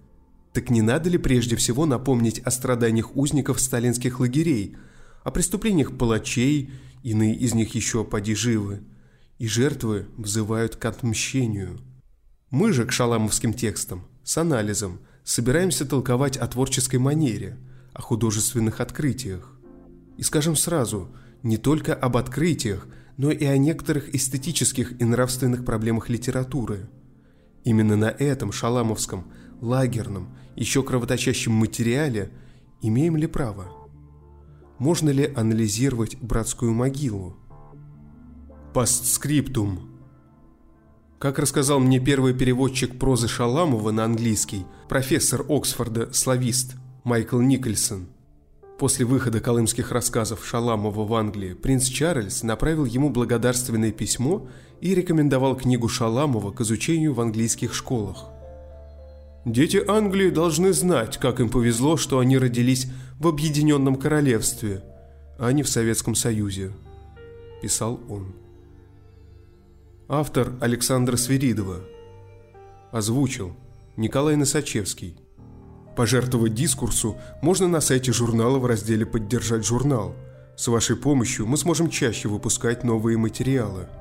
Так 0.51 0.69
не 0.69 0.81
надо 0.81 1.09
ли 1.09 1.17
прежде 1.17 1.55
всего 1.55 1.85
напомнить 1.85 2.39
о 2.39 2.51
страданиях 2.51 3.15
узников 3.15 3.61
сталинских 3.61 4.19
лагерей, 4.19 4.75
о 5.23 5.31
преступлениях 5.31 5.97
палачей, 5.97 6.69
иные 7.01 7.33
из 7.33 7.53
них 7.53 7.73
еще 7.73 8.03
поди 8.03 8.35
живы, 8.35 8.81
и 9.37 9.47
жертвы 9.47 10.07
взывают 10.17 10.75
к 10.75 10.83
отмщению. 10.83 11.79
Мы 12.49 12.73
же 12.73 12.83
к 12.83 12.91
шаламовским 12.91 13.53
текстам, 13.53 14.05
с 14.25 14.37
анализом, 14.37 14.99
собираемся 15.23 15.85
толковать 15.85 16.35
о 16.35 16.45
творческой 16.45 16.97
манере, 16.97 17.57
о 17.93 18.01
художественных 18.01 18.81
открытиях. 18.81 19.56
И 20.17 20.23
скажем 20.23 20.55
сразу, 20.55 21.09
не 21.43 21.57
только 21.57 21.93
об 21.93 22.17
открытиях, 22.17 22.87
но 23.17 23.31
и 23.31 23.45
о 23.45 23.57
некоторых 23.57 24.13
эстетических 24.13 24.99
и 24.99 25.03
нравственных 25.03 25.65
проблемах 25.65 26.09
литературы. 26.09 26.89
Именно 27.63 27.95
на 27.95 28.09
этом 28.09 28.51
шаламовском, 28.51 29.31
лагерном, 29.61 30.35
еще 30.55 30.83
кровоточащем 30.83 31.51
материале 31.51 32.31
имеем 32.81 33.15
ли 33.17 33.27
право? 33.27 33.71
Можно 34.77 35.09
ли 35.09 35.31
анализировать 35.35 36.17
братскую 36.21 36.73
могилу? 36.73 37.35
Постскриптум. 38.73 39.89
Как 41.17 41.39
рассказал 41.39 41.79
мне 41.79 41.99
первый 41.99 42.35
переводчик 42.35 42.99
прозы 42.99 43.27
Шаламова 43.27 43.89
на 43.89 44.05
английский, 44.05 44.67
профессор 44.87 45.43
Оксфорда, 45.49 46.13
славист 46.13 46.75
Майкл 47.03 47.39
Никольсон, 47.39 48.07
после 48.77 49.05
выхода 49.05 49.39
колымских 49.39 49.91
рассказов 49.91 50.45
Шаламова 50.45 51.05
в 51.05 51.13
Англии, 51.13 51.53
принц 51.53 51.85
Чарльз 51.85 52.43
направил 52.43 52.85
ему 52.85 53.09
благодарственное 53.09 53.91
письмо 53.91 54.47
и 54.81 54.93
рекомендовал 54.93 55.55
книгу 55.55 55.87
Шаламова 55.87 56.51
к 56.51 56.61
изучению 56.61 57.13
в 57.13 57.21
английских 57.21 57.73
школах. 57.73 58.25
«Дети 59.45 59.83
Англии 59.87 60.29
должны 60.29 60.73
знать, 60.73 61.17
как 61.17 61.39
им 61.39 61.49
повезло, 61.49 61.97
что 61.97 62.19
они 62.19 62.37
родились 62.37 62.87
в 63.19 63.27
Объединенном 63.27 63.95
Королевстве, 63.95 64.83
а 65.39 65.51
не 65.51 65.63
в 65.63 65.69
Советском 65.69 66.15
Союзе»,– 66.15 66.71
писал 67.61 67.99
он. 68.09 68.35
Автор 70.09 70.53
Александра 70.61 71.17
Свиридова. 71.17 71.81
Озвучил 72.93 73.53
Николай 73.97 74.37
Носачевский. 74.37 75.17
Пожертвовать 75.97 76.53
дискурсу 76.53 77.17
можно 77.41 77.67
на 77.67 77.81
сайте 77.81 78.13
журнала 78.13 78.59
в 78.59 78.67
разделе 78.67 79.03
«Поддержать 79.03 79.65
журнал». 79.65 80.15
С 80.55 80.67
вашей 80.67 80.95
помощью 80.95 81.47
мы 81.47 81.57
сможем 81.57 81.89
чаще 81.89 82.29
выпускать 82.29 82.83
новые 82.83 83.17
материалы– 83.17 83.87